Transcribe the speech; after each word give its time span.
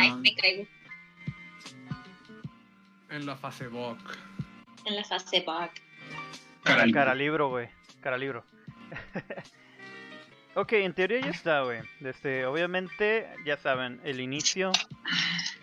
Ay, 0.00 0.12
me 0.20 0.34
caigo 0.34 0.66
En 3.10 3.26
la 3.26 3.36
fase 3.36 3.68
BOC. 3.68 3.98
en 4.86 4.96
la 4.96 5.04
fase 5.04 5.40
bug. 5.46 5.70
Cara, 6.62 6.84
Cara 6.92 7.14
libro, 7.14 7.48
güey. 7.48 7.68
Cara 8.00 8.18
libro. 8.18 8.44
ok, 10.54 10.72
en 10.72 10.94
teoría 10.94 11.20
ya 11.20 11.30
está, 11.30 11.62
güey. 11.62 11.80
Desde, 12.00 12.46
obviamente, 12.46 13.28
ya 13.44 13.56
saben, 13.56 14.00
el 14.04 14.20
inicio 14.20 14.72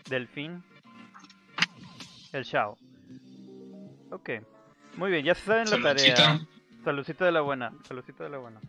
del 0.10 0.28
fin. 0.28 0.64
El 2.34 2.44
Shao. 2.44 2.78
Ok. 4.12 4.30
Muy 4.98 5.12
bien, 5.12 5.26
ya 5.26 5.36
se 5.36 5.46
saben 5.46 5.70
la 5.70 5.82
tarea. 5.82 6.39
Saludcita. 6.84 7.26
De 7.26 7.32
la 7.32 7.42
buena, 7.42 7.73
saludcito 7.88 8.23
de 8.23 8.30
la 8.30 8.38
buena. 8.38 8.60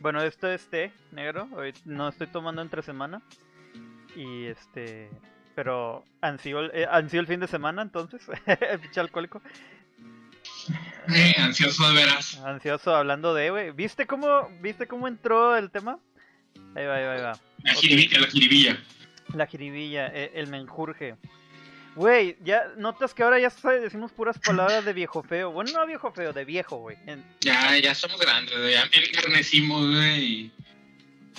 Bueno, 0.00 0.22
esto 0.22 0.48
es 0.50 0.66
té 0.68 0.92
negro. 1.12 1.48
Hoy 1.52 1.72
no 1.84 2.08
estoy 2.08 2.26
tomando 2.26 2.62
entre 2.62 2.82
semana. 2.82 3.22
Y 4.16 4.46
este. 4.46 5.10
Pero 5.54 6.04
ansío, 6.20 6.72
eh, 6.72 6.86
ansío 6.90 7.20
el 7.20 7.26
fin 7.26 7.40
de 7.40 7.46
semana, 7.46 7.82
entonces. 7.82 8.22
El 8.46 8.80
pinche 8.80 9.00
alcohólico. 9.00 9.42
Eh, 11.14 11.34
ansioso 11.38 11.86
de 11.88 11.94
veras. 11.94 12.38
Ansioso 12.44 12.94
hablando 12.94 13.34
de, 13.34 13.50
güey. 13.50 13.70
¿Viste 13.72 14.06
cómo, 14.06 14.48
¿Viste 14.60 14.86
cómo 14.86 15.06
entró 15.08 15.56
el 15.56 15.70
tema? 15.70 15.98
Ahí 16.74 16.86
va, 16.86 16.96
ahí 16.96 17.04
va, 17.04 17.12
ahí 17.14 17.20
va. 17.22 17.32
La, 17.62 17.72
Ok. 17.72 17.78
jiribilla, 17.78 18.20
la 18.20 18.26
jiribilla. 18.28 18.78
La 19.34 19.46
jiribilla, 19.46 20.06
eh, 20.08 20.32
el 20.34 20.46
menjurje. 20.48 21.16
Güey, 21.96 22.36
ya 22.42 22.72
notas 22.76 23.12
que 23.14 23.22
ahora 23.22 23.38
ya 23.38 23.50
decimos 23.80 24.12
puras 24.12 24.38
palabras 24.38 24.84
de 24.84 24.92
viejo 24.92 25.22
feo. 25.22 25.50
Bueno, 25.50 25.72
no 25.72 25.86
viejo 25.86 26.12
feo, 26.12 26.32
de 26.32 26.44
viejo, 26.44 26.76
güey. 26.76 26.96
En- 27.06 27.24
Ya, 27.40 27.76
ya 27.78 27.94
somos 27.94 28.18
grandes, 28.20 28.56
güey, 28.56 28.72
ya 28.72 28.84
encarnecimos, 28.92 29.88
güey. 29.90 30.50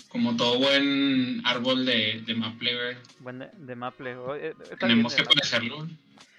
Como 0.09 0.35
todo 0.35 0.59
buen 0.59 1.41
árbol 1.45 1.85
de, 1.85 2.21
de 2.25 2.35
maple, 2.35 2.75
güey. 2.75 2.97
buen 3.19 3.39
de, 3.39 3.49
de 3.53 3.75
Maple. 3.75 4.15
eh, 4.39 4.53
Tenemos 4.77 5.16
que 5.16 5.23
parecerlo. 5.23 5.88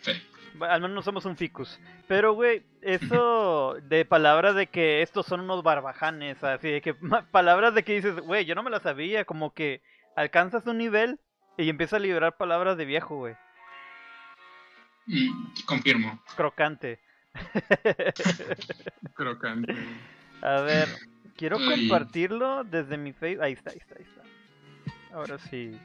Sí. 0.03 0.13
Al 0.61 0.83
menos 0.83 0.95
no 0.95 1.03
somos 1.03 1.25
un 1.25 1.39
ficus. 1.39 1.81
Pero, 2.07 2.35
güey, 2.35 2.63
eso 2.83 3.77
de 3.85 4.05
palabras 4.05 4.55
de 4.55 4.67
que 4.67 5.01
estos 5.01 5.25
son 5.25 5.41
unos 5.41 5.63
barbajanes, 5.63 6.45
así 6.45 6.69
de 6.69 6.83
que 6.83 6.93
palabras 7.31 7.75
de 7.75 7.83
que 7.83 7.95
dices, 7.95 8.17
güey, 8.21 8.45
yo 8.45 8.55
no 8.55 8.63
me 8.63 8.71
las 8.71 8.83
sabía, 8.83 9.25
como 9.25 9.55
que 9.55 9.81
alcanzas 10.17 10.67
un 10.67 10.77
nivel 10.77 11.19
y 11.57 11.71
empiezas 11.71 11.95
a 11.95 12.03
liberar 12.03 12.37
palabras 12.37 12.77
de 12.77 12.85
viejo, 12.85 13.17
güey. 13.17 13.35
Mm, 15.07 15.47
confirmo. 15.67 16.23
Crocante. 16.37 17.01
Crocante. 19.15 19.75
A 20.43 20.61
ver, 20.61 20.89
quiero 21.37 21.59
Ay. 21.59 21.89
compartirlo 21.89 22.65
desde 22.65 22.97
mi 22.97 23.13
face. 23.13 23.39
Ahí 23.41 23.53
está, 23.53 23.71
ahí 23.71 23.79
está, 23.79 23.95
ahí 23.97 24.05
está. 24.05 24.23
Ahora 25.15 25.39
sí. 25.39 25.79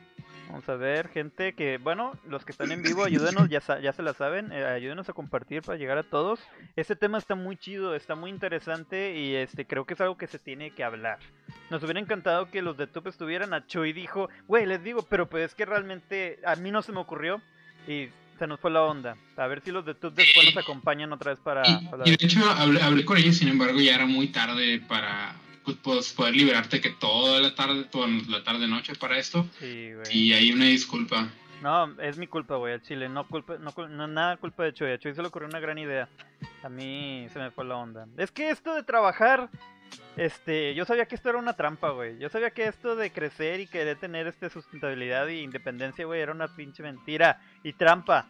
Vamos 0.48 0.68
a 0.70 0.76
ver, 0.78 1.10
gente 1.10 1.54
que, 1.56 1.78
bueno, 1.78 2.14
los 2.26 2.46
que 2.46 2.54
están 2.54 2.72
en 2.72 2.82
vivo, 2.82 3.04
ayúdenos, 3.04 3.50
ya, 3.50 3.60
ya 3.82 3.92
se 3.92 4.02
la 4.02 4.14
saben, 4.14 4.54
eh, 4.54 4.64
ayúdenos 4.66 5.10
a 5.10 5.14
compartir 5.14 5.62
para 5.62 5.78
llegar 5.78 5.98
a 5.98 6.04
todos. 6.04 6.40
Este 6.78 6.96
tema 6.96 7.18
está 7.18 7.36
muy 7.36 7.58
chido, 7.58 7.94
está 7.96 8.16
muy 8.16 8.32
interesante 8.32 9.18
y 9.18 9.36
este 9.36 9.68
creo 9.68 9.86
que 9.86 9.96
es 9.96 10.00
algo 10.02 10.18
que 10.18 10.28
se 10.28 10.40
tiene 10.40 10.72
que 10.72 10.86
hablar. 10.86 11.20
Nos 11.70 11.84
hubiera 11.84 12.00
encantado 12.00 12.50
que 12.50 12.62
los 12.62 12.78
de 12.78 12.88
Tup 12.88 13.08
estuvieran. 13.08 13.54
A 13.54 13.68
Chuy 13.68 13.92
dijo, 13.92 14.30
güey, 14.48 14.66
les 14.66 14.82
digo, 14.82 15.06
pero 15.10 15.30
pues 15.30 15.48
es 15.48 15.56
que 15.56 15.66
realmente 15.66 16.40
a 16.46 16.56
mí 16.56 16.72
no 16.72 16.82
se 16.82 16.94
me 16.94 17.00
ocurrió 17.00 17.42
y 17.86 18.08
se 18.38 18.48
nos 18.48 18.60
fue 18.60 18.72
la 18.72 18.84
onda. 18.84 19.16
A 19.36 19.48
ver 19.48 19.62
si 19.62 19.72
los 19.72 19.86
de 19.86 19.96
Tup 19.96 20.14
después 20.14 20.46
nos 20.46 20.58
acompañan 20.58 21.12
otra 21.14 21.32
vez 21.32 21.40
para 21.40 21.64
Y, 21.68 21.90
y 22.06 22.16
de 22.16 22.26
hecho 22.26 22.40
hablé, 22.46 22.82
hablé 22.82 23.06
con 23.06 23.18
ellos, 23.18 23.38
sin 23.38 23.48
embargo, 23.48 23.80
ya 23.80 23.96
era 23.96 24.06
muy 24.06 24.28
tarde 24.28 24.82
para 24.88 25.36
pues, 25.84 26.14
poder 26.14 26.36
liberarte 26.36 26.80
que 26.80 26.92
toda 26.92 27.42
la 27.42 27.54
tarde, 27.56 27.86
toda 27.86 28.08
la 28.30 28.44
tarde 28.44 28.68
noche 28.68 28.96
para 28.96 29.18
esto. 29.18 29.48
Sí, 29.60 29.94
güey. 29.94 30.18
Y 30.18 30.34
hay 30.34 30.52
una 30.52 30.66
disculpa. 30.66 31.28
No, 31.62 32.00
es 32.00 32.18
mi 32.18 32.28
culpa, 32.28 32.56
güey, 32.56 32.74
al 32.74 32.82
chile. 32.82 33.10
No, 33.10 33.28
culpa, 33.28 33.58
no, 33.58 33.74
no 33.88 34.08
nada 34.08 34.38
culpa 34.38 34.64
de 34.64 34.74
Chuy. 34.74 34.92
A 34.92 35.00
Chuy 35.00 35.14
se 35.14 35.22
le 35.22 35.28
ocurrió 35.28 35.48
una 35.48 35.60
gran 35.60 35.78
idea. 35.78 36.08
A 36.64 36.70
mí 36.70 37.28
se 37.34 37.40
me 37.40 37.52
fue 37.52 37.66
la 37.66 37.78
onda. 37.78 38.08
Es 38.18 38.32
que 38.32 38.50
esto 38.50 38.76
de 38.76 38.84
trabajar, 38.84 39.50
este, 40.16 40.74
yo 40.76 40.86
sabía 40.86 41.06
que 41.06 41.16
esto 41.16 41.30
era 41.30 41.38
una 41.38 41.54
trampa, 41.54 41.92
güey. 41.92 42.18
Yo 42.20 42.30
sabía 42.30 42.52
que 42.52 42.66
esto 42.68 42.96
de 42.96 43.12
crecer 43.12 43.60
y 43.60 43.68
querer 43.68 43.98
tener 43.98 44.28
este 44.28 44.50
sustentabilidad 44.50 45.28
e 45.30 45.42
independencia, 45.42 46.06
güey, 46.06 46.22
era 46.22 46.32
una 46.32 46.56
pinche 46.56 46.82
mentira 46.84 47.40
y 47.64 47.74
trampa. 47.74 48.28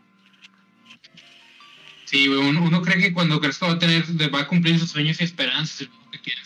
Sí, 2.06 2.28
güey, 2.28 2.40
uno, 2.40 2.64
uno 2.64 2.82
cree 2.82 3.02
que 3.02 3.14
cuando 3.14 3.40
crezca 3.40 3.68
va 3.68 3.74
a 3.74 3.80
tener, 3.80 4.04
va 4.34 4.42
a 4.42 4.48
cumplir 4.48 4.80
sus 4.80 4.92
sueños 4.92 5.20
y 5.20 5.24
esperanzas. 5.26 5.88
que 6.12 6.20
quiere. 6.20 6.42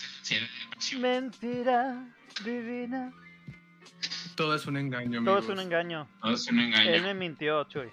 Mentira 1.00 2.08
divina. 2.44 3.12
Todo 4.36 4.56
es 4.56 4.66
un 4.66 4.78
engaño, 4.78 5.24
Todo 5.24 5.40
es 5.40 5.50
un 5.50 5.60
engaño. 5.60 6.08
Todo 6.22 6.34
es 6.34 6.48
un 6.48 6.60
Él 6.60 6.74
engaño. 6.74 7.04
me 7.04 7.14
mintió, 7.14 7.64
Chuy. 7.66 7.90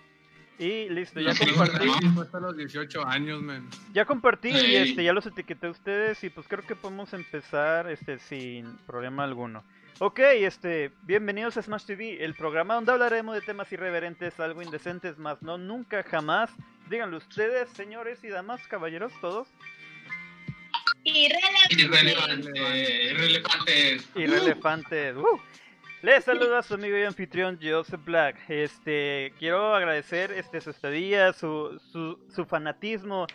Y 0.59 0.89
listo, 0.89 1.21
ya 1.21 1.35
compartí. 1.37 1.87
no. 1.87 2.15
Fue 2.15 2.25
hasta 2.25 2.41
los 2.41 2.57
18 2.57 3.07
años, 3.07 3.41
man. 3.41 3.69
Ya 3.93 4.05
compartí 4.05 4.51
y 4.51 4.75
este, 4.75 5.05
ya 5.05 5.13
los 5.13 5.25
etiqueté 5.27 5.69
a 5.69 5.71
ustedes 5.71 6.23
y 6.25 6.31
pues 6.31 6.49
creo 6.49 6.67
que 6.67 6.75
podemos 6.75 7.13
empezar 7.13 7.89
este 7.91 8.19
sin 8.19 8.77
problema 8.87 9.23
alguno. 9.23 9.63
Ok, 10.01 10.21
este, 10.21 10.93
bienvenidos 11.03 11.57
a 11.57 11.63
Smash 11.63 11.85
TV, 11.85 12.25
el 12.25 12.35
programa 12.35 12.75
donde 12.75 12.93
hablaremos 12.93 13.35
de 13.35 13.41
temas 13.41 13.73
irreverentes, 13.73 14.39
algo 14.39 14.63
indecentes, 14.63 15.19
más 15.19 15.43
no 15.43 15.59
nunca 15.59 16.03
jamás. 16.03 16.51
Díganlo 16.89 17.17
ustedes, 17.17 17.69
señores 17.71 18.23
y 18.25 18.29
damas, 18.29 18.61
caballeros, 18.69 19.13
todos. 19.21 19.49
Irrelevante. 21.05 21.83
Irrelevante, 21.83 23.05
irrelevantes. 23.11 24.09
Irrelevantes. 24.15 25.17
Uh. 25.17 25.41
Les 26.01 26.25
saluda 26.25 26.61
a 26.61 26.63
su 26.63 26.75
amigo 26.75 26.97
y 26.97 27.03
anfitrión 27.03 27.59
Joseph 27.61 28.05
Black. 28.05 28.37
Este, 28.49 29.33
quiero 29.37 29.75
agradecer 29.75 30.31
este 30.31 30.61
su 30.61 30.71
estadía, 30.71 31.33
su, 31.33 31.81
su, 31.91 32.21
su 32.33 32.45
fanatismo, 32.45 33.27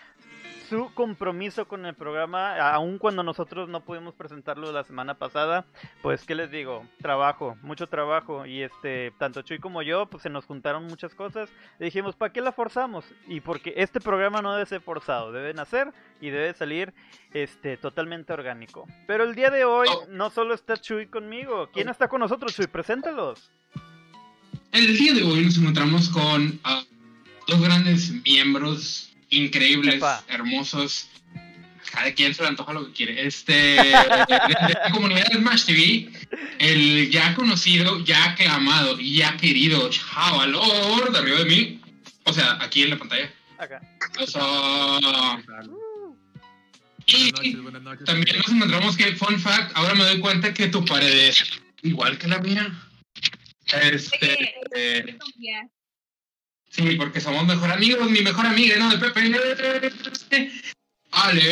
su 0.74 0.92
compromiso 0.96 1.68
con 1.68 1.86
el 1.86 1.94
programa, 1.94 2.58
aun 2.72 2.98
cuando 2.98 3.22
nosotros 3.22 3.70
no 3.70 3.86
pudimos 3.86 4.16
presentarlo 4.16 4.72
la 4.72 4.84
semana 4.84 5.14
pasada, 5.14 5.68
pues 6.02 6.24
qué 6.24 6.34
les 6.34 6.50
digo, 6.50 6.84
trabajo, 7.00 7.56
mucho 7.62 7.86
trabajo 7.86 8.48
y 8.48 8.64
este, 8.64 9.14
tanto 9.20 9.44
Chuy 9.44 9.60
como 9.60 9.84
yo, 9.84 10.08
pues 10.08 10.24
se 10.24 10.32
nos 10.32 10.46
juntaron 10.46 10.88
muchas 10.88 11.14
cosas, 11.14 11.52
y 11.80 11.84
dijimos, 11.84 12.16
¿para 12.16 12.34
qué 12.34 12.42
la 12.42 12.52
forzamos? 12.52 13.06
Y 13.28 13.42
porque 13.42 13.76
este 13.78 14.00
programa 14.00 14.42
no 14.42 14.52
debe 14.54 14.66
ser 14.66 14.82
forzado, 14.82 15.32
debe 15.32 15.54
nacer 15.54 15.94
y 16.20 16.32
debe 16.32 16.56
salir 16.56 16.92
este 17.36 17.78
totalmente 17.78 18.34
orgánico. 18.34 18.88
Pero 19.06 19.26
el 19.26 19.36
día 19.36 19.52
de 19.52 19.66
hoy 19.66 19.88
no 20.10 20.32
solo 20.32 20.56
está 20.56 20.76
Chuy 20.76 21.06
conmigo, 21.06 21.70
¿quién 21.72 21.88
está 21.88 22.08
con 22.08 22.20
nosotros, 22.20 22.56
Chuy? 22.56 22.66
Preséntalos. 22.66 23.52
El 24.72 24.98
día 24.98 25.14
de 25.14 25.22
hoy 25.22 25.46
nos 25.46 25.56
encontramos 25.56 26.10
con 26.10 26.60
ah, 26.64 26.82
dos 27.48 27.62
grandes 27.62 28.12
miembros 28.24 29.12
increíbles, 29.38 29.96
Epa. 29.96 30.24
hermosos. 30.28 31.10
Cada 31.92 32.12
quien 32.14 32.34
se 32.34 32.42
le 32.42 32.50
antoja 32.50 32.74
lo 32.74 32.88
que 32.88 32.94
quiere. 32.94 33.28
Este, 33.28 33.54
de, 33.82 33.92
la 33.92 34.90
comunidad 34.92 35.26
de 35.28 35.38
Smash 35.38 35.66
TV, 35.66 36.12
el 36.60 37.10
ya 37.12 37.36
conocido, 37.36 38.04
ya 38.04 38.36
que 38.36 38.48
amado 38.48 39.00
y 39.00 39.18
ya 39.18 39.38
querido 39.38 39.90
Chavalor 39.90 41.12
de 41.12 41.20
arriba 41.20 41.40
de 41.40 41.46
mí. 41.46 41.82
O 42.24 42.34
sea, 42.34 42.58
aquí 42.62 42.84
en 42.84 42.92
la 42.92 42.98
pantalla. 42.98 43.32
Acá. 43.58 43.82
Y 47.06 47.32
Buenas 47.32 47.34
noches, 47.34 47.62
buenas 47.62 47.82
noches. 47.82 48.06
también 48.06 48.38
nos 48.38 48.50
encontramos 48.50 48.98
que, 48.98 49.16
fun 49.16 49.38
fact, 49.40 49.72
ahora 49.76 49.94
me 49.94 50.06
doy 50.06 50.20
cuenta 50.20 50.54
que 50.54 50.70
tu 50.70 50.86
pared 50.86 51.28
es 51.28 51.62
igual 51.82 52.18
que 52.18 52.28
la 52.28 52.40
mía. 52.40 52.74
Este, 53.82 54.56
eh, 54.76 55.18
Sí, 56.74 56.96
porque 56.96 57.22
somos 57.22 57.46
mejor 57.46 57.72
amigos, 57.72 58.10
mi 58.10 58.22
mejor 58.22 58.48
amiga, 58.48 58.76
¿no? 58.78 58.90
De 58.90 58.98
Pepe. 58.98 60.52
Ale. 61.12 61.44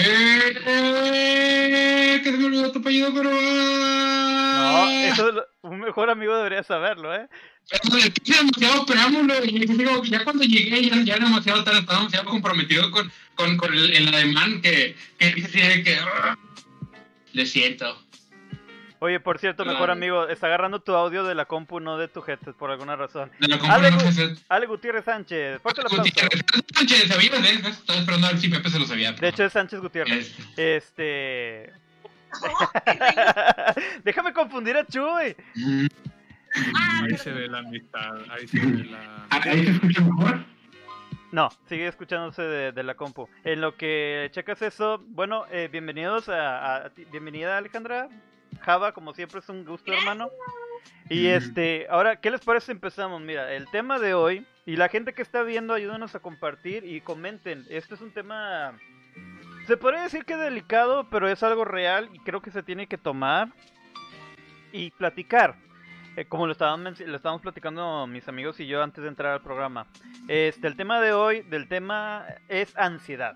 Que 2.24 2.32
se 2.32 2.38
me 2.38 2.46
olvidó 2.46 2.72
tu 2.72 2.80
apellido, 2.80 3.14
pero. 3.14 3.30
No, 3.30 4.90
eso 4.90 5.30
es 5.30 5.36
lo- 5.36 5.46
un 5.62 5.80
mejor 5.80 6.10
amigo 6.10 6.36
debería 6.36 6.64
saberlo, 6.64 7.14
¿eh? 7.14 7.28
Que 7.70 8.34
demasiado 8.34 8.84
preámbulo. 8.88 9.46
Y 9.46 9.60
digo, 9.68 10.04
ya 10.06 10.24
cuando 10.24 10.44
llegué, 10.44 10.90
ya, 10.90 10.96
ya 11.04 11.14
era 11.18 11.26
demasiado 11.26 11.64
tarde, 11.64 11.82
estaba 11.82 12.00
demasiado 12.00 12.26
comprometido 12.26 12.90
con, 12.90 13.12
con, 13.36 13.58
con 13.58 13.72
el, 13.76 13.94
el 13.94 14.08
ademán 14.08 14.60
que, 14.64 14.96
que 15.20 15.34
dice 15.36 15.84
que. 15.84 15.98
ah, 16.00 16.36
Le 17.34 17.46
siento. 17.46 18.04
Oye, 19.04 19.20
por 19.20 19.40
cierto, 19.40 19.66
mejor 19.66 19.90
amigo, 19.90 20.28
está 20.28 20.46
agarrando 20.46 20.80
tu 20.80 20.94
audio 20.94 21.24
de 21.24 21.34
la 21.34 21.46
compu, 21.46 21.80
no 21.80 21.98
de 21.98 22.08
tu 22.08 22.24
headset, 22.26 22.56
por 22.56 22.70
alguna 22.70 22.96
razón. 22.96 23.32
De 23.40 23.48
la 23.48 23.56
Ale, 23.74 23.90
no 23.90 23.98
Ale 24.48 24.68
Gutiérrez 24.68 25.06
Sánchez, 25.06 25.60
fuerte 25.60 25.82
el 25.82 25.88
aplauso. 25.88 26.12
Sánchez, 26.76 27.08
¿sabías? 27.08 27.34
eh? 27.44 27.62
Estaba 27.68 27.98
esperando 28.00 28.28
a 28.28 28.30
ver 28.30 28.40
si 28.40 28.48
Pepe 28.50 28.70
se 28.70 28.78
lo 28.78 28.86
sabía. 28.86 29.12
De 29.14 29.28
hecho, 29.30 29.44
es 29.44 29.54
Sánchez 29.54 29.80
Gutiérrez. 29.80 30.38
Este, 30.56 31.64
Este. 31.66 31.74
Déjame 34.04 34.34
confundir 34.34 34.78
a 34.78 34.86
Chuy. 34.86 35.36
mm, 35.56 35.88
Ahí 37.04 37.18
se 37.18 37.32
ve 37.32 37.48
la 37.48 37.58
amistad. 37.58 38.18
Ahí 38.30 38.48
se 38.48 38.60
ve 38.60 38.84
la. 38.86 39.26
¿Ahí 39.32 39.66
se 39.66 39.72
escucha 39.72 40.02
mejor? 40.02 40.44
No, 41.32 41.50
sigue 41.68 41.88
escuchándose 41.88 42.44
de, 42.44 42.72
de 42.72 42.84
la 42.84 42.94
compu. 42.94 43.28
En 43.46 43.62
lo 43.62 43.76
que 43.76 44.30
checas 44.32 44.62
eso, 44.62 45.02
bueno, 45.08 45.46
eh, 45.50 45.70
bienvenidos 45.72 46.30
a, 46.30 46.76
a- 46.86 46.92
bienvenida 47.12 47.58
Alejandra. 47.58 48.08
Java, 48.62 48.94
como 48.94 49.14
siempre 49.14 49.40
es 49.40 49.50
un 49.50 49.66
gusto, 49.66 49.92
hermano. 49.92 50.30
Y 51.10 51.28
este, 51.28 51.88
ahora, 51.90 52.16
¿qué 52.16 52.32
les 52.32 52.42
parece 52.42 52.68
si 52.68 52.72
empezamos? 52.72 53.22
Mira, 53.22 53.54
el 53.54 53.70
tema 53.70 54.00
de 54.00 54.14
hoy, 54.14 54.46
y 54.66 54.78
la 54.78 54.88
gente 54.88 55.14
que 55.14 55.22
está 55.22 55.44
viendo, 55.44 55.74
ayúdanos 55.74 56.16
a 56.16 56.20
compartir 56.20 56.86
y 56.86 57.02
comenten. 57.02 57.66
Este 57.70 57.96
es 57.96 58.02
un 58.02 58.12
tema, 58.12 58.80
se 59.68 59.78
podría 59.78 60.04
decir 60.04 60.24
que 60.24 60.38
delicado, 60.38 61.10
pero 61.10 61.28
es 61.28 61.44
algo 61.44 61.66
real 61.66 62.10
y 62.14 62.20
creo 62.20 62.42
que 62.42 62.52
se 62.52 62.64
tiene 62.64 62.88
que 62.88 62.98
tomar 62.98 63.50
y 64.72 64.92
platicar. 64.92 65.56
Eh, 66.16 66.26
como 66.26 66.46
lo 66.46 66.52
estábamos, 66.52 67.00
lo 67.00 67.16
estábamos 67.16 67.42
platicando 67.42 68.06
mis 68.08 68.28
amigos 68.28 68.60
y 68.60 68.68
yo 68.68 68.84
antes 68.84 69.04
de 69.04 69.10
entrar 69.10 69.34
al 69.34 69.42
programa. 69.42 69.88
Este, 70.28 70.68
el 70.68 70.76
tema 70.76 71.00
de 71.00 71.14
hoy, 71.14 71.42
del 71.42 71.68
tema 71.68 72.26
es 72.48 72.76
ansiedad. 72.78 73.36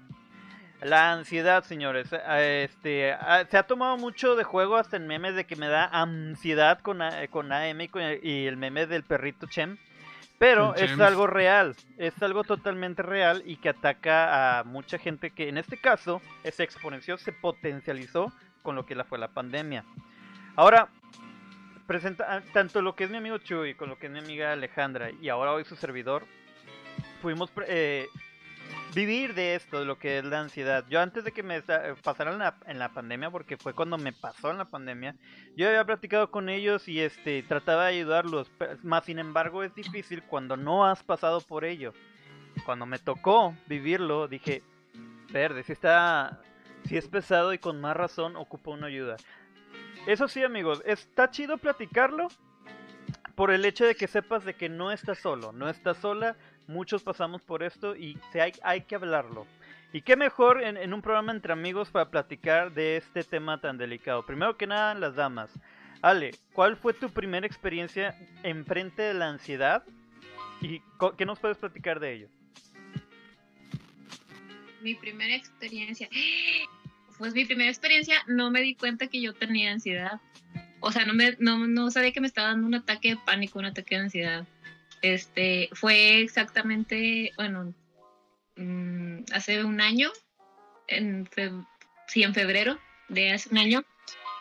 La 0.82 1.14
ansiedad, 1.14 1.64
señores. 1.64 2.10
Eh, 2.12 2.68
este, 2.70 3.16
se 3.50 3.58
ha 3.58 3.64
tomado 3.64 3.98
mucho 3.98 4.36
de 4.36 4.44
juego 4.44 4.76
hasta 4.76 4.98
en 4.98 5.08
memes 5.08 5.36
de 5.36 5.46
que 5.46 5.56
me 5.56 5.68
da 5.68 5.86
ansiedad 5.86 6.80
con, 6.80 7.00
con 7.30 7.52
AM 7.52 7.82
y, 8.22 8.46
el 8.46 8.58
meme 8.58 8.86
del 8.86 9.04
perrito 9.04 9.48
Chem. 9.48 9.78
Pero 10.38 10.76
es 10.76 11.00
algo 11.00 11.28
real, 11.28 11.78
es 11.98 12.22
algo 12.22 12.44
totalmente 12.44 13.02
real 13.02 13.42
y 13.46 13.56
que 13.56 13.70
ataca 13.70 14.60
a 14.60 14.64
mucha 14.66 14.98
gente 14.98 15.32
que 15.32 15.48
en 15.48 15.58
este 15.58 15.78
caso 15.78 16.22
se 16.44 16.62
exponenció, 16.62 17.18
se 17.18 17.32
potencializó 17.32 18.34
con 18.62 18.76
lo 18.76 18.86
que 18.86 19.02
fue 19.06 19.18
la 19.18 19.30
pandemia. 19.30 19.86
Ahora, 20.58 20.90
presenta 21.88 22.26
ah, 22.28 22.42
tanto 22.52 22.82
lo 22.82 22.96
que 22.96 23.06
es 23.06 23.10
mi 23.10 23.18
amigo 23.18 23.38
Chuy 23.38 23.76
con 23.76 23.90
lo 23.90 23.98
que 23.98 24.08
es 24.08 24.12
mi 24.12 24.20
amiga 24.20 24.52
Alejandra 24.52 25.12
y 25.12 25.30
ahora 25.30 25.54
hoy 25.54 25.64
su 25.64 25.76
servidor, 25.76 26.26
fuimos 27.22 27.52
eh, 27.68 28.08
vivir 28.96 29.36
de 29.36 29.56
esto, 29.56 29.80
de 29.80 29.86
lo 29.86 30.00
que 30.00 30.18
es 30.18 30.26
la 30.26 30.40
ansiedad. 30.40 30.86
Yo 30.90 31.02
antes 31.02 31.26
de 31.26 31.34
que 31.34 31.44
me 31.44 31.62
pasara 31.62 32.32
en 32.32 32.40
la, 32.40 32.58
en 32.66 32.80
la, 32.80 32.94
pandemia, 32.94 33.30
porque 33.30 33.58
fue 33.58 33.74
cuando 33.74 33.98
me 33.98 34.14
pasó 34.14 34.50
en 34.52 34.58
la 34.58 34.66
pandemia, 34.66 35.16
yo 35.58 35.68
había 35.68 35.86
platicado 35.86 36.32
con 36.32 36.48
ellos 36.48 36.88
y 36.88 37.02
este 37.02 37.44
trataba 37.44 37.84
de 37.84 37.98
ayudarlos, 37.98 38.50
más 38.84 39.04
sin 39.04 39.20
embargo 39.20 39.64
es 39.64 39.76
difícil 39.76 40.24
cuando 40.24 40.56
no 40.56 40.86
has 40.86 41.04
pasado 41.04 41.42
por 41.42 41.66
ello. 41.66 41.94
Cuando 42.66 42.86
me 42.86 42.98
tocó 42.98 43.54
vivirlo, 43.68 44.30
dije, 44.30 44.64
verde, 45.30 45.64
si 45.64 45.74
está, 45.74 46.40
si 46.86 46.96
es 46.96 47.08
pesado 47.10 47.54
y 47.54 47.58
con 47.58 47.82
más 47.82 47.98
razón 47.98 48.38
ocupa 48.38 48.72
una 48.72 48.88
ayuda. 48.88 49.18
Eso 50.08 50.30
sí, 50.30 50.42
amigos, 50.42 50.82
está 50.86 51.30
chido 51.30 51.58
platicarlo 51.58 52.30
por 53.36 53.52
el 53.52 53.66
hecho 53.66 53.86
de 53.86 53.96
que 53.96 54.08
sepas 54.08 54.46
de 54.46 54.54
que 54.54 54.70
no 54.70 54.94
estás 54.94 55.20
solo, 55.20 55.52
no 55.52 55.68
estás 55.68 55.98
sola, 55.98 56.38
muchos 56.68 57.04
pasamos 57.04 57.42
por 57.42 57.64
esto 57.64 57.96
y 57.96 58.18
se 58.32 58.42
hay, 58.42 58.54
hay 58.64 58.82
que 58.82 58.96
hablarlo. 58.96 59.46
Y 59.96 60.02
qué 60.02 60.18
mejor 60.18 60.62
en, 60.62 60.94
un 60.94 61.02
programa 61.02 61.32
entre 61.32 61.54
amigos 61.54 61.90
para 61.90 62.10
platicar 62.10 62.74
de 62.74 62.98
este 62.98 63.24
tema 63.24 63.62
tan 63.62 63.78
delicado. 63.78 64.26
Primero 64.26 64.58
que 64.58 64.68
nada, 64.68 64.94
las 64.94 65.16
damas. 65.16 65.50
Ale, 66.02 66.32
¿cuál 66.52 66.76
fue 66.76 66.94
tu 66.94 67.10
primera 67.10 67.48
experiencia 67.48 68.14
enfrente 68.44 69.04
de 69.04 69.14
la 69.14 69.30
ansiedad? 69.30 69.84
¿Y 70.60 70.82
qué 71.18 71.26
nos 71.26 71.40
puedes 71.40 71.58
platicar 71.58 72.02
de 72.02 72.14
ello? 72.14 72.28
Mi 74.82 74.96
primera 74.96 75.34
experiencia. 75.34 76.10
Pues 77.18 77.34
mi 77.34 77.46
primera 77.46 77.70
experiencia 77.70 78.18
no 78.28 78.52
me 78.52 78.62
di 78.62 78.76
cuenta 78.76 79.08
que 79.08 79.22
yo 79.22 79.34
tenía 79.34 79.72
ansiedad. 79.72 80.20
O 80.82 80.92
sea, 80.92 81.06
no, 81.06 81.14
me, 81.14 81.38
no, 81.40 81.68
no 81.68 81.90
sabía 81.90 82.12
que 82.12 82.20
me 82.20 82.28
estaba 82.28 82.50
dando 82.50 82.68
un 82.68 82.76
ataque 82.76 83.12
de 83.12 83.18
pánico, 83.26 83.60
un 83.60 83.66
ataque 83.66 83.96
de 83.96 84.02
ansiedad. 84.02 84.46
Este, 85.06 85.70
fue 85.74 86.22
exactamente, 86.22 87.32
bueno, 87.38 87.76
mm, 88.56 89.26
hace 89.34 89.64
un 89.64 89.80
año, 89.80 90.12
en 90.88 91.30
sí, 92.08 92.24
en 92.24 92.34
febrero 92.34 92.80
de 93.10 93.32
hace 93.32 93.50
un 93.50 93.60
año, 93.60 93.86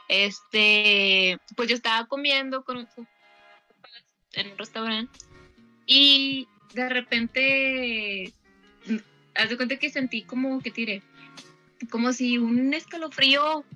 este, 0.08 1.38
pues 1.54 1.68
yo 1.68 1.74
estaba 1.74 2.06
comiendo 2.06 2.64
con 2.64 2.88
en 4.32 4.52
un 4.52 4.56
restaurante 4.56 5.18
y 5.84 6.48
de 6.72 6.88
repente, 6.88 8.32
mm, 8.86 8.96
haz 9.34 9.50
de 9.50 9.56
cuenta 9.58 9.76
que 9.76 9.90
sentí 9.90 10.22
como 10.22 10.62
que 10.62 10.70
tiré, 10.70 11.02
como 11.90 12.14
si 12.14 12.38
un 12.38 12.72
escalofrío 12.72 13.66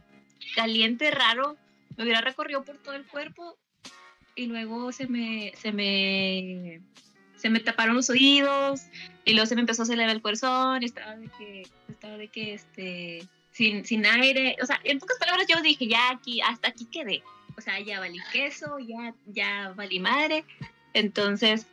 caliente 0.54 1.10
raro 1.10 1.58
me 1.98 2.04
hubiera 2.04 2.22
recorrido 2.22 2.64
por 2.64 2.78
todo 2.78 2.94
el 2.94 3.06
cuerpo 3.06 3.58
y 4.38 4.46
luego 4.46 4.92
se 4.92 5.08
me, 5.08 5.52
se 5.56 5.72
me, 5.72 6.80
se 7.34 7.50
me 7.50 7.58
taparon 7.58 7.96
los 7.96 8.08
oídos 8.08 8.82
y 9.24 9.32
luego 9.32 9.46
se 9.46 9.56
me 9.56 9.62
empezó 9.62 9.82
a 9.82 9.84
acelerar 9.84 10.14
el 10.14 10.22
corazón, 10.22 10.82
estaba 10.84 11.16
de 11.16 11.28
que, 11.36 11.66
estaba 11.88 12.16
de 12.16 12.28
que, 12.28 12.54
este, 12.54 13.28
sin, 13.50 13.84
sin 13.84 14.06
aire, 14.06 14.56
o 14.62 14.66
sea, 14.66 14.80
en 14.84 15.00
pocas 15.00 15.18
palabras 15.18 15.46
yo 15.48 15.60
dije, 15.60 15.88
ya 15.88 16.10
aquí, 16.10 16.40
hasta 16.40 16.68
aquí 16.68 16.86
quedé, 16.86 17.22
o 17.56 17.60
sea, 17.60 17.80
ya 17.80 17.98
valí 17.98 18.20
queso, 18.32 18.78
ya, 18.78 19.12
ya 19.26 19.72
valí 19.74 19.98
madre, 19.98 20.44
entonces, 20.94 21.66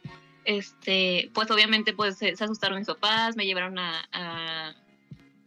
este, 0.44 1.30
pues 1.36 1.52
obviamente 1.52 1.94
pues 1.94 2.18
se, 2.18 2.32
asustaron 2.32 2.80
mis 2.80 2.88
papás, 2.88 3.36
me 3.36 3.46
llevaron 3.46 3.78
a, 3.78 4.76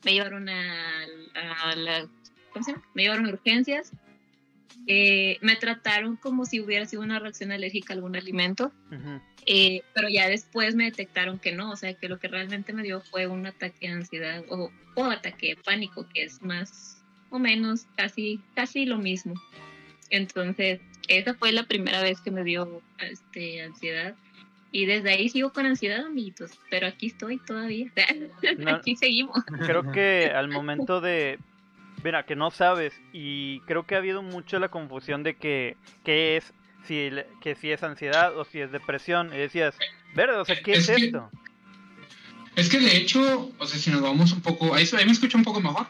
me 0.04 0.12
llevaron 0.12 0.48
a 0.48 1.74
la, 1.74 2.08
¿cómo 2.52 2.64
se 2.64 2.72
llama? 2.72 2.84
Me 2.94 3.02
llevaron 3.02 3.26
a 3.26 3.30
urgencias 3.30 3.92
eh, 4.86 5.38
me 5.40 5.56
trataron 5.56 6.16
como 6.16 6.44
si 6.44 6.60
hubiera 6.60 6.86
sido 6.86 7.02
una 7.02 7.18
reacción 7.18 7.52
alérgica 7.52 7.92
a 7.92 7.96
algún 7.96 8.16
alimento, 8.16 8.72
eh, 9.46 9.82
pero 9.94 10.08
ya 10.08 10.28
después 10.28 10.74
me 10.74 10.84
detectaron 10.84 11.38
que 11.38 11.52
no, 11.52 11.70
o 11.70 11.76
sea, 11.76 11.94
que 11.94 12.08
lo 12.08 12.18
que 12.18 12.28
realmente 12.28 12.72
me 12.72 12.82
dio 12.82 13.00
fue 13.00 13.26
un 13.26 13.46
ataque 13.46 13.88
de 13.88 13.94
ansiedad 13.94 14.44
o, 14.48 14.70
o 14.94 15.04
ataque 15.04 15.48
de 15.48 15.56
pánico, 15.56 16.06
que 16.12 16.24
es 16.24 16.42
más 16.42 17.02
o 17.30 17.38
menos 17.38 17.86
casi, 17.96 18.40
casi 18.54 18.86
lo 18.86 18.98
mismo. 18.98 19.34
Entonces, 20.10 20.80
esa 21.08 21.34
fue 21.34 21.52
la 21.52 21.64
primera 21.64 22.02
vez 22.02 22.20
que 22.20 22.30
me 22.30 22.44
dio 22.44 22.82
este, 23.00 23.62
ansiedad. 23.62 24.14
Y 24.70 24.84
desde 24.84 25.10
ahí 25.10 25.28
sigo 25.30 25.52
con 25.52 25.66
ansiedad, 25.66 26.04
amiguitos. 26.04 26.58
Pero 26.70 26.86
aquí 26.86 27.06
estoy 27.06 27.38
todavía. 27.38 27.90
aquí 28.66 28.96
seguimos. 28.96 29.42
Creo 29.44 29.90
que 29.92 30.30
al 30.34 30.48
momento 30.48 31.00
de 31.00 31.38
Mira, 32.04 32.24
que 32.24 32.36
no 32.36 32.50
sabes 32.50 32.98
y 33.12 33.60
creo 33.60 33.84
que 33.86 33.94
ha 33.94 33.98
habido 33.98 34.22
mucho 34.22 34.58
la 34.58 34.68
confusión 34.68 35.22
de 35.22 35.36
que, 35.36 35.76
es 36.04 36.52
si, 36.84 37.10
que 37.40 37.54
si 37.54 37.72
es 37.72 37.82
ansiedad 37.82 38.36
o 38.36 38.44
si 38.44 38.60
es 38.60 38.70
depresión. 38.70 39.32
Y 39.32 39.36
decías, 39.36 39.76
¿verdad? 40.14 40.40
O 40.40 40.44
sea, 40.44 40.60
¿qué 40.62 40.74
es, 40.74 40.88
esto? 40.88 41.30
es 42.56 42.68
que 42.68 42.80
de 42.80 42.96
hecho, 42.96 43.52
o 43.58 43.66
sea, 43.66 43.78
si 43.78 43.90
nos 43.90 44.00
vamos 44.00 44.32
un 44.32 44.40
poco... 44.40 44.74
¿Ahí, 44.74 44.88
me 44.92 45.12
escucha 45.12 45.38
un 45.38 45.44
poco 45.44 45.60
mejor? 45.60 45.86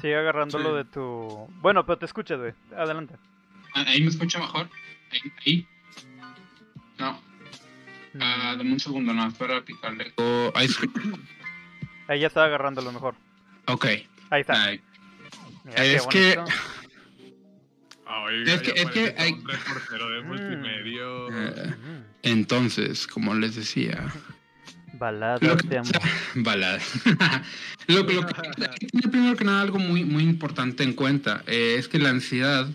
Sigue 0.00 0.16
agarrándolo 0.16 0.74
de 0.74 0.84
tu... 0.84 1.48
Bueno, 1.60 1.84
pero 1.86 1.98
te 1.98 2.06
escuchas, 2.06 2.38
güey. 2.38 2.52
Adelante. 2.76 3.14
Ah, 3.74 3.84
¿Ahí 3.88 4.00
me 4.00 4.08
escucha 4.08 4.38
mejor? 4.38 4.68
¿Ahí? 5.44 5.66
No. 6.98 7.20
Ah, 8.20 8.54
dame 8.56 8.72
un 8.72 8.80
segundo, 8.80 9.12
no, 9.12 9.26
espera 9.26 9.64
picarle. 9.64 10.12
ahí, 10.54 10.68
ahí 12.06 12.20
ya 12.20 12.28
está 12.28 12.44
agarrándolo 12.44 12.92
mejor. 12.92 13.16
Ok. 13.66 13.86
Ahí 14.30 14.40
está. 14.40 14.72
Es, 15.76 16.06
que... 16.06 16.38
es 18.46 18.62
que... 18.62 18.80
es 18.80 18.90
que, 18.90 19.14
hay... 19.18 19.32
de 19.32 20.22
multimedio. 20.24 21.28
Eh, 21.30 21.74
entonces, 22.22 23.06
como 23.06 23.34
les 23.34 23.56
decía... 23.56 24.12
Balada 24.94 25.38
de 25.38 25.78
amor. 25.78 25.92
Balada. 26.36 26.78
lo, 27.88 28.06
que 28.06 28.20
tiene 28.90 29.08
primero 29.10 29.36
que 29.36 29.44
nada 29.44 29.62
algo 29.62 29.78
muy, 29.78 30.04
muy 30.04 30.22
importante 30.22 30.84
en 30.84 30.92
cuenta 30.92 31.42
eh, 31.46 31.76
es 31.78 31.88
que 31.88 31.98
la 31.98 32.10
ansiedad 32.10 32.68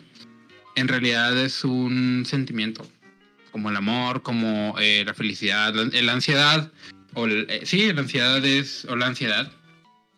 en 0.75 0.87
realidad 0.87 1.37
es 1.37 1.63
un 1.63 2.25
sentimiento, 2.25 2.87
como 3.51 3.69
el 3.69 3.75
amor, 3.75 4.21
como 4.21 4.75
eh, 4.79 5.03
la 5.05 5.13
felicidad, 5.13 5.73
la, 5.73 6.13
ansiedad, 6.13 6.71
o 7.13 7.27
sí, 7.63 7.91
la 7.93 8.01
ansiedad 8.01 8.45
es, 8.45 8.85
o 8.85 8.95
la 8.95 9.07
ansiedad 9.07 9.51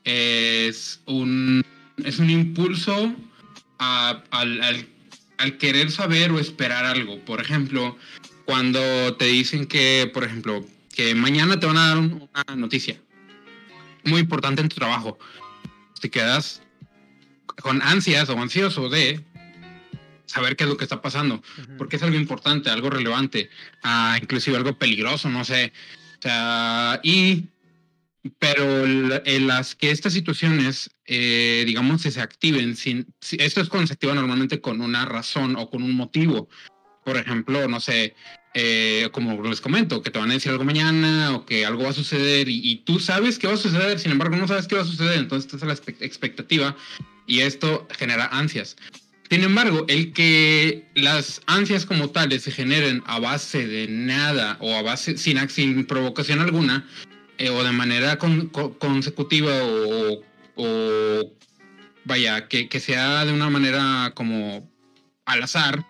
es 0.03 1.01
un, 1.05 1.65
es 2.05 2.19
un 2.19 2.29
impulso 2.29 3.15
al, 3.77 4.87
al, 5.37 5.57
querer 5.57 5.91
saber 5.91 6.31
o 6.31 6.39
esperar 6.39 6.85
algo. 6.85 7.19
Por 7.19 7.41
ejemplo, 7.41 7.97
cuando 8.45 9.15
te 9.15 9.25
dicen 9.25 9.65
que, 9.65 10.09
por 10.13 10.23
ejemplo, 10.23 10.65
que 10.93 11.15
mañana 11.15 11.59
te 11.59 11.65
van 11.65 11.77
a 11.77 11.87
dar 11.87 11.97
una 11.97 12.55
noticia 12.55 13.01
muy 14.03 14.19
importante 14.19 14.61
en 14.61 14.69
tu 14.69 14.75
trabajo, 14.75 15.17
te 15.99 16.09
quedas 16.09 16.61
con 17.61 17.81
ansias 17.81 18.29
o 18.29 18.39
ansioso 18.39 18.89
de 18.89 19.23
saber 20.25 20.55
qué 20.55 20.63
es 20.63 20.69
lo 20.69 20.77
que 20.77 20.85
está 20.85 21.01
pasando, 21.01 21.43
porque 21.77 21.97
es 21.97 22.03
algo 22.03 22.15
importante, 22.15 22.69
algo 22.69 22.89
relevante, 22.89 23.49
ah, 23.83 24.17
inclusive 24.21 24.57
algo 24.57 24.77
peligroso, 24.77 25.29
no 25.29 25.43
sé. 25.43 25.73
Y 27.03 27.45
pero 28.37 28.85
en 28.85 29.47
las 29.47 29.75
que 29.75 29.89
estas 29.89 30.13
situaciones, 30.13 30.91
eh, 31.05 31.63
digamos, 31.65 32.01
se 32.01 32.21
activen 32.21 32.75
sin, 32.75 33.07
esto 33.31 33.61
es 33.61 33.69
cuando 33.69 33.87
se 33.87 33.93
activa 33.93 34.13
normalmente 34.13 34.61
con 34.61 34.81
una 34.81 35.05
razón 35.05 35.55
o 35.55 35.69
con 35.69 35.81
un 35.81 35.93
motivo. 35.93 36.47
Por 37.03 37.17
ejemplo, 37.17 37.67
no 37.67 37.79
sé, 37.79 38.13
eh, 38.53 39.09
como 39.11 39.41
les 39.41 39.59
comento, 39.59 40.03
que 40.03 40.11
te 40.11 40.19
van 40.19 40.29
a 40.29 40.35
decir 40.35 40.51
algo 40.51 40.63
mañana 40.63 41.35
o 41.35 41.45
que 41.45 41.65
algo 41.65 41.83
va 41.83 41.89
a 41.89 41.93
suceder 41.93 42.47
y, 42.47 42.83
tú 42.85 42.99
sabes 42.99 43.39
que 43.39 43.47
va 43.47 43.53
a 43.53 43.57
suceder, 43.57 43.97
sin 43.97 44.11
embargo 44.11 44.35
no 44.35 44.47
sabes 44.47 44.67
qué 44.67 44.75
va 44.75 44.81
a 44.81 44.85
suceder, 44.85 45.17
entonces 45.17 45.51
estás 45.51 45.63
a 45.63 45.65
la 45.65 46.05
expectativa 46.05 46.75
y 47.25 47.39
esto 47.39 47.87
genera 47.97 48.27
ansias. 48.27 48.77
Sin 49.31 49.43
embargo, 49.43 49.85
el 49.87 50.11
que 50.11 50.85
las 50.93 51.41
ansias 51.47 51.85
como 51.85 52.09
tales 52.09 52.43
se 52.43 52.51
generen 52.51 53.01
a 53.07 53.19
base 53.19 53.65
de 53.65 53.87
nada 53.87 54.57
o 54.59 54.75
a 54.75 54.81
base 54.81 55.17
sin, 55.17 55.49
sin 55.49 55.85
provocación 55.85 56.41
alguna 56.41 56.85
eh, 57.41 57.49
o 57.49 57.63
de 57.63 57.71
manera 57.71 58.17
con- 58.17 58.47
co- 58.49 58.77
consecutiva 58.77 59.51
o, 59.63 60.21
o 60.55 61.33
vaya, 62.05 62.47
que, 62.47 62.69
que 62.69 62.79
sea 62.79 63.25
de 63.25 63.33
una 63.33 63.49
manera 63.49 64.11
como 64.15 64.69
al 65.25 65.43
azar, 65.43 65.85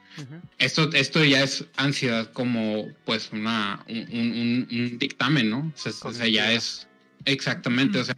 esto, 0.60 0.90
esto 0.94 1.24
ya 1.24 1.42
es 1.44 1.66
ansiedad 1.78 2.32
como 2.34 2.88
pues 3.06 3.30
una, 3.32 3.84
un, 3.88 3.98
un- 4.12 4.32
un- 4.42 4.68
un 4.72 4.98
dictamen, 5.00 5.50
¿no? 5.50 5.72
O 5.74 5.78
sea, 5.78 5.92
o 6.04 6.14
sea, 6.14 6.28
ya 6.28 6.52
es 6.54 6.88
exactamente, 7.26 8.00
o 8.00 8.04
sea, 8.04 8.16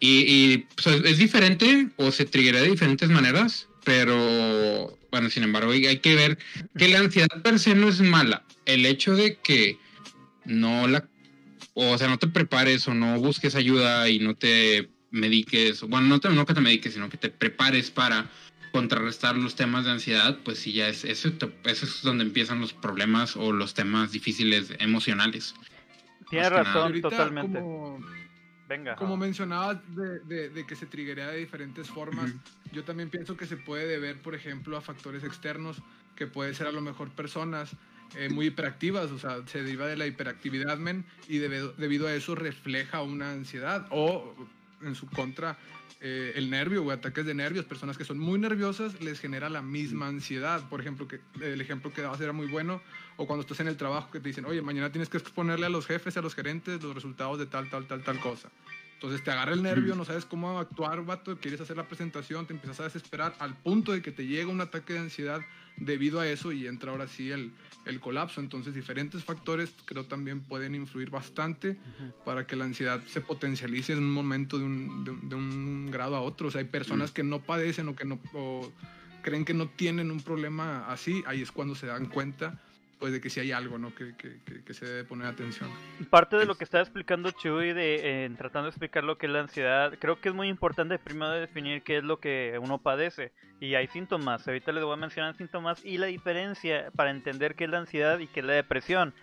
y, 0.00 0.20
y, 0.26 0.66
pues, 0.74 0.86
es 1.04 1.18
diferente 1.18 1.88
o 1.96 2.10
se 2.12 2.24
triggera 2.24 2.60
de 2.60 2.70
diferentes 2.70 3.08
maneras, 3.10 3.68
pero 3.84 4.96
bueno, 5.10 5.30
sin 5.30 5.42
embargo 5.44 5.72
hay 5.72 5.98
que 5.98 6.14
ver 6.14 6.38
que 6.76 6.88
la 6.88 6.98
ansiedad 7.00 7.42
per 7.42 7.58
se 7.58 7.74
no 7.74 7.88
es 7.88 8.00
mala. 8.00 8.44
El 8.64 8.84
hecho 8.86 9.14
de 9.14 9.36
que 9.36 9.78
no 10.44 10.86
la, 10.88 11.08
o 11.80 11.96
sea, 11.96 12.08
no 12.08 12.18
te 12.18 12.26
prepares 12.26 12.88
o 12.88 12.94
no 12.94 13.20
busques 13.20 13.54
ayuda 13.54 14.08
y 14.08 14.18
no 14.18 14.34
te 14.34 14.90
mediques, 15.10 15.82
bueno, 15.82 16.08
no, 16.08 16.18
te, 16.20 16.28
no 16.28 16.44
que 16.44 16.54
te 16.54 16.60
mediques, 16.60 16.94
sino 16.94 17.08
que 17.08 17.16
te 17.16 17.30
prepares 17.30 17.90
para 17.90 18.28
contrarrestar 18.72 19.36
los 19.36 19.54
temas 19.54 19.84
de 19.84 19.92
ansiedad, 19.92 20.38
pues 20.44 20.58
sí, 20.58 20.72
ya 20.72 20.88
es 20.88 21.04
eso, 21.04 21.32
te- 21.32 21.52
eso 21.64 21.86
es 21.86 22.02
donde 22.02 22.24
empiezan 22.24 22.60
los 22.60 22.72
problemas 22.72 23.36
o 23.36 23.52
los 23.52 23.74
temas 23.74 24.10
difíciles 24.12 24.72
emocionales. 24.80 25.54
Tienes 26.28 26.50
razón, 26.50 26.82
ahorita, 26.82 27.08
totalmente. 27.10 27.58
Como, 27.60 28.04
Venga. 28.68 28.96
como 28.96 29.16
mencionabas 29.16 29.78
de, 29.96 30.18
de- 30.26 30.48
de 30.50 30.66
que 30.66 30.74
se 30.76 30.84
triggerea 30.86 31.28
de 31.28 31.38
diferentes 31.38 31.88
formas, 31.88 32.32
yo 32.72 32.82
también 32.84 33.08
pienso 33.08 33.36
que 33.36 33.46
se 33.46 33.56
puede 33.56 33.86
deber, 33.86 34.20
por 34.20 34.34
ejemplo, 34.34 34.76
a 34.76 34.80
factores 34.82 35.22
externos, 35.24 35.78
que 36.16 36.26
puede 36.26 36.52
ser 36.54 36.66
a 36.66 36.72
lo 36.72 36.80
mejor 36.82 37.10
personas 37.10 37.70
eh, 38.16 38.28
muy 38.28 38.46
hiperactivas, 38.46 39.10
o 39.10 39.18
sea, 39.18 39.46
se 39.46 39.62
deriva 39.62 39.86
de 39.86 39.96
la 39.96 40.06
hiperactividad, 40.06 40.78
men, 40.78 41.04
y 41.28 41.38
debido, 41.38 41.72
debido 41.72 42.06
a 42.06 42.14
eso 42.14 42.34
refleja 42.34 43.02
una 43.02 43.30
ansiedad, 43.30 43.86
o 43.90 44.34
en 44.82 44.94
su 44.94 45.06
contra, 45.08 45.58
eh, 46.00 46.32
el 46.36 46.48
nervio 46.48 46.84
o 46.84 46.90
ataques 46.92 47.26
de 47.26 47.34
nervios, 47.34 47.64
personas 47.64 47.98
que 47.98 48.04
son 48.04 48.20
muy 48.20 48.38
nerviosas 48.38 49.00
les 49.00 49.18
genera 49.18 49.48
la 49.48 49.62
misma 49.62 50.06
ansiedad, 50.06 50.62
por 50.68 50.80
ejemplo, 50.80 51.08
que 51.08 51.20
el 51.40 51.60
ejemplo 51.60 51.92
que 51.92 52.02
dabas 52.02 52.20
era 52.20 52.32
muy 52.32 52.46
bueno, 52.46 52.80
o 53.16 53.26
cuando 53.26 53.40
estás 53.40 53.58
en 53.60 53.66
el 53.66 53.76
trabajo 53.76 54.10
que 54.12 54.20
te 54.20 54.28
dicen, 54.28 54.44
oye, 54.44 54.62
mañana 54.62 54.92
tienes 54.92 55.08
que 55.08 55.18
exponerle 55.18 55.66
a 55.66 55.70
los 55.70 55.86
jefes, 55.86 56.16
a 56.16 56.22
los 56.22 56.36
gerentes, 56.36 56.80
los 56.82 56.94
resultados 56.94 57.38
de 57.40 57.46
tal, 57.46 57.68
tal, 57.68 57.86
tal, 57.88 58.04
tal 58.04 58.20
cosa. 58.20 58.48
Entonces 59.00 59.22
te 59.22 59.30
agarra 59.30 59.52
el 59.52 59.62
nervio, 59.62 59.94
no 59.94 60.04
sabes 60.04 60.24
cómo 60.24 60.58
actuar, 60.58 61.04
vato, 61.04 61.38
quieres 61.38 61.60
hacer 61.60 61.76
la 61.76 61.86
presentación, 61.86 62.46
te 62.46 62.52
empiezas 62.52 62.80
a 62.80 62.84
desesperar 62.84 63.32
al 63.38 63.54
punto 63.56 63.92
de 63.92 64.02
que 64.02 64.10
te 64.10 64.26
llega 64.26 64.48
un 64.50 64.60
ataque 64.60 64.94
de 64.94 64.98
ansiedad 64.98 65.40
debido 65.76 66.18
a 66.18 66.26
eso 66.26 66.50
y 66.50 66.66
entra 66.66 66.90
ahora 66.90 67.06
sí 67.06 67.30
el, 67.30 67.52
el 67.86 68.00
colapso. 68.00 68.40
Entonces 68.40 68.74
diferentes 68.74 69.22
factores 69.22 69.72
creo 69.84 70.04
también 70.06 70.40
pueden 70.40 70.74
influir 70.74 71.10
bastante 71.10 71.76
para 72.24 72.44
que 72.48 72.56
la 72.56 72.64
ansiedad 72.64 73.00
se 73.06 73.20
potencialice 73.20 73.92
en 73.92 74.00
un 74.00 74.10
momento 74.10 74.58
de 74.58 74.64
un, 74.64 75.04
de, 75.04 75.10
un- 75.12 75.28
de 75.28 75.34
un 75.36 75.90
grado 75.92 76.16
a 76.16 76.20
otro. 76.20 76.48
O 76.48 76.50
sea, 76.50 76.60
hay 76.60 76.66
personas 76.66 77.12
que 77.12 77.22
no 77.22 77.40
padecen 77.40 77.86
o 77.88 77.94
que 77.94 78.04
no 78.04 78.18
o 78.34 78.72
creen 79.22 79.44
que 79.44 79.54
no 79.54 79.68
tienen 79.68 80.10
un 80.10 80.20
problema 80.22 80.90
así, 80.90 81.22
ahí 81.26 81.40
es 81.42 81.52
cuando 81.52 81.76
se 81.76 81.86
dan 81.86 82.06
cuenta 82.06 82.60
pues 82.98 83.12
de 83.12 83.20
que 83.20 83.30
sí 83.30 83.40
hay 83.40 83.52
algo, 83.52 83.78
¿no? 83.78 83.94
Que, 83.94 84.14
que- 84.16 84.38
que- 84.44 84.64
que 84.64 84.74
se 84.74 84.84
debe 84.86 85.04
poner 85.04 85.26
atención. 85.28 85.70
Parte 86.10 86.36
de 86.36 86.46
lo 86.46 86.56
que 86.56 86.64
estaba 86.64 86.82
explicando 86.82 87.30
Chuy, 87.30 87.72
de, 87.72 88.24
eh, 88.24 88.30
tratando 88.36 88.64
de 88.64 88.70
explicar 88.70 89.04
lo 89.04 89.18
que 89.18 89.26
es 89.26 89.32
la 89.32 89.40
ansiedad, 89.40 89.94
creo 89.98 90.20
que 90.20 90.28
es 90.30 90.34
muy 90.34 90.48
importante 90.48 90.98
primero 90.98 91.30
definir 91.30 91.82
qué 91.82 91.98
es 91.98 92.04
lo 92.04 92.18
que 92.18 92.58
uno 92.60 92.78
padece. 92.78 93.32
Y 93.60 93.74
hay 93.74 93.86
síntomas, 93.88 94.46
ahorita 94.46 94.72
les 94.72 94.84
voy 94.84 94.92
a 94.92 94.96
mencionar 94.96 95.36
síntomas 95.36 95.84
y 95.84 95.98
la 95.98 96.06
diferencia 96.06 96.90
para 96.94 97.10
entender 97.10 97.54
qué 97.54 97.64
es 97.64 97.70
la 97.70 97.78
ansiedad 97.78 98.18
y 98.18 98.26
qué 98.26 98.40
es 98.40 98.46
la 98.46 98.52
depresión. 98.54 99.14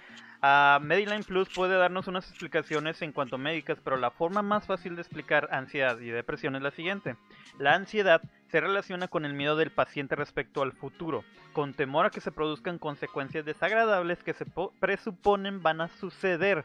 Ah, 0.41 0.79
Mediline 0.81 1.23
Plus 1.23 1.49
puede 1.49 1.77
darnos 1.77 2.07
unas 2.07 2.29
explicaciones 2.29 3.01
en 3.01 3.11
cuanto 3.11 3.35
a 3.35 3.39
médicas, 3.39 3.79
pero 3.83 3.97
la 3.97 4.11
forma 4.11 4.41
más 4.41 4.65
fácil 4.67 4.95
de 4.95 5.01
explicar 5.01 5.47
ansiedad 5.51 5.99
y 5.99 6.09
depresión 6.09 6.55
es 6.55 6.61
la 6.61 6.71
siguiente. 6.71 7.15
La 7.57 7.73
ansiedad 7.73 8.21
se 8.51 8.61
relaciona 8.61 9.07
con 9.07 9.25
el 9.25 9.33
miedo 9.33 9.55
del 9.55 9.71
paciente 9.71 10.15
respecto 10.15 10.61
al 10.61 10.73
futuro, 10.73 11.23
con 11.53 11.73
temor 11.73 12.05
a 12.05 12.09
que 12.11 12.21
se 12.21 12.31
produzcan 12.31 12.77
consecuencias 12.77 13.43
desagradables 13.45 14.21
que 14.23 14.33
se 14.33 14.45
po- 14.45 14.73
presuponen 14.79 15.63
van 15.63 15.81
a 15.81 15.87
suceder. 15.87 16.63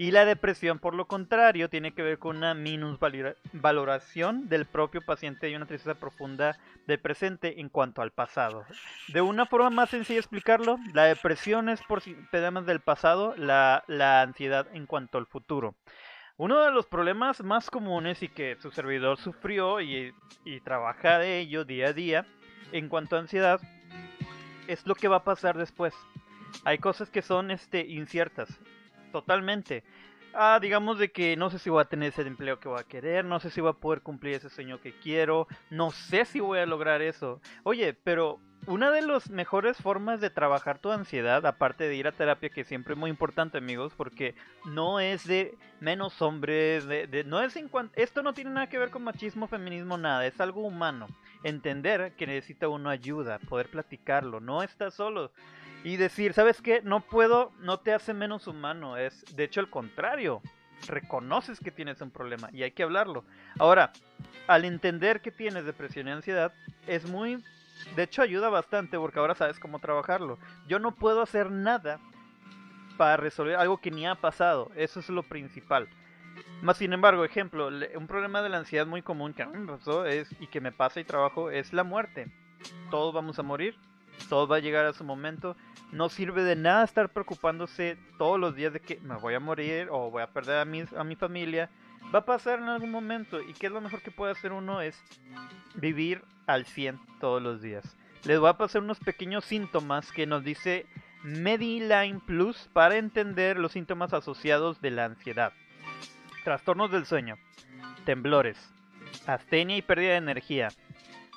Y 0.00 0.12
la 0.12 0.24
depresión, 0.24 0.78
por 0.78 0.94
lo 0.94 1.06
contrario, 1.06 1.68
tiene 1.68 1.92
que 1.92 2.00
ver 2.00 2.18
con 2.18 2.38
una 2.38 2.54
minusvaloración 2.54 4.48
del 4.48 4.64
propio 4.64 5.02
paciente 5.02 5.50
y 5.50 5.54
una 5.54 5.66
tristeza 5.66 5.94
profunda 5.94 6.56
del 6.86 6.98
presente 6.98 7.60
en 7.60 7.68
cuanto 7.68 8.00
al 8.00 8.10
pasado. 8.10 8.64
De 9.08 9.20
una 9.20 9.44
forma 9.44 9.68
más 9.68 9.90
sencilla 9.90 10.18
explicarlo, 10.18 10.78
la 10.94 11.04
depresión 11.04 11.68
es 11.68 11.82
por 11.82 12.02
temas 12.30 12.64
del 12.64 12.80
pasado, 12.80 13.34
la, 13.36 13.84
la 13.88 14.22
ansiedad 14.22 14.68
en 14.72 14.86
cuanto 14.86 15.18
al 15.18 15.26
futuro. 15.26 15.74
Uno 16.38 16.64
de 16.64 16.70
los 16.70 16.86
problemas 16.86 17.42
más 17.42 17.68
comunes 17.68 18.22
y 18.22 18.28
que 18.30 18.56
su 18.58 18.70
servidor 18.70 19.18
sufrió 19.18 19.82
y, 19.82 20.14
y 20.46 20.60
trabaja 20.60 21.18
de 21.18 21.40
ello 21.40 21.66
día 21.66 21.88
a 21.88 21.92
día 21.92 22.26
en 22.72 22.88
cuanto 22.88 23.16
a 23.16 23.18
ansiedad 23.18 23.60
es 24.66 24.86
lo 24.86 24.94
que 24.94 25.08
va 25.08 25.16
a 25.16 25.24
pasar 25.24 25.58
después. 25.58 25.92
Hay 26.64 26.78
cosas 26.78 27.10
que 27.10 27.20
son 27.20 27.50
este, 27.50 27.84
inciertas, 27.86 28.58
totalmente. 29.12 29.84
Ah, 30.32 30.58
digamos 30.62 30.98
de 30.98 31.10
que 31.10 31.36
no 31.36 31.50
sé 31.50 31.58
si 31.58 31.70
voy 31.70 31.80
a 31.80 31.86
tener 31.86 32.10
ese 32.10 32.22
empleo 32.22 32.60
que 32.60 32.68
voy 32.68 32.78
a 32.78 32.84
querer, 32.84 33.24
no 33.24 33.40
sé 33.40 33.50
si 33.50 33.60
voy 33.60 33.70
a 33.70 33.74
poder 33.74 34.00
cumplir 34.00 34.34
ese 34.36 34.48
sueño 34.48 34.80
que 34.80 34.92
quiero, 34.92 35.48
no 35.70 35.90
sé 35.90 36.24
si 36.24 36.38
voy 36.38 36.60
a 36.60 36.66
lograr 36.66 37.02
eso. 37.02 37.40
Oye, 37.64 37.94
pero 37.94 38.38
una 38.66 38.92
de 38.92 39.02
las 39.02 39.28
mejores 39.30 39.78
formas 39.78 40.20
de 40.20 40.30
trabajar 40.30 40.78
tu 40.78 40.92
ansiedad, 40.92 41.44
aparte 41.46 41.88
de 41.88 41.96
ir 41.96 42.06
a 42.06 42.12
terapia, 42.12 42.50
que 42.50 42.62
siempre 42.64 42.94
es 42.94 43.00
muy 43.00 43.10
importante, 43.10 43.58
amigos, 43.58 43.92
porque 43.96 44.36
no 44.66 45.00
es 45.00 45.26
de 45.26 45.56
menos 45.80 46.20
hombres, 46.22 46.86
de, 46.86 47.24
no 47.26 47.40
es 47.40 47.56
en 47.56 47.68
cuan- 47.68 47.90
esto 47.96 48.22
no 48.22 48.32
tiene 48.34 48.50
nada 48.50 48.68
que 48.68 48.78
ver 48.78 48.90
con 48.90 49.02
machismo, 49.02 49.48
feminismo, 49.48 49.98
nada, 49.98 50.26
es 50.26 50.40
algo 50.40 50.60
humano. 50.60 51.08
Entender 51.42 52.12
que 52.16 52.26
necesita 52.26 52.68
uno 52.68 52.90
ayuda, 52.90 53.38
poder 53.40 53.68
platicarlo, 53.70 54.40
no 54.40 54.62
estás 54.62 54.94
solo. 54.94 55.32
Y 55.82 55.96
decir, 55.96 56.34
¿sabes 56.34 56.60
qué? 56.60 56.82
No 56.82 57.00
puedo, 57.00 57.52
no 57.60 57.80
te 57.80 57.94
hace 57.94 58.12
menos 58.12 58.46
humano, 58.46 58.96
es 58.96 59.24
de 59.34 59.44
hecho 59.44 59.60
el 59.60 59.70
contrario. 59.70 60.42
Reconoces 60.86 61.60
que 61.60 61.70
tienes 61.70 62.00
un 62.00 62.10
problema 62.10 62.48
y 62.52 62.62
hay 62.62 62.70
que 62.72 62.82
hablarlo. 62.82 63.24
Ahora, 63.58 63.92
al 64.46 64.64
entender 64.64 65.20
que 65.20 65.30
tienes 65.30 65.64
depresión 65.64 66.08
y 66.08 66.10
ansiedad, 66.10 66.52
es 66.86 67.08
muy 67.08 67.42
de 67.96 68.02
hecho 68.02 68.22
ayuda 68.22 68.48
bastante 68.50 68.98
porque 68.98 69.18
ahora 69.18 69.34
sabes 69.34 69.58
cómo 69.58 69.78
trabajarlo. 69.78 70.38
Yo 70.68 70.78
no 70.78 70.94
puedo 70.94 71.22
hacer 71.22 71.50
nada 71.50 71.98
para 72.96 73.16
resolver 73.16 73.56
algo 73.56 73.78
que 73.78 73.90
ni 73.90 74.06
ha 74.06 74.14
pasado. 74.14 74.70
Eso 74.76 75.00
es 75.00 75.08
lo 75.08 75.22
principal. 75.22 75.88
Más 76.62 76.76
sin 76.76 76.92
embargo, 76.92 77.24
ejemplo, 77.24 77.68
un 77.68 78.06
problema 78.06 78.42
de 78.42 78.50
la 78.50 78.58
ansiedad 78.58 78.86
muy 78.86 79.02
común 79.02 79.32
que 79.32 79.42
a 79.42 79.46
mí 79.46 79.58
me 79.58 79.66
pasó 79.66 80.04
es 80.04 80.28
y 80.40 80.46
que 80.46 80.60
me 80.60 80.72
pasa 80.72 81.00
y 81.00 81.04
trabajo 81.04 81.50
es 81.50 81.72
la 81.72 81.84
muerte. 81.84 82.30
Todos 82.90 83.14
vamos 83.14 83.38
a 83.38 83.42
morir, 83.42 83.76
todo 84.28 84.46
va 84.46 84.56
a 84.56 84.60
llegar 84.60 84.86
a 84.86 84.92
su 84.92 85.04
momento. 85.04 85.56
No 85.92 86.08
sirve 86.08 86.42
de 86.42 86.56
nada 86.56 86.84
estar 86.84 87.08
preocupándose 87.10 87.98
todos 88.18 88.38
los 88.38 88.54
días 88.54 88.72
de 88.72 88.80
que 88.80 89.00
me 89.00 89.16
voy 89.16 89.34
a 89.34 89.40
morir 89.40 89.88
o 89.90 90.10
voy 90.10 90.22
a 90.22 90.32
perder 90.32 90.58
a 90.58 90.64
mi, 90.64 90.84
a 90.96 91.04
mi 91.04 91.16
familia. 91.16 91.70
Va 92.14 92.20
a 92.20 92.24
pasar 92.24 92.58
en 92.60 92.68
algún 92.68 92.90
momento 92.90 93.40
y 93.40 93.52
qué 93.54 93.66
es 93.66 93.72
lo 93.72 93.80
mejor 93.80 94.02
que 94.02 94.10
puede 94.10 94.32
hacer 94.32 94.52
uno 94.52 94.80
es 94.80 95.00
vivir 95.74 96.22
al 96.46 96.66
100 96.66 97.00
todos 97.20 97.42
los 97.42 97.60
días. 97.60 97.96
Les 98.24 98.38
voy 98.38 98.48
a 98.48 98.58
pasar 98.58 98.82
unos 98.82 98.98
pequeños 98.98 99.44
síntomas 99.44 100.12
que 100.12 100.26
nos 100.26 100.44
dice 100.44 100.86
Mediline 101.22 102.20
Plus 102.20 102.68
para 102.72 102.96
entender 102.96 103.58
los 103.58 103.72
síntomas 103.72 104.12
asociados 104.12 104.80
de 104.80 104.90
la 104.90 105.06
ansiedad. 105.06 105.52
Trastornos 106.44 106.90
del 106.90 107.06
sueño, 107.06 107.36
temblores, 108.04 108.58
astenia 109.26 109.76
y 109.76 109.82
pérdida 109.82 110.12
de 110.12 110.16
energía, 110.16 110.68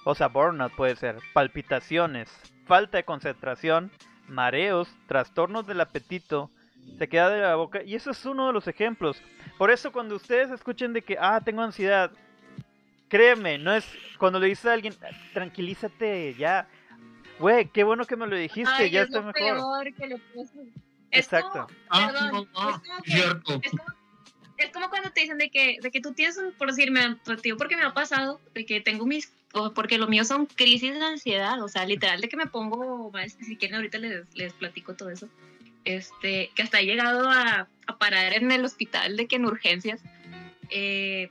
o 0.05 0.15
sea, 0.15 0.27
burnout 0.27 0.73
puede 0.75 0.95
ser, 0.95 1.17
palpitaciones, 1.33 2.29
falta 2.65 2.97
de 2.97 3.03
concentración, 3.05 3.91
mareos, 4.27 4.87
trastornos 5.07 5.65
del 5.67 5.81
apetito, 5.81 6.49
se 6.97 7.07
queda 7.07 7.29
de 7.29 7.41
la 7.41 7.55
boca 7.55 7.81
y 7.83 7.95
eso 7.95 8.11
es 8.11 8.25
uno 8.25 8.47
de 8.47 8.53
los 8.53 8.67
ejemplos. 8.67 9.21
Por 9.57 9.71
eso 9.71 9.91
cuando 9.91 10.15
ustedes 10.15 10.49
escuchen 10.51 10.93
de 10.93 11.01
que, 11.01 11.17
ah, 11.19 11.39
tengo 11.43 11.61
ansiedad, 11.61 12.11
créeme, 13.07 13.57
no 13.57 13.73
es 13.73 13.85
cuando 14.17 14.39
le 14.39 14.47
dices 14.47 14.65
a 14.65 14.73
alguien, 14.73 14.93
tranquilízate, 15.33 16.33
ya, 16.35 16.67
güey, 17.39 17.67
qué 17.67 17.83
bueno 17.83 18.05
que 18.05 18.15
me 18.15 18.27
lo 18.27 18.35
dijiste, 18.35 18.71
Ay, 18.73 18.89
ya 18.89 19.01
es 19.01 19.07
está 19.07 19.19
lo 19.19 19.27
mejor. 19.27 19.93
peor 19.93 19.93
que. 19.93 20.19
Es 21.11 21.25
Exacto. 21.25 21.67
como- 21.67 21.67
Ah, 21.89 22.07
Perdón, 22.11 22.31
no, 22.53 22.63
no, 22.63 22.69
es 22.69 22.77
como 22.79 23.01
que- 23.03 23.11
cierto. 23.11 23.59
Es 23.61 23.71
como, 23.71 23.83
es 24.57 24.69
como 24.71 24.89
cuando 24.89 25.11
te 25.11 25.21
dicen 25.21 25.37
de 25.37 25.49
que, 25.49 25.77
de 25.81 25.91
que 25.91 26.01
tú 26.01 26.13
tienes 26.13 26.37
un, 26.37 26.53
por 26.53 26.69
decirme, 26.69 27.17
tío, 27.41 27.57
porque 27.57 27.75
me 27.75 27.83
ha 27.83 27.93
pasado, 27.93 28.39
de 28.53 28.65
que 28.65 28.81
tengo 28.81 29.05
mis, 29.05 29.31
o 29.53 29.73
porque 29.73 29.97
lo 29.97 30.07
mío 30.07 30.25
son 30.25 30.45
crisis 30.45 30.93
de 30.93 31.03
ansiedad, 31.03 31.61
o 31.61 31.67
sea, 31.67 31.85
literal, 31.85 32.21
de 32.21 32.29
que 32.29 32.37
me 32.37 32.47
pongo, 32.47 33.11
más, 33.11 33.33
si 33.33 33.55
quieren 33.57 33.75
ahorita 33.75 33.97
les, 33.97 34.25
les 34.35 34.53
platico 34.53 34.95
todo 34.95 35.09
eso, 35.09 35.27
este, 35.85 36.49
que 36.55 36.61
hasta 36.61 36.79
he 36.79 36.85
llegado 36.85 37.29
a, 37.29 37.67
a 37.87 37.97
parar 37.97 38.33
en 38.33 38.51
el 38.51 38.63
hospital, 38.63 39.17
de 39.17 39.27
que 39.27 39.35
en 39.35 39.45
urgencias, 39.45 40.01
eh, 40.69 41.29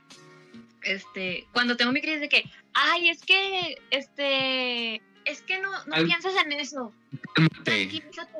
este, 0.83 1.47
cuando 1.53 1.75
tengo 1.77 1.91
mi 1.91 2.01
crisis 2.01 2.21
de 2.21 2.29
que, 2.29 2.43
ay, 2.73 3.09
es 3.09 3.21
que, 3.23 3.77
este, 3.89 5.01
es 5.25 5.41
que 5.41 5.59
no, 5.59 5.71
no 5.85 5.95
Al- 5.95 6.05
piensas 6.05 6.33
en 6.45 6.51
eso. 6.53 6.93
Tranquilízate. 7.63 8.37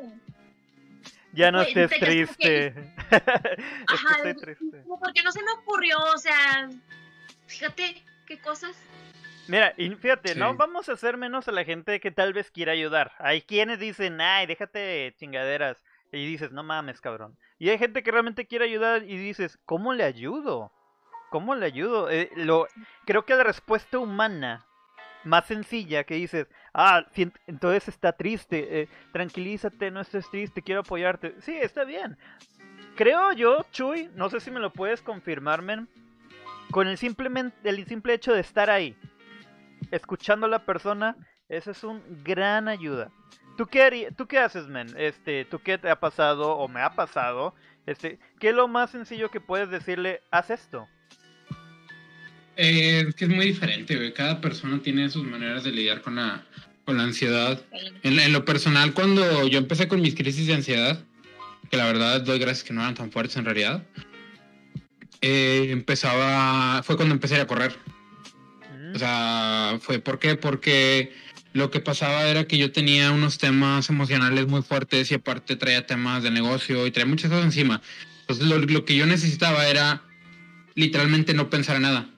Ya 1.34 1.52
no 1.52 1.62
estés 1.62 1.92
que- 1.92 2.00
triste. 2.00 2.68
es 2.68 2.76
Ajá, 3.88 4.22
que 4.24 4.30
estoy 4.30 4.36
triste. 4.56 4.84
porque 5.00 5.24
no 5.24 5.32
se 5.32 5.44
me 5.44 5.52
ocurrió, 5.52 5.98
o 6.14 6.18
sea, 6.18 6.70
fíjate 7.48 8.04
qué 8.26 8.40
cosas. 8.40 8.76
Mira, 9.48 9.74
y 9.76 9.90
fíjate, 9.96 10.36
no 10.36 10.56
vamos 10.56 10.88
a 10.88 10.94
hacer 10.94 11.18
menos 11.18 11.48
a 11.48 11.52
la 11.52 11.66
gente 11.66 12.00
que 12.00 12.12
tal 12.12 12.32
vez 12.34 12.50
quiera 12.50 12.72
ayudar. 12.72 13.12
Hay 13.20 13.42
quienes 13.42 13.78
dicen, 13.80 14.22
ay, 14.22 14.46
déjate 14.46 14.80
de 14.80 15.16
chingaderas. 15.18 15.84
Y 16.14 16.26
dices, 16.28 16.52
no 16.52 16.64
mames, 16.64 17.02
cabrón. 17.02 17.38
Y 17.58 17.70
hay 17.70 17.78
gente 17.80 18.04
que 18.04 18.12
realmente 18.12 18.46
quiere 18.46 18.66
ayudar 18.66 19.04
y 19.04 19.18
dices, 19.18 19.58
¿cómo 19.66 19.94
le 19.94 20.04
ayudo? 20.04 20.72
¿Cómo 21.32 21.56
le 21.56 21.66
ayudo? 21.66 22.10
Eh, 22.12 22.30
lo, 22.36 22.68
creo 23.06 23.26
que 23.26 23.34
la 23.36 23.44
respuesta 23.44 23.98
humana 23.98 24.66
más 25.24 25.46
sencilla 25.46 26.04
que 26.04 26.16
dices, 26.16 26.48
ah, 26.74 27.06
entonces 27.48 27.88
está 27.88 28.14
triste, 28.14 28.82
eh, 28.82 28.90
tranquilízate, 29.12 29.92
no 29.92 30.02
estés 30.02 30.30
triste, 30.30 30.62
quiero 30.62 30.82
apoyarte. 30.82 31.36
Sí, 31.42 31.56
está 31.56 31.84
bien. 31.84 32.18
Creo 32.96 33.32
yo, 33.34 33.66
Chuy, 33.72 34.10
no 34.16 34.30
sé 34.30 34.40
si 34.40 34.52
me 34.52 34.60
lo 34.60 34.72
puedes 34.72 35.02
confirmar, 35.02 35.62
men, 35.62 35.88
con 36.72 36.88
el, 36.88 36.98
simplemente, 36.98 37.58
el 37.68 37.86
simple 37.88 38.14
hecho 38.14 38.34
de 38.34 38.42
estar 38.42 38.70
ahí, 38.70 38.96
escuchando 39.92 40.46
a 40.46 40.50
la 40.50 40.66
persona, 40.66 41.16
eso 41.50 41.72
es 41.72 41.84
un 41.84 42.02
gran 42.24 42.68
ayuda. 42.68 43.12
¿Tú 43.58 43.68
qué, 43.68 44.12
¿Tú 44.16 44.28
qué 44.28 44.40
haces, 44.40 44.68
men? 44.68 44.88
Este, 44.98 45.46
¿Tú 45.46 45.60
qué 45.60 45.78
te 45.78 45.90
ha 45.90 46.00
pasado 46.00 46.58
o 46.58 46.68
me 46.68 46.82
ha 46.82 46.96
pasado? 46.96 47.54
Este, 47.86 48.20
¿Qué 48.40 48.50
es 48.50 48.56
lo 48.56 48.68
más 48.68 48.90
sencillo 48.90 49.30
que 49.30 49.42
puedes 49.42 49.70
decirle? 49.70 50.22
Haz 50.32 50.50
esto. 50.50 50.88
Eh, 52.56 53.06
es 53.10 53.16
que 53.16 53.26
es 53.26 53.32
muy 53.32 53.48
diferente, 53.48 53.96
güey. 53.96 54.14
Cada 54.14 54.42
persona 54.42 54.80
tiene 54.82 55.10
sus 55.10 55.24
maneras 55.24 55.64
de 55.64 55.72
lidiar 55.72 56.02
con 56.02 56.16
la, 56.16 56.46
con 56.86 56.98
la 56.98 57.04
ansiedad. 57.04 57.62
En, 58.04 58.20
en 58.20 58.34
lo 58.34 58.46
personal, 58.46 58.94
cuando 58.94 59.48
yo 59.48 59.58
empecé 59.58 59.88
con 59.88 60.02
mis 60.02 60.16
crisis 60.16 60.48
de 60.48 60.54
ansiedad, 60.54 61.04
que 61.70 61.78
la 61.78 61.86
verdad 61.86 62.22
doy 62.22 62.40
gracias 62.40 62.64
que 62.64 62.74
no 62.74 62.82
eran 62.82 62.94
tan 62.94 63.12
fuertes 63.12 63.36
en 63.38 63.46
realidad, 63.46 63.84
eh, 65.22 65.70
empezaba, 65.72 66.84
fue 66.84 66.98
cuando 66.98 67.16
empecé 67.16 67.40
a 67.40 67.48
correr. 67.48 67.76
O 68.94 69.00
sea, 69.00 69.80
fue 69.82 70.00
¿por 70.00 70.20
qué? 70.20 70.36
Porque 70.36 71.14
lo 71.54 71.72
que 71.72 71.80
pasaba 71.80 72.28
era 72.28 72.46
que 72.46 72.58
yo 72.58 72.72
tenía 72.72 73.12
unos 73.12 73.38
temas 73.38 73.90
emocionales 73.90 74.48
muy 74.48 74.62
fuertes 74.62 75.10
y 75.12 75.16
aparte 75.16 75.56
traía 75.56 75.88
temas 75.88 76.24
de 76.24 76.30
negocio 76.30 76.86
y 76.86 76.92
traía 76.92 77.08
muchas 77.08 77.32
cosas 77.32 77.46
encima. 77.46 77.82
Entonces 78.22 78.46
lo, 78.46 78.60
lo 78.60 78.86
que 78.86 78.96
yo 78.96 79.06
necesitaba 79.06 79.66
era 79.68 80.04
literalmente 80.76 81.34
no 81.34 81.50
pensar 81.50 81.78
en 81.78 81.84
nada. 81.84 82.13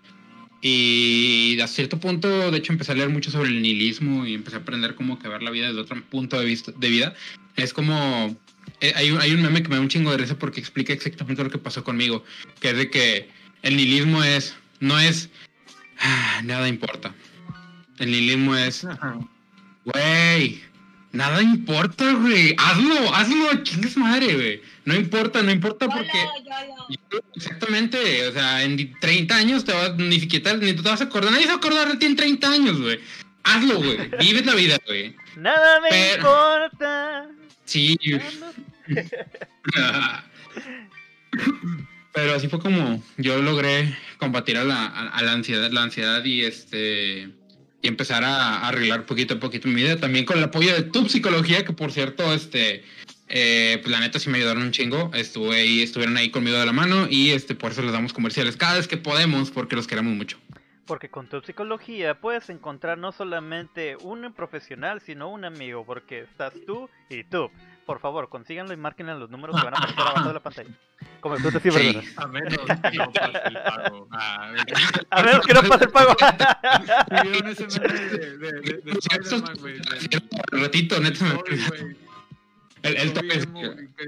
Y 0.67 1.60
a 1.62 1.67
cierto 1.67 2.00
punto, 2.00 2.50
de 2.50 2.57
hecho, 2.57 2.74
empecé 2.74 2.91
a 2.91 2.95
leer 2.95 3.10
mucho 3.10 3.29
sobre 3.29 3.50
el 3.50 3.62
nihilismo 3.62 4.25
y 4.25 4.34
empecé 4.34 4.55
a 4.55 4.62
aprender 4.62 4.95
cómo 4.95 5.19
que 5.19 5.27
ver 5.27 5.43
la 5.43 5.51
vida 5.51 5.67
desde 5.67 5.81
otro 5.81 6.03
punto 6.10 6.39
de 6.39 6.45
vista 6.45 6.72
de 6.75 6.89
vida. 6.89 7.13
Es 7.55 7.72
como 7.72 8.36
eh, 8.81 8.91
hay, 8.95 9.12
un, 9.12 9.22
hay 9.22 9.31
un 9.34 9.43
meme 9.43 9.62
que 9.62 9.69
me 9.69 9.75
da 9.75 9.81
un 9.81 9.89
chingo 9.89 10.10
de 10.10 10.17
risa 10.17 10.39
porque 10.39 10.60
explica 10.60 10.91
exactamente 10.91 11.43
lo 11.43 11.51
que 11.51 11.60
pasó 11.60 11.84
conmigo, 11.84 12.24
que 12.62 12.72
es 12.72 12.77
de 12.77 12.89
que 12.89 13.29
el 13.62 13.77
nihilismo 13.77 14.24
es 14.24 14.55
no 14.79 15.00
es 15.00 15.29
ah, 16.00 16.41
nada 16.43 16.67
importa. 16.67 17.13
El 18.00 18.10
nihilismo 18.10 18.55
es 18.55 18.88
Güey, 19.86 20.63
nada 21.15 21.41
importa, 21.41 22.13
güey. 22.13 22.55
Hazlo, 22.57 23.13
hazlo, 23.15 23.63
chingues 23.63 23.98
madre, 23.98 24.34
güey. 24.34 24.62
No 24.86 24.93
importa, 24.95 25.41
no 25.41 25.51
importa 25.51 25.88
porque. 25.88 26.19
Exactamente, 27.36 28.27
o 28.27 28.31
sea, 28.34 28.63
en 28.63 28.93
30 29.00 29.36
años 29.36 29.65
te 29.65 29.74
vas, 29.74 29.95
ni 29.95 30.19
siquiera 30.19 30.53
ni 30.57 30.74
tú 30.74 30.84
te 30.84 30.89
vas 30.89 31.01
a 31.01 31.05
acordar, 31.05 31.31
nadie 31.31 31.43
se 31.43 31.50
va 31.50 31.55
a 31.55 31.57
acordar 31.57 31.88
de 31.91 31.98
ti 31.98 32.05
en 32.05 32.15
30 32.15 32.51
años, 32.51 32.79
güey. 32.81 33.00
Hazlo, 33.43 33.77
güey. 33.77 33.98
Vives 34.19 34.45
la 34.45 34.53
vida, 34.55 34.77
güey. 34.86 35.15
Nada 35.38 35.81
me 35.81 35.89
pero- 35.89 36.15
importa. 36.17 37.27
Sí. 37.65 37.98
Pero 42.13 42.33
así 42.33 42.48
fue 42.48 42.59
como 42.59 43.03
yo 43.18 43.42
logré 43.42 43.94
combatir 44.20 44.57
a 44.57 44.63
la, 44.63 44.85
a, 44.85 45.09
a 45.09 45.22
la 45.22 45.33
ansiedad, 45.33 45.70
la 45.72 45.83
ansiedad 45.83 46.24
y 46.24 46.46
este 46.46 47.29
y 47.81 47.88
empezar 47.88 48.24
a, 48.24 48.68
arreglar 48.68 49.05
poquito 49.05 49.35
a 49.35 49.40
poquito 49.40 49.68
mi 49.68 49.75
vida. 49.75 49.98
También 49.98 50.25
con 50.25 50.38
el 50.38 50.44
apoyo 50.44 50.74
de 50.74 50.83
tu 50.83 51.07
psicología, 51.07 51.66
que 51.66 51.74
por 51.74 51.92
cierto, 51.92 52.33
este 52.33 52.83
eh, 53.27 53.79
pues 53.81 53.92
la 53.92 54.00
neta 54.00 54.20
sí 54.20 54.29
me 54.29 54.38
ayudaron 54.38 54.64
un 54.64 54.72
chingo. 54.72 55.11
Estuve 55.14 55.57
ahí, 55.57 55.81
estuvieron 55.81 56.18
ahí 56.18 56.29
conmigo 56.29 56.57
de 56.57 56.66
la 56.66 56.74
mano 56.74 57.07
y 57.09 57.31
este 57.31 57.55
por 57.55 57.72
eso 57.72 57.81
les 57.81 57.92
damos 57.92 58.14
comerciales 58.14 58.57
cada 58.57 58.75
vez 58.75 58.88
que 58.88 58.98
podemos 58.98 59.51
porque 59.51 59.75
los 59.75 59.88
queremos 59.88 60.14
mucho. 60.14 60.38
Porque 60.85 61.09
con 61.09 61.27
tu 61.27 61.42
psicología 61.42 62.20
puedes 62.22 62.50
encontrar 62.50 63.00
no 63.00 63.11
solamente 63.11 63.98
un 64.01 64.31
profesional, 64.33 65.01
sino 65.01 65.31
un 65.31 65.44
amigo, 65.44 65.83
porque 65.83 66.22
estás 66.22 66.53
tú 66.68 66.90
y 67.09 67.24
tú. 67.24 67.50
Por 67.85 68.00
favor, 68.00 68.29
consíganlo 68.29 68.74
y 68.74 68.77
marquen 68.77 69.07
los 69.19 69.29
números 69.29 69.55
que 69.55 69.63
van 69.65 69.75
a 69.75 69.77
aparecer 69.77 70.01
abajo 70.01 70.27
de 70.27 70.33
la 70.33 70.39
pantalla. 70.39 70.69
Como 71.21 71.37
Sí. 71.37 72.01
A 72.17 72.27
menos 72.27 72.53
que 72.57 72.98
no 72.98 73.11
pase 73.11 73.48
el 73.48 73.53
pago. 73.61 74.07
Ah, 74.11 74.53
A 75.11 75.24
menos 75.24 75.45
que 75.45 75.53
no 75.53 75.63
pase 75.63 75.83
el 75.85 75.91
pago. 75.91 76.15
¿Vieron 77.24 77.48
ese 77.50 77.67
meme 77.79 77.93
de, 77.93 78.37
de, 78.37 78.51
de, 78.53 78.81
de 78.81 78.91
Spider-Man, 78.91 79.57
güey? 79.59 79.75
Un 80.51 80.61
ratito. 80.61 80.95
El, 82.85 82.98
el 82.98 83.13
que 83.13 83.19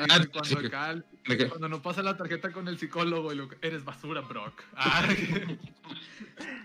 Ah, 0.10 0.20
sí, 0.22 0.28
cuando 0.28 0.68
acá, 0.68 0.96
de 1.28 1.38
que- 1.38 1.48
cuando 1.48 1.68
no 1.70 1.82
pasa 1.82 2.04
la 2.04 2.16
tarjeta 2.16 2.52
con 2.52 2.68
el 2.68 2.78
psicólogo 2.78 3.34
y 3.34 3.36
lo 3.36 3.50
que- 3.50 3.58
eres 3.62 3.84
basura, 3.84 4.22
Brock. 4.22 4.62
Ah, 4.76 5.08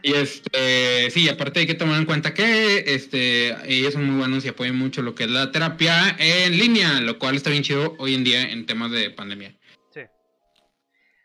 Y 0.03 0.13
este, 0.15 1.11
sí, 1.11 1.29
aparte 1.29 1.61
hay 1.61 1.67
que 1.67 1.75
tomar 1.75 1.99
en 1.99 2.05
cuenta 2.07 2.35
que 2.35 2.79
este, 2.95 3.57
ellos 3.73 3.93
son 3.95 4.05
muy 4.05 4.19
buenos 4.19 4.45
y 4.45 4.49
apoyan 4.49 4.77
mucho 4.77 5.01
lo 5.01 5.15
que 5.15 5.25
es 5.25 5.31
la 5.31 5.51
terapia 5.53 6.17
en 6.19 6.59
línea, 6.59 7.01
lo 7.01 7.19
cual 7.19 7.37
está 7.37 7.51
bien 7.51 7.63
chido 7.63 7.95
hoy 7.99 8.15
en 8.15 8.25
día 8.25 8.43
en 8.51 8.67
temas 8.67 8.91
de 8.91 9.11
pandemia. 9.11 9.55
Sí. 9.95 10.01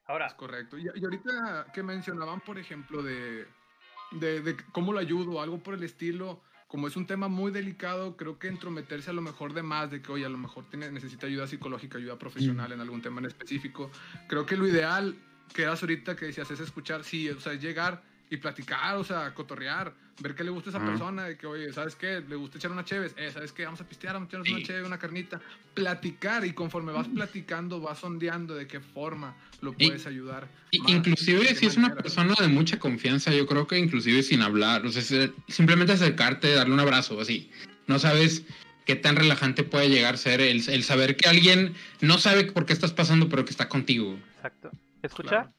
Ahora, 0.08 0.28
Es 0.28 0.36
correcto. 0.36 0.78
Y, 0.78 0.84
y 0.96 1.04
ahorita 1.04 1.68
que 1.74 1.82
mencionaban, 1.84 2.40
por 2.42 2.60
ejemplo, 2.60 3.02
de, 3.02 3.46
de, 4.12 4.42
de 4.42 4.56
cómo 4.72 4.94
lo 4.94 5.00
ayudo, 5.00 5.42
algo 5.42 5.58
por 5.62 5.74
el 5.74 5.84
estilo, 5.84 6.44
como 6.68 6.88
es 6.88 6.98
un 6.98 7.08
tema 7.08 7.30
muy 7.30 7.52
delicado, 7.52 8.18
creo 8.18 8.40
que 8.40 8.50
entrometerse 8.50 9.10
a 9.10 9.14
lo 9.14 9.22
mejor 9.22 9.54
de 9.54 9.64
más, 9.64 9.90
de 9.90 10.02
que, 10.02 10.12
oye, 10.12 10.26
a 10.26 10.30
lo 10.30 10.38
mejor 10.38 10.70
tiene, 10.70 10.92
necesita 10.92 11.26
ayuda 11.26 11.48
psicológica, 11.48 11.98
ayuda 11.98 12.20
profesional 12.20 12.72
en 12.74 12.82
algún 12.82 13.02
tema 13.02 13.20
en 13.20 13.28
específico. 13.28 13.90
Creo 14.28 14.46
que 14.46 14.58
lo 14.58 14.68
ideal, 14.68 15.16
que 15.54 15.64
eras 15.64 15.82
ahorita 15.82 16.18
que 16.18 16.26
decías, 16.26 16.52
es 16.52 16.60
escuchar, 16.60 17.06
sí, 17.06 17.30
o 17.30 17.40
sea, 17.40 17.54
es 17.54 17.62
llegar 17.62 18.04
y 18.30 18.38
platicar, 18.38 18.96
o 18.98 19.04
sea, 19.04 19.34
cotorrear, 19.34 19.94
ver 20.20 20.36
qué 20.36 20.44
le 20.44 20.50
gusta 20.50 20.70
a 20.70 20.74
esa 20.78 20.86
persona, 20.86 21.26
de 21.26 21.38
que, 21.38 21.46
oye, 21.48 21.72
¿sabes 21.72 21.96
qué? 21.96 22.22
Le 22.28 22.36
gusta 22.36 22.58
echar 22.58 22.72
una 22.72 22.84
chévez, 22.84 23.14
eh, 23.18 23.30
¿sabes 23.32 23.52
qué? 23.54 23.64
Vamos 23.66 23.80
a 23.82 23.88
pistear, 23.88 24.16
vamos 24.16 24.28
a 24.28 24.30
echarnos 24.30 24.50
una 24.50 24.58
Sí. 24.60 24.64
chévere, 24.66 24.86
una 24.86 24.98
carnita. 24.98 25.40
Platicar 25.74 26.44
y 26.46 26.54
conforme 26.54 26.92
vas 26.92 27.08
platicando, 27.08 27.80
vas 27.80 28.00
sondeando 28.00 28.56
de 28.56 28.68
qué 28.68 28.80
forma 28.80 29.36
lo 29.62 29.74
Y- 29.78 29.88
puedes 29.88 30.06
ayudar. 30.08 30.48
Y- 30.72 30.80
más, 30.80 30.92
inclusive 30.92 31.56
si 31.56 31.68
es 31.68 31.78
una 31.78 31.94
persona 31.96 32.34
de 32.40 32.48
mucha 32.48 32.80
confianza, 32.80 33.32
yo 33.34 33.46
creo 33.48 33.68
que 33.68 33.78
inclusive 33.78 34.24
sin 34.24 34.42
hablar, 34.42 34.86
o 34.86 34.92
sea, 34.92 35.02
se- 35.02 35.32
simplemente 35.48 35.94
acercarte, 35.94 36.52
darle 36.54 36.74
un 36.74 36.80
abrazo, 36.80 37.22
así. 37.22 37.52
No 37.86 38.00
sabes 38.00 38.44
qué 38.86 38.96
tan 38.96 39.16
relajante 39.16 39.64
puede 39.64 39.90
llegar 39.90 40.16
a 40.16 40.18
ser 40.18 40.42
el, 40.42 40.68
el 40.68 40.84
saber 40.84 41.16
que 41.16 41.30
alguien 41.30 41.76
no 42.02 42.18
sabe 42.18 42.46
por 42.52 42.66
qué 42.66 42.74
estás 42.74 42.92
pasando, 42.92 43.30
pero 43.30 43.46
que 43.46 43.52
está 43.52 43.70
contigo. 43.70 44.18
exacto. 44.38 44.72
¿Escuchar? 45.04 45.30
Claro. 45.44 45.54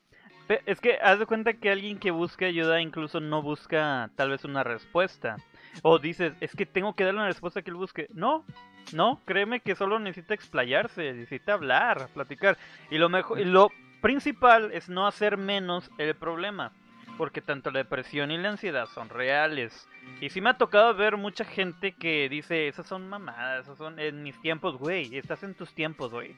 Es 0.66 0.80
que 0.80 0.98
haz 1.02 1.18
de 1.18 1.26
cuenta 1.26 1.52
que 1.54 1.70
alguien 1.70 1.98
que 1.98 2.10
busca 2.10 2.46
ayuda 2.46 2.80
incluso 2.80 3.20
no 3.20 3.42
busca 3.42 4.10
tal 4.16 4.30
vez 4.30 4.44
una 4.44 4.64
respuesta. 4.64 5.36
O 5.82 5.98
dices, 5.98 6.32
es 6.40 6.54
que 6.54 6.66
tengo 6.66 6.94
que 6.94 7.04
darle 7.04 7.20
una 7.20 7.28
respuesta 7.28 7.62
que 7.62 7.70
él 7.70 7.76
busque. 7.76 8.08
No, 8.12 8.44
no, 8.92 9.20
créeme 9.26 9.60
que 9.60 9.74
solo 9.74 9.98
necesita 9.98 10.34
explayarse, 10.34 11.12
necesita 11.12 11.52
hablar, 11.52 12.08
platicar. 12.14 12.56
Y 12.90 12.98
lo 12.98 13.08
mejor, 13.08 13.38
y 13.38 13.44
lo 13.44 13.70
principal 14.00 14.70
es 14.72 14.88
no 14.88 15.06
hacer 15.06 15.36
menos 15.36 15.90
el 15.98 16.14
problema. 16.14 16.72
Porque 17.18 17.42
tanto 17.42 17.70
la 17.70 17.80
depresión 17.80 18.30
y 18.30 18.38
la 18.38 18.50
ansiedad 18.50 18.86
son 18.86 19.08
reales. 19.08 19.88
Y 20.20 20.30
sí 20.30 20.40
me 20.40 20.50
ha 20.50 20.58
tocado 20.58 20.94
ver 20.94 21.16
mucha 21.16 21.44
gente 21.44 21.92
que 21.92 22.28
dice, 22.28 22.68
esas 22.68 22.86
son 22.86 23.08
mamadas, 23.08 23.64
esas 23.64 23.76
son 23.76 23.98
en 23.98 24.22
mis 24.22 24.40
tiempos, 24.40 24.78
güey. 24.78 25.16
Estás 25.16 25.42
en 25.42 25.54
tus 25.54 25.74
tiempos, 25.74 26.12
güey. 26.12 26.36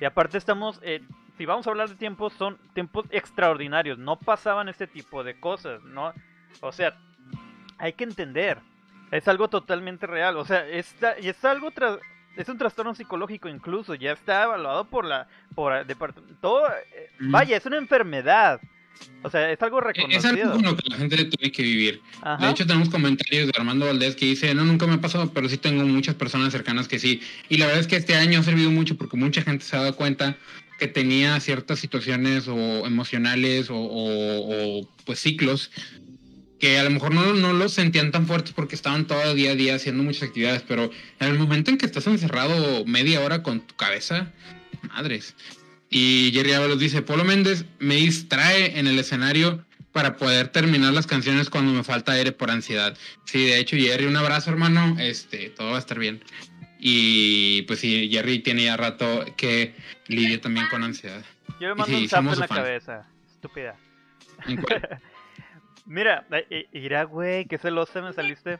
Y 0.00 0.04
aparte 0.04 0.38
estamos, 0.38 0.80
si 1.38 1.46
vamos 1.46 1.66
a 1.66 1.70
hablar 1.70 1.88
de 1.88 1.94
tiempos, 1.96 2.32
son 2.34 2.58
tiempos 2.74 3.06
extraordinarios. 3.10 3.98
No 3.98 4.16
pasaban 4.18 4.68
este 4.68 4.86
tipo 4.86 5.24
de 5.24 5.38
cosas, 5.38 5.82
¿no? 5.84 6.12
O 6.60 6.72
sea, 6.72 6.96
hay 7.78 7.92
que 7.94 8.04
entender. 8.04 8.58
Es 9.10 9.28
algo 9.28 9.48
totalmente 9.48 10.06
real. 10.06 10.36
O 10.36 10.44
sea, 10.44 10.66
está, 10.68 11.18
y 11.20 11.28
es 11.28 11.44
algo 11.44 11.70
tras, 11.70 11.98
es 12.36 12.48
un 12.48 12.58
trastorno 12.58 12.94
psicológico 12.94 13.48
incluso. 13.48 13.94
Ya 13.94 14.12
está 14.12 14.44
evaluado 14.44 14.84
por 14.88 15.04
la, 15.04 15.26
por 15.54 15.72
el 15.74 15.86
depart- 15.86 16.14
todo, 16.40 16.66
eh, 16.68 17.10
Mm. 17.18 17.30
vaya, 17.30 17.56
es 17.56 17.66
una 17.66 17.76
enfermedad. 17.78 18.60
O 19.22 19.30
sea, 19.30 19.50
es 19.50 19.60
algo 19.62 19.80
E- 19.80 19.92
Es 20.10 20.24
algo 20.24 20.36
reconocido. 20.42 20.52
con 20.52 20.62
lo 20.62 20.76
que 20.76 20.88
la 20.90 20.96
gente 20.96 21.24
tiene 21.24 21.50
que 21.50 21.62
vivir. 21.62 22.00
Ajá. 22.20 22.44
De 22.46 22.52
hecho, 22.52 22.66
tenemos 22.66 22.88
comentarios 22.88 23.46
de 23.48 23.52
Armando 23.58 23.86
Valdés 23.86 24.14
que 24.14 24.26
dice, 24.26 24.54
no, 24.54 24.64
nunca 24.64 24.86
me 24.86 24.94
ha 24.94 25.00
pasado, 25.00 25.32
pero 25.32 25.48
sí 25.48 25.56
tengo 25.58 25.82
muchas 25.84 26.14
personas 26.14 26.52
cercanas 26.52 26.86
que 26.88 26.98
sí. 26.98 27.20
Y 27.48 27.56
la 27.56 27.66
verdad 27.66 27.80
es 27.80 27.86
que 27.88 27.96
este 27.96 28.14
año 28.14 28.38
ha 28.40 28.42
servido 28.42 28.70
mucho 28.70 28.96
porque 28.96 29.16
mucha 29.16 29.42
gente 29.42 29.64
se 29.64 29.76
ha 29.76 29.80
dado 29.80 29.96
cuenta 29.96 30.36
que 30.82 30.88
tenía 30.88 31.38
ciertas 31.38 31.78
situaciones 31.78 32.48
o 32.48 32.84
emocionales 32.84 33.68
o, 33.70 34.84
pues 35.06 35.20
ciclos 35.20 35.70
que 36.58 36.76
a 36.76 36.82
lo 36.82 36.90
mejor 36.90 37.14
no, 37.14 37.34
no 37.34 37.52
los 37.52 37.72
sentían 37.72 38.10
tan 38.10 38.26
fuertes 38.26 38.52
porque 38.52 38.74
estaban 38.74 39.06
todo 39.06 39.32
día 39.34 39.52
a 39.52 39.54
día 39.54 39.76
haciendo 39.76 40.02
muchas 40.02 40.24
actividades, 40.24 40.64
pero 40.66 40.90
en 41.20 41.28
el 41.28 41.38
momento 41.38 41.70
en 41.70 41.78
que 41.78 41.86
estás 41.86 42.08
encerrado 42.08 42.84
media 42.84 43.20
hora 43.20 43.44
con 43.44 43.60
tu 43.60 43.76
cabeza, 43.76 44.32
madres. 44.92 45.36
Y 45.88 46.32
Jerry 46.34 46.52
Ábalos 46.54 46.80
dice, 46.80 47.00
Polo 47.00 47.22
Méndez 47.22 47.64
me 47.78 47.94
distrae 47.94 48.76
en 48.76 48.88
el 48.88 48.98
escenario 48.98 49.64
para 49.92 50.16
poder 50.16 50.48
terminar 50.48 50.92
las 50.92 51.06
canciones 51.06 51.48
cuando 51.48 51.72
me 51.72 51.84
falta 51.84 52.10
aire 52.10 52.32
por 52.32 52.50
ansiedad. 52.50 52.96
Sí, 53.24 53.44
de 53.44 53.60
hecho, 53.60 53.76
Jerry, 53.76 54.06
un 54.06 54.16
abrazo, 54.16 54.50
hermano. 54.50 54.96
Este, 54.98 55.50
todo 55.50 55.70
va 55.70 55.76
a 55.76 55.80
estar 55.80 56.00
bien. 56.00 56.24
Y 56.84 57.62
pues 57.62 57.78
sí, 57.78 58.08
Jerry 58.10 58.40
tiene 58.40 58.64
ya 58.64 58.76
rato 58.76 59.24
que 59.36 59.72
lidia 60.08 60.40
también 60.40 60.66
con 60.68 60.82
ansiedad. 60.82 61.22
Yo 61.60 61.68
me 61.68 61.74
Y 61.74 61.76
mando 61.76 61.84
sí, 61.84 62.02
un 62.02 62.08
zap 62.08 62.18
somos 62.18 62.34
en 62.34 62.40
la 62.40 62.48
cabeza. 62.48 63.06
Estúpida. 63.30 63.76
¿En 64.48 64.60
cuál? 64.60 65.00
Mira, 65.86 66.26
eh, 66.32 66.46
eh, 66.50 66.68
mira, 66.72 67.04
güey, 67.04 67.44
qué 67.46 67.56
celosa 67.56 68.02
me 68.02 68.12
saliste. 68.12 68.58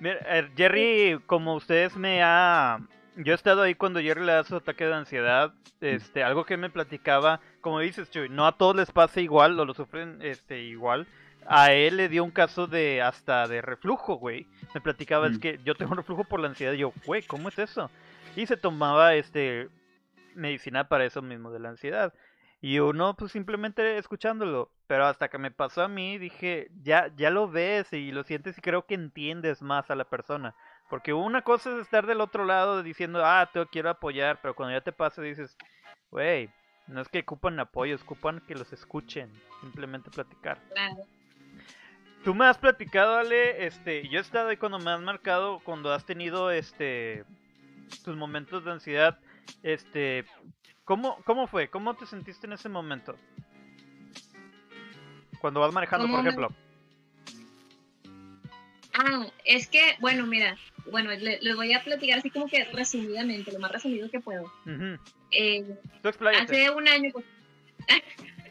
Mira, 0.00 0.18
eh, 0.26 0.48
Jerry, 0.56 1.20
como 1.26 1.54
ustedes 1.54 1.94
me 1.96 2.22
ha... 2.22 2.80
Yo 3.16 3.32
he 3.32 3.34
estado 3.34 3.62
ahí 3.62 3.74
cuando 3.74 4.00
Jerry 4.00 4.24
le 4.24 4.32
da 4.32 4.44
su 4.44 4.56
ataque 4.56 4.86
de 4.86 4.94
ansiedad. 4.94 5.52
Este, 5.82 6.22
algo 6.22 6.46
que 6.46 6.56
me 6.56 6.70
platicaba, 6.70 7.40
como 7.60 7.80
dices, 7.80 8.10
Chuy, 8.10 8.30
no 8.30 8.46
a 8.46 8.56
todos 8.56 8.76
les 8.76 8.90
pasa 8.90 9.20
igual 9.20 9.60
o 9.60 9.66
lo 9.66 9.74
sufren 9.74 10.20
este, 10.22 10.62
igual. 10.62 11.06
A 11.48 11.72
él 11.72 11.96
le 11.96 12.08
dio 12.08 12.24
un 12.24 12.30
caso 12.30 12.66
de 12.66 13.02
hasta 13.02 13.46
de 13.46 13.62
reflujo, 13.62 14.16
güey. 14.16 14.46
Me 14.74 14.80
platicaba, 14.80 15.26
es 15.28 15.36
Mm. 15.38 15.40
que 15.40 15.60
yo 15.64 15.74
tengo 15.74 15.92
un 15.92 15.98
reflujo 15.98 16.24
por 16.24 16.40
la 16.40 16.48
ansiedad. 16.48 16.72
Y 16.72 16.78
yo, 16.78 16.92
güey, 17.04 17.22
¿cómo 17.22 17.48
es 17.48 17.58
eso? 17.58 17.90
Y 18.34 18.46
se 18.46 18.56
tomaba 18.56 19.14
este 19.14 19.68
medicina 20.34 20.88
para 20.88 21.04
eso 21.04 21.22
mismo, 21.22 21.50
de 21.50 21.60
la 21.60 21.70
ansiedad. 21.70 22.12
Y 22.60 22.78
uno, 22.78 23.14
pues 23.14 23.32
simplemente 23.32 23.98
escuchándolo. 23.98 24.70
Pero 24.86 25.06
hasta 25.06 25.28
que 25.28 25.38
me 25.38 25.50
pasó 25.50 25.82
a 25.82 25.88
mí, 25.88 26.18
dije, 26.18 26.68
ya, 26.82 27.10
ya 27.16 27.30
lo 27.30 27.48
ves 27.48 27.92
y 27.92 28.12
lo 28.12 28.22
sientes 28.24 28.56
y 28.58 28.60
creo 28.60 28.86
que 28.86 28.94
entiendes 28.94 29.62
más 29.62 29.90
a 29.90 29.94
la 29.96 30.04
persona. 30.04 30.54
Porque 30.88 31.12
una 31.12 31.42
cosa 31.42 31.74
es 31.74 31.82
estar 31.82 32.06
del 32.06 32.20
otro 32.20 32.44
lado 32.44 32.82
diciendo, 32.82 33.22
ah, 33.24 33.48
te 33.52 33.64
quiero 33.66 33.90
apoyar, 33.90 34.40
pero 34.40 34.54
cuando 34.54 34.76
ya 34.76 34.80
te 34.84 34.92
pasa 34.92 35.22
dices, 35.22 35.56
güey, 36.10 36.48
no 36.86 37.00
es 37.00 37.08
que 37.08 37.20
ocupan 37.20 37.58
apoyo, 37.58 37.96
ocupan 37.96 38.40
que 38.46 38.54
los 38.54 38.72
escuchen, 38.72 39.32
simplemente 39.60 40.10
platicar. 40.10 40.60
Claro. 40.72 40.96
Tú 42.26 42.34
me 42.34 42.44
has 42.46 42.58
platicado, 42.58 43.14
Ale, 43.14 43.64
este, 43.68 44.08
yo 44.08 44.18
he 44.18 44.20
estado 44.20 44.48
ahí 44.48 44.56
cuando 44.56 44.80
me 44.80 44.90
has 44.90 45.00
marcado, 45.00 45.60
cuando 45.60 45.92
has 45.92 46.04
tenido, 46.04 46.50
este, 46.50 47.22
tus 48.04 48.16
momentos 48.16 48.64
de 48.64 48.72
ansiedad, 48.72 49.16
este, 49.62 50.24
¿cómo, 50.84 51.22
cómo 51.24 51.46
fue? 51.46 51.68
¿Cómo 51.68 51.94
te 51.94 52.04
sentiste 52.04 52.48
en 52.48 52.54
ese 52.54 52.68
momento? 52.68 53.14
Cuando 55.40 55.60
vas 55.60 55.72
manejando, 55.72 56.06
¿Cómo 56.08 56.16
por 56.16 56.24
me- 56.24 56.30
ejemplo. 56.30 56.48
Ah, 58.92 59.26
es 59.44 59.68
que, 59.68 59.94
bueno, 60.00 60.26
mira, 60.26 60.56
bueno, 60.90 61.10
le- 61.12 61.38
les 61.40 61.54
voy 61.54 61.74
a 61.74 61.84
platicar 61.84 62.18
así 62.18 62.30
como 62.30 62.48
que 62.48 62.64
resumidamente, 62.72 63.52
lo 63.52 63.60
más 63.60 63.70
resumido 63.70 64.10
que 64.10 64.18
puedo. 64.18 64.46
Ujú. 64.64 64.98
Eh, 65.30 65.64
Tú 66.02 66.08
expláyate. 66.08 66.42
hace 66.64 66.70
un 66.72 66.88
año, 66.88 67.10
pues, 67.12 67.24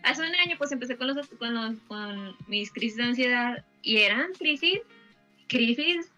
hace 0.06 0.22
un 0.22 0.36
año, 0.36 0.56
pues 0.58 0.72
empecé 0.72 0.98
con 0.98 1.08
los, 1.08 1.28
con 1.28 1.54
los, 1.54 1.76
con 1.88 2.36
mis 2.48 2.72
crisis 2.72 2.98
de 2.98 3.04
ansiedad 3.04 3.66
y 3.82 3.98
eran 3.98 4.34
crisis, 4.34 4.80
crisis 5.48 6.12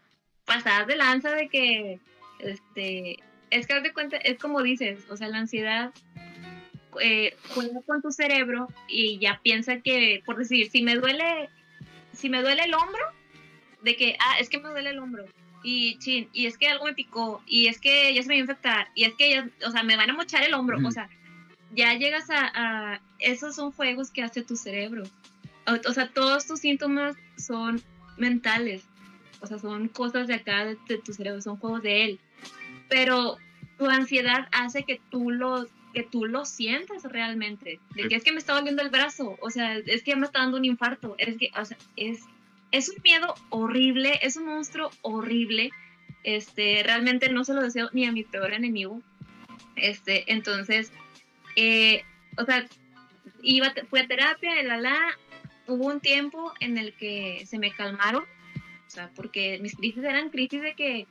pasadas 0.45 0.87
de 0.87 0.95
lanza 0.95 1.31
de 1.31 1.49
que, 1.49 1.99
este, 2.39 3.17
es 3.49 3.65
que 3.65 3.73
haz 3.73 3.83
de 3.83 3.93
cuenta, 3.93 4.17
es 4.17 4.37
como 4.37 4.61
dices, 4.61 5.05
o 5.09 5.17
sea, 5.17 5.29
la 5.29 5.39
ansiedad 5.39 5.91
eh, 7.01 7.35
juega 7.49 7.81
con 7.85 8.01
tu 8.01 8.11
cerebro 8.11 8.67
y 8.87 9.19
ya 9.19 9.39
piensa 9.43 9.79
que, 9.81 10.21
por 10.25 10.37
decir, 10.37 10.69
si 10.69 10.81
me 10.83 10.95
duele, 10.95 11.49
si 12.13 12.29
me 12.29 12.41
duele 12.41 12.63
el 12.63 12.73
hombro, 12.73 13.03
de 13.83 13.95
que, 13.95 14.17
ah, 14.19 14.39
es 14.39 14.49
que 14.49 14.59
me 14.59 14.69
duele 14.69 14.89
el 14.89 14.99
hombro. 14.99 15.25
Y 15.63 15.97
chin, 15.99 16.29
y 16.33 16.45
es 16.45 16.57
que 16.57 16.67
algo 16.67 16.85
me 16.85 16.93
picó, 16.93 17.41
y 17.45 17.67
es 17.67 17.79
que 17.79 18.13
ya 18.13 18.21
se 18.21 18.29
me 18.29 18.35
va 18.35 18.37
a 18.37 18.41
infectar, 18.41 18.87
y 18.95 19.05
es 19.05 19.13
que 19.15 19.29
ya, 19.31 19.49
o 19.65 19.71
sea, 19.71 19.83
me 19.83 19.97
van 19.97 20.09
a 20.09 20.13
mochar 20.13 20.43
el 20.43 20.53
hombro, 20.53 20.77
o 20.85 20.91
sea, 20.91 21.09
ya 21.73 21.93
llegas 21.93 22.29
a, 22.29 22.51
a- 22.53 23.01
esos 23.19 23.55
son 23.55 23.71
juegos 23.71 24.11
que 24.11 24.23
hace 24.23 24.41
tu 24.43 24.55
cerebro. 24.55 25.03
O, 25.65 25.89
o 25.89 25.93
sea, 25.93 26.09
todos 26.09 26.45
tus 26.47 26.59
síntomas 26.61 27.15
son 27.37 27.81
mentales, 28.17 28.83
o 29.41 29.47
sea, 29.47 29.59
son 29.59 29.87
cosas 29.89 30.27
de 30.27 30.35
acá 30.35 30.65
de, 30.65 30.77
de 30.87 30.97
tu 30.97 31.13
cerebro, 31.13 31.41
son 31.41 31.57
juegos 31.57 31.83
de 31.83 32.05
él. 32.05 32.19
Pero 32.89 33.37
tu 33.77 33.87
ansiedad 33.87 34.47
hace 34.51 34.83
que 34.83 34.99
tú 35.09 35.31
lo 35.31 35.67
que 35.93 36.03
tú 36.03 36.25
lo 36.25 36.45
sientas 36.45 37.03
realmente, 37.03 37.79
de 37.95 38.07
que 38.07 38.15
es 38.15 38.23
que 38.23 38.31
me 38.31 38.37
está 38.37 38.53
doliendo 38.53 38.83
el 38.83 38.89
brazo, 38.89 39.35
o 39.41 39.49
sea, 39.49 39.77
es 39.77 40.03
que 40.03 40.15
me 40.15 40.25
está 40.27 40.39
dando 40.39 40.57
un 40.57 40.65
infarto, 40.65 41.15
es 41.17 41.37
que, 41.37 41.49
o 41.59 41.65
sea, 41.65 41.77
es 41.95 42.21
es 42.71 42.89
un 42.89 42.95
miedo 43.03 43.33
horrible, 43.49 44.19
es 44.21 44.35
un 44.35 44.45
monstruo 44.45 44.91
horrible. 45.01 45.71
Este, 46.23 46.83
realmente 46.83 47.29
no 47.29 47.45
se 47.45 47.53
lo 47.53 47.61
deseo 47.61 47.89
ni 47.93 48.05
a 48.05 48.11
mi 48.11 48.23
peor 48.23 48.53
enemigo. 48.53 49.01
Este, 49.77 50.31
entonces, 50.33 50.91
eh, 51.57 52.03
o 52.37 52.45
sea, 52.45 52.67
iba, 53.41 53.73
fui 53.89 53.99
a 53.99 54.07
terapia, 54.07 54.61
la 54.61 54.77
la, 54.77 54.95
hubo 55.65 55.87
un 55.87 55.99
tiempo 55.99 56.53
en 56.59 56.77
el 56.77 56.93
que 56.93 57.43
se 57.47 57.57
me 57.57 57.71
calmaron, 57.71 58.23
o 58.23 58.89
sea, 58.89 59.09
porque 59.15 59.57
mis 59.59 59.75
crisis 59.75 60.03
eran 60.03 60.29
crisis 60.29 60.61
de 60.61 60.75
que, 60.75 61.07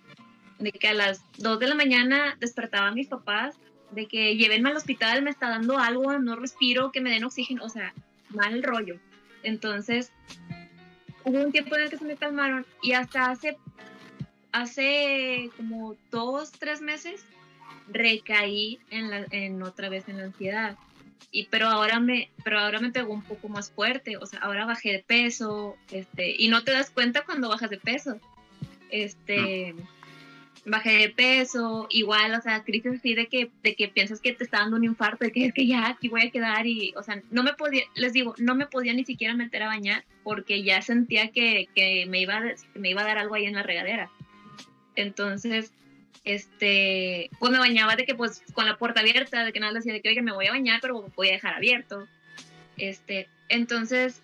de 0.61 0.71
que 0.71 0.87
a 0.87 0.95
las 0.95 1.21
2 1.39 1.59
de 1.59 1.67
la 1.67 1.75
mañana 1.75 2.37
despertaban 2.39 2.95
mis 2.95 3.09
papás, 3.09 3.57
de 3.91 4.07
que 4.07 4.37
llévenme 4.37 4.71
al 4.71 4.77
hospital, 4.77 5.23
me 5.23 5.31
está 5.31 5.49
dando 5.49 5.79
algo, 5.79 6.17
no 6.21 6.37
respiro, 6.37 6.93
que 6.93 7.01
me 7.01 7.11
den 7.11 7.25
oxígeno, 7.25 7.65
o 7.65 7.69
sea, 7.69 7.93
mal 8.31 8.63
rollo. 8.63 9.01
Entonces, 9.43 10.13
hubo 11.25 11.43
un 11.43 11.51
tiempo 11.51 11.75
en 11.75 11.83
el 11.83 11.91
que 11.91 11.99
se 11.99 12.05
me 12.05 12.17
calmaron 12.17 12.65
y 12.83 12.93
hasta 12.93 13.31
hace, 13.31 13.59
hace 14.53 15.51
como 15.57 15.97
dos, 16.13 16.53
tres 16.53 16.81
meses 16.81 17.27
recaí 17.89 18.79
en, 18.91 19.11
la, 19.11 19.27
en 19.31 19.63
otra 19.63 19.89
vez 19.89 20.09
en 20.09 20.19
la 20.19 20.25
ansiedad. 20.25 20.77
Y, 21.31 21.47
pero 21.47 21.67
ahora 21.67 22.01
me 22.01 22.31
pero 22.45 22.59
ahora 22.59 22.79
me 22.79 22.91
pegó 22.91 23.13
un 23.13 23.23
poco 23.23 23.49
más 23.49 23.71
fuerte, 23.71 24.17
o 24.17 24.27
sea, 24.27 24.41
ahora 24.41 24.65
bajé 24.65 24.93
de 24.93 25.05
peso, 25.07 25.77
este, 25.91 26.35
y 26.39 26.49
no 26.49 26.63
te 26.63 26.73
das 26.73 26.91
cuenta 26.91 27.25
cuando 27.25 27.49
bajas 27.49 27.71
de 27.71 27.79
peso. 27.79 28.21
Este, 28.91 29.75
bajé 30.67 30.99
de 30.99 31.09
peso, 31.11 31.87
igual, 31.91 32.35
o 32.35 32.41
sea, 32.41 32.65
crisis 32.65 32.99
así 32.99 33.15
de 33.15 33.29
que, 33.29 33.51
de 33.63 33.75
que 33.75 33.89
piensas 33.89 34.21
que 34.21 34.33
te 34.33 34.45
está 34.45 34.59
dando 34.59 34.77
un 34.77 34.85
infarto, 34.85 35.25
de 35.25 35.33
que 35.33 35.47
es 35.47 35.55
que 35.55 35.67
ya 35.67 35.89
aquí 35.89 36.09
voy 36.09 36.23
a 36.23 36.31
quedar 36.31 36.67
y, 36.67 36.93
o 36.97 37.03
sea, 37.03 37.23
no 37.31 37.43
me 37.43 37.55
podía, 37.55 37.85
les 37.95 38.13
digo, 38.13 38.35
no 38.39 38.55
me 38.55 38.67
podía 38.67 38.93
ni 38.93 39.05
siquiera 39.05 39.35
meter 39.35 39.63
a 39.63 39.69
bañar 39.69 40.05
porque 40.25 40.63
ya 40.63 40.83
sentía 40.83 41.31
que, 41.31 41.69
que 41.75 42.07
me, 42.07 42.21
iba 42.21 42.43
me 42.75 42.91
iba 42.91 43.03
a 43.03 43.07
dar 43.07 43.19
algo 43.19 43.37
ahí 43.37 43.47
en 43.47 43.55
la 43.55 43.63
regadera. 43.63 44.11
Entonces, 44.97 45.73
este, 46.25 47.31
pues 47.39 47.53
me 47.53 47.59
bañaba 47.59 47.97
de 47.97 48.05
que 48.05 48.15
pues 48.15 48.43
con 48.53 48.67
la 48.67 48.77
puerta 48.77 49.01
abierta, 49.01 49.45
de 49.45 49.53
que 49.53 49.61
nada 49.61 49.73
decía 49.73 49.93
de 49.93 50.01
que, 50.03 50.09
oiga, 50.09 50.23
me 50.23 50.33
voy 50.33 50.47
a 50.47 50.53
bañar, 50.53 50.81
pero 50.81 51.03
voy 51.15 51.29
a 51.29 51.33
dejar 51.33 51.55
abierto. 51.55 52.07
Este, 52.77 53.29
entonces, 53.49 54.23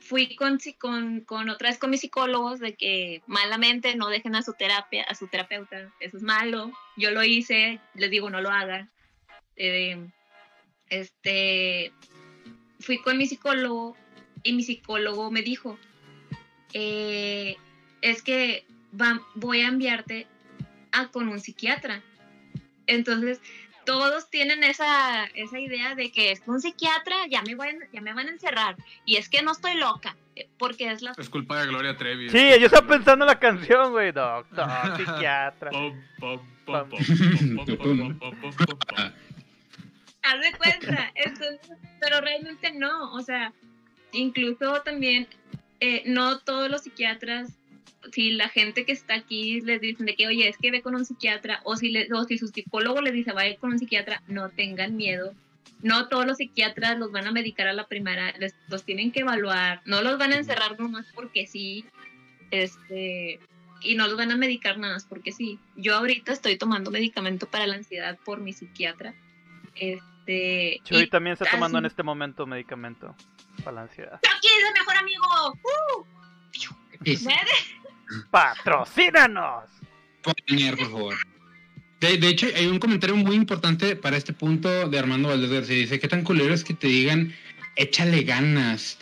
fui 0.00 0.34
con, 0.36 0.58
con, 0.78 1.20
con 1.20 1.48
otra 1.50 1.68
vez 1.68 1.78
con 1.78 1.90
mis 1.90 2.00
psicólogos 2.00 2.60
de 2.60 2.74
que 2.74 3.22
malamente 3.26 3.94
no 3.94 4.08
dejen 4.08 4.34
a 4.34 4.42
su 4.42 4.54
terapia, 4.54 5.04
a 5.04 5.14
su 5.14 5.28
terapeuta, 5.28 5.92
eso 6.00 6.16
es 6.16 6.22
malo. 6.22 6.72
Yo 6.96 7.10
lo 7.10 7.22
hice, 7.22 7.78
les 7.94 8.10
digo 8.10 8.30
no 8.30 8.40
lo 8.40 8.50
hagan. 8.50 8.90
Eh, 9.56 10.08
este, 10.88 11.92
fui 12.80 12.98
con 12.98 13.18
mi 13.18 13.26
psicólogo 13.26 13.96
y 14.42 14.52
mi 14.54 14.62
psicólogo 14.62 15.30
me 15.30 15.42
dijo, 15.42 15.78
eh, 16.72 17.56
es 18.00 18.22
que 18.22 18.64
va- 18.98 19.20
voy 19.34 19.60
a 19.62 19.68
enviarte 19.68 20.26
a 20.92 21.08
con 21.08 21.28
un 21.28 21.40
psiquiatra. 21.40 22.02
Entonces, 22.86 23.40
todos 23.88 24.28
tienen 24.28 24.64
esa, 24.64 25.24
esa 25.34 25.58
idea 25.58 25.94
de 25.94 26.12
que 26.12 26.30
es 26.30 26.42
un 26.46 26.60
psiquiatra, 26.60 27.26
ya 27.28 27.40
me, 27.42 27.54
van, 27.54 27.78
ya 27.90 28.02
me 28.02 28.12
van 28.12 28.28
a 28.28 28.32
encerrar. 28.32 28.76
Y 29.06 29.16
es 29.16 29.30
que 29.30 29.40
no 29.42 29.52
estoy 29.52 29.76
loca, 29.76 30.14
eh, 30.36 30.46
porque 30.58 30.90
es 30.92 31.00
la... 31.00 31.12
Es 31.16 31.30
culpa 31.30 31.58
de 31.60 31.68
Gloria 31.68 31.96
Trevi. 31.96 32.28
Sí, 32.28 32.50
yo 32.60 32.66
estaba 32.66 32.86
pensando 32.86 33.24
en 33.24 33.28
la 33.28 33.38
canción, 33.38 33.92
güey, 33.92 34.12
doctor, 34.12 34.68
psiquiatra. 34.96 35.70
Haz 40.22 40.40
de 40.40 40.52
cuenta, 40.58 41.10
entonces, 41.14 41.60
pero 41.98 42.20
realmente 42.20 42.72
no, 42.72 43.14
o 43.14 43.22
sea, 43.22 43.54
incluso 44.12 44.82
también 44.82 45.26
eh, 45.80 46.02
no 46.04 46.40
todos 46.40 46.70
los 46.70 46.82
psiquiatras 46.82 47.52
si 48.12 48.30
la 48.30 48.48
gente 48.48 48.84
que 48.84 48.92
está 48.92 49.14
aquí 49.14 49.60
les 49.60 49.80
dicen 49.80 50.06
de 50.06 50.14
que, 50.14 50.26
oye, 50.26 50.48
es 50.48 50.56
que 50.56 50.70
ve 50.70 50.82
con 50.82 50.94
un 50.94 51.04
psiquiatra, 51.04 51.60
o 51.64 51.76
si, 51.76 51.90
le, 51.90 52.08
o 52.12 52.24
si 52.24 52.38
su 52.38 52.48
psicólogo 52.48 53.00
les 53.00 53.12
dice, 53.12 53.32
vaya 53.32 53.56
con 53.56 53.72
un 53.72 53.78
psiquiatra, 53.78 54.22
no 54.28 54.50
tengan 54.50 54.96
miedo. 54.96 55.34
No 55.80 56.08
todos 56.08 56.26
los 56.26 56.38
psiquiatras 56.38 56.98
los 56.98 57.12
van 57.12 57.26
a 57.26 57.32
medicar 57.32 57.68
a 57.68 57.72
la 57.72 57.86
primera, 57.86 58.32
les, 58.38 58.54
los 58.68 58.84
tienen 58.84 59.12
que 59.12 59.20
evaluar, 59.20 59.80
no 59.84 60.02
los 60.02 60.18
van 60.18 60.32
a 60.32 60.36
encerrar 60.36 60.78
nomás 60.78 61.06
porque 61.14 61.46
sí, 61.46 61.84
este, 62.50 63.38
y 63.82 63.94
no 63.94 64.08
los 64.08 64.16
van 64.16 64.32
a 64.32 64.36
medicar 64.36 64.78
nada 64.78 64.94
más 64.94 65.04
porque 65.04 65.32
sí. 65.32 65.58
Yo 65.76 65.96
ahorita 65.96 66.32
estoy 66.32 66.56
tomando 66.56 66.90
medicamento 66.90 67.48
para 67.48 67.66
la 67.66 67.76
ansiedad 67.76 68.18
por 68.24 68.40
mi 68.40 68.52
psiquiatra. 68.52 69.14
Este, 69.76 70.80
Chuy 70.82 71.02
y 71.02 71.06
también 71.06 71.34
está 71.34 71.46
tomando 71.48 71.78
en 71.78 71.86
este 71.86 72.02
momento 72.02 72.44
medicamento 72.46 73.14
para 73.62 73.72
la 73.72 73.82
ansiedad. 73.82 74.20
Chucky 74.22 74.48
es 74.48 74.66
el 74.66 74.72
mejor 74.74 74.96
amigo. 74.96 75.24
¡Uh! 75.62 76.18
¡Patrocínanos! 78.30 79.64
Por 80.22 80.34
favor. 80.78 81.14
De, 82.00 82.16
de 82.16 82.28
hecho, 82.28 82.46
hay 82.54 82.66
un 82.66 82.78
comentario 82.78 83.16
muy 83.16 83.34
importante 83.34 83.96
para 83.96 84.16
este 84.16 84.32
punto 84.32 84.88
de 84.88 84.98
Armando 84.98 85.28
Valdés 85.28 85.50
García. 85.50 85.76
Dice, 85.76 85.98
¿qué 85.98 86.08
tan 86.08 86.22
culero 86.22 86.54
es 86.54 86.64
que 86.64 86.74
te 86.74 86.86
digan, 86.86 87.34
échale 87.76 88.22
ganas? 88.22 88.98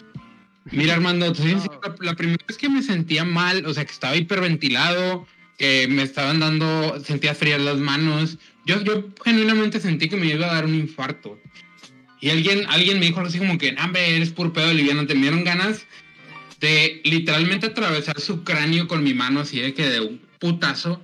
Mira, 0.72 0.94
Armando, 0.94 1.34
sincero, 1.34 1.80
la, 1.82 1.94
la 2.00 2.14
primera 2.14 2.44
vez 2.46 2.56
que 2.56 2.68
me 2.68 2.82
sentía 2.82 3.24
mal, 3.24 3.64
o 3.66 3.74
sea, 3.74 3.84
que 3.84 3.92
estaba 3.92 4.16
hiperventilado, 4.16 5.26
que 5.58 5.86
me 5.88 6.02
estaban 6.02 6.40
dando, 6.40 6.98
sentía 7.04 7.34
frías 7.34 7.60
las 7.60 7.78
manos, 7.78 8.38
yo, 8.64 8.82
yo 8.82 9.08
genuinamente 9.24 9.78
sentí 9.80 10.08
que 10.08 10.16
me 10.16 10.26
iba 10.26 10.46
a 10.46 10.54
dar 10.54 10.64
un 10.64 10.74
infarto. 10.74 11.38
Y 12.20 12.30
alguien, 12.30 12.66
alguien 12.68 12.98
me 12.98 13.06
dijo 13.06 13.20
así 13.20 13.38
como 13.38 13.58
que, 13.58 13.76
hombre, 13.82 14.16
eres 14.16 14.30
puro 14.30 14.52
pedo 14.52 14.72
liviano, 14.72 15.06
te 15.06 15.14
dieron 15.14 15.44
ganas 15.44 15.86
de 16.60 17.00
literalmente 17.04 17.66
atravesar 17.66 18.20
su 18.20 18.44
cráneo 18.44 18.88
con 18.88 19.02
mi 19.04 19.14
mano 19.14 19.40
así 19.40 19.60
de 19.60 19.74
que 19.74 19.88
de 19.88 20.00
un 20.00 20.20
putazo. 20.38 21.02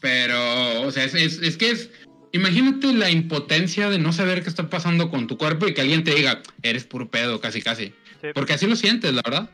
Pero, 0.00 0.82
o 0.82 0.90
sea, 0.90 1.04
es, 1.04 1.14
es, 1.14 1.40
es 1.40 1.56
que 1.56 1.70
es. 1.70 1.90
Imagínate 2.32 2.92
la 2.92 3.10
impotencia 3.10 3.88
de 3.88 3.98
no 3.98 4.12
saber 4.12 4.42
qué 4.42 4.48
está 4.48 4.68
pasando 4.68 5.08
con 5.08 5.28
tu 5.28 5.38
cuerpo 5.38 5.68
y 5.68 5.72
que 5.74 5.80
alguien 5.82 6.02
te 6.02 6.14
diga, 6.14 6.42
eres 6.62 6.84
puro 6.84 7.08
pedo, 7.08 7.40
casi, 7.40 7.62
casi. 7.62 7.94
Sí. 8.20 8.28
Porque 8.34 8.54
así 8.54 8.66
lo 8.66 8.74
sientes, 8.74 9.14
la 9.14 9.22
verdad. 9.24 9.48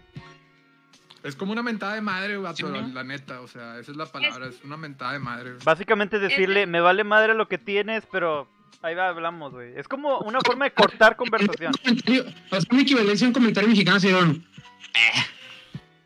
Es 1.23 1.37
como 1.37 1.53
una 1.53 1.63
mentada 1.63 1.95
de 1.95 2.01
madre, 2.01 2.39
vato, 2.39 2.57
Sí, 2.57 2.63
¿no? 2.63 2.89
la 2.89 3.05
neta. 3.05 3.43
O 3.43 3.49
sea, 3.49 3.79
esa 3.79 3.91
es 3.91 3.97
la 3.99 4.07
palabra, 4.07 4.47
es 4.49 4.57
una 4.65 4.79
mentada 4.79 5.13
de 5.13 5.19
madre. 5.19 5.51
güey. 5.51 5.63
Básicamente 5.65 6.19
decirle, 6.19 6.67
me 6.67 6.81
vale 6.81 7.05
madre 7.05 7.35
lo 7.35 7.47
que 7.47 7.59
tienes, 7.59 8.05
pero 8.11 8.49
ahí 8.81 8.95
va, 8.95 9.09
hablamos, 9.09 9.53
güey. 9.53 9.75
Es 9.77 9.87
como 9.87 10.19
una 10.21 10.39
forma 10.41 10.65
de 10.65 10.71
cortar 10.73 11.17
conversación. 11.17 11.73
Un 11.85 11.97
comentario, 12.01 12.25
o 12.51 12.61
sea, 12.61 12.61
una 12.71 12.81
equivalencia 12.83 13.27
a 13.27 13.29
un 13.29 13.35
comentario 13.35 13.69
mexicano 13.69 13.99
"Eh". 14.03 14.41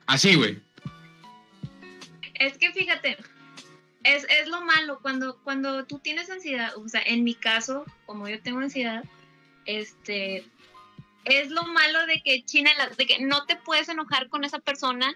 Así, 0.07 0.35
güey. 0.37 0.63
Es 2.35 2.59
que 2.59 2.73
fíjate, 2.73 3.17
es, 4.03 4.27
es 4.29 4.49
lo 4.49 4.61
malo 4.61 5.01
cuando, 5.01 5.39
cuando 5.43 5.87
tú 5.87 5.99
tienes 5.99 6.31
ansiedad, 6.31 6.77
o 6.77 6.89
sea, 6.89 7.03
en 7.05 7.25
mi 7.25 7.35
caso, 7.35 7.85
como 8.07 8.29
yo 8.29 8.41
tengo 8.41 8.61
ansiedad, 8.61 9.05
este, 9.67 10.45
es 11.25 11.51
lo 11.51 11.65
malo 11.65 12.07
de 12.07 12.21
que 12.23 12.45
China, 12.45 12.71
de 12.97 13.07
que 13.07 13.21
no 13.21 13.47
te 13.47 13.57
puedes 13.57 13.89
enojar 13.89 14.29
con 14.29 14.45
esa 14.45 14.59
persona 14.59 15.15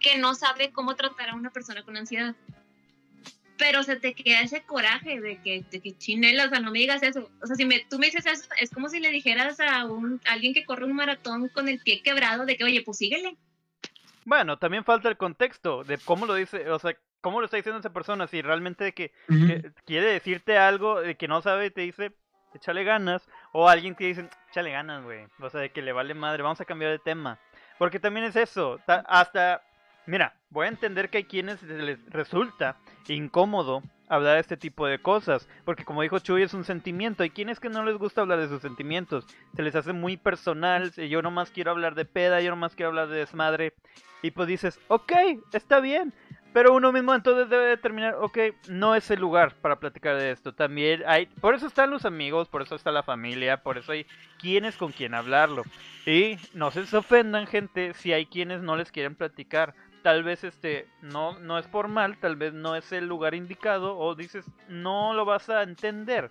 que 0.00 0.18
no 0.18 0.34
sabe 0.34 0.70
cómo 0.70 0.96
tratar 0.96 1.30
a 1.30 1.34
una 1.34 1.50
persona 1.50 1.82
con 1.82 1.96
ansiedad. 1.96 2.36
Pero 3.56 3.82
se 3.84 3.96
te 3.96 4.14
queda 4.14 4.40
ese 4.40 4.62
coraje 4.62 5.20
de 5.20 5.40
que, 5.40 5.62
de 5.70 5.80
que 5.80 5.96
chinela, 5.96 6.46
o 6.46 6.48
sea, 6.48 6.58
no 6.60 6.72
me 6.72 6.80
digas 6.80 7.02
eso. 7.02 7.30
O 7.40 7.46
sea, 7.46 7.54
si 7.54 7.64
me, 7.64 7.80
tú 7.88 7.98
me 7.98 8.06
dices 8.06 8.26
eso, 8.26 8.48
es 8.60 8.70
como 8.70 8.88
si 8.88 8.98
le 8.98 9.10
dijeras 9.10 9.60
a, 9.60 9.84
un, 9.84 10.20
a 10.26 10.32
alguien 10.32 10.54
que 10.54 10.64
corre 10.64 10.84
un 10.84 10.94
maratón 10.94 11.48
con 11.50 11.68
el 11.68 11.78
pie 11.78 12.02
quebrado 12.02 12.46
de 12.46 12.56
que, 12.56 12.64
oye, 12.64 12.82
pues 12.82 12.98
síguele. 12.98 13.36
Bueno, 14.24 14.58
también 14.58 14.84
falta 14.84 15.08
el 15.08 15.16
contexto 15.16 15.84
de 15.84 15.98
cómo 15.98 16.26
lo 16.26 16.34
dice, 16.34 16.68
o 16.70 16.78
sea, 16.78 16.96
cómo 17.20 17.40
lo 17.40 17.44
está 17.44 17.56
diciendo 17.58 17.78
esa 17.78 17.92
persona. 17.92 18.26
Si 18.26 18.42
realmente 18.42 18.84
de 18.84 18.92
que, 18.92 19.12
que 19.28 19.70
quiere 19.84 20.06
decirte 20.06 20.56
algo 20.58 21.00
de 21.00 21.14
que 21.16 21.28
no 21.28 21.42
sabe, 21.42 21.70
te 21.70 21.82
dice, 21.82 22.12
échale 22.54 22.84
ganas. 22.84 23.22
O 23.52 23.68
alguien 23.68 23.94
que 23.94 24.06
dice, 24.06 24.28
échale 24.50 24.70
ganas, 24.72 25.04
güey. 25.04 25.26
O 25.40 25.50
sea, 25.50 25.60
de 25.60 25.70
que 25.70 25.82
le 25.82 25.92
vale 25.92 26.14
madre, 26.14 26.42
vamos 26.42 26.60
a 26.60 26.64
cambiar 26.64 26.90
de 26.90 26.98
tema. 26.98 27.38
Porque 27.78 28.00
también 28.00 28.26
es 28.26 28.36
eso, 28.36 28.80
ta- 28.86 29.04
hasta, 29.06 29.62
mira, 30.06 30.34
voy 30.50 30.66
a 30.66 30.70
entender 30.70 31.10
que 31.10 31.18
hay 31.18 31.24
quienes 31.24 31.62
les 31.62 32.04
resulta 32.10 32.76
incómodo 33.08 33.82
hablar 34.08 34.34
de 34.34 34.40
este 34.40 34.56
tipo 34.56 34.86
de 34.86 34.98
cosas. 34.98 35.48
Porque 35.64 35.84
como 35.84 36.02
dijo 36.02 36.18
Chuy, 36.18 36.42
es 36.42 36.54
un 36.54 36.64
sentimiento. 36.64 37.22
Hay 37.22 37.30
quienes 37.30 37.60
que 37.60 37.68
no 37.68 37.84
les 37.84 37.96
gusta 37.96 38.20
hablar 38.20 38.40
de 38.40 38.48
sus 38.48 38.62
sentimientos. 38.62 39.26
Se 39.54 39.62
les 39.62 39.74
hace 39.74 39.92
muy 39.92 40.16
personal. 40.16 40.92
Yo 40.92 41.22
nomás 41.22 41.50
quiero 41.50 41.70
hablar 41.70 41.94
de 41.94 42.04
peda, 42.04 42.40
yo 42.40 42.50
nomás 42.50 42.74
quiero 42.74 42.90
hablar 42.90 43.08
de 43.08 43.18
desmadre. 43.18 43.74
Y 44.22 44.30
pues 44.30 44.48
dices, 44.48 44.80
ok, 44.88 45.12
está 45.52 45.80
bien. 45.80 46.12
Pero 46.54 46.72
uno 46.72 46.92
mismo 46.92 47.12
entonces 47.12 47.50
debe 47.50 47.64
determinar, 47.64 48.14
ok, 48.20 48.38
no 48.68 48.94
es 48.94 49.10
el 49.10 49.18
lugar 49.18 49.56
para 49.56 49.80
platicar 49.80 50.16
de 50.16 50.30
esto. 50.30 50.54
También 50.54 51.02
hay, 51.04 51.26
por 51.26 51.56
eso 51.56 51.66
están 51.66 51.90
los 51.90 52.04
amigos, 52.04 52.48
por 52.48 52.62
eso 52.62 52.76
está 52.76 52.92
la 52.92 53.02
familia, 53.02 53.64
por 53.64 53.76
eso 53.76 53.90
hay 53.90 54.06
quienes 54.38 54.76
con 54.76 54.92
quien 54.92 55.14
hablarlo. 55.14 55.64
Y 56.06 56.36
no 56.52 56.70
se 56.70 56.96
ofendan, 56.96 57.48
gente, 57.48 57.92
si 57.94 58.12
hay 58.12 58.26
quienes 58.26 58.62
no 58.62 58.76
les 58.76 58.92
quieren 58.92 59.16
platicar. 59.16 59.74
Tal 60.04 60.22
vez 60.22 60.44
este 60.44 60.86
no, 61.00 61.38
no 61.38 61.58
es 61.58 61.66
por 61.66 61.88
mal, 61.88 62.18
tal 62.18 62.36
vez 62.36 62.52
no 62.52 62.76
es 62.76 62.92
el 62.92 63.06
lugar 63.06 63.34
indicado, 63.34 63.96
o 63.96 64.14
dices, 64.14 64.44
no 64.68 65.14
lo 65.14 65.24
vas 65.24 65.48
a 65.48 65.62
entender. 65.62 66.30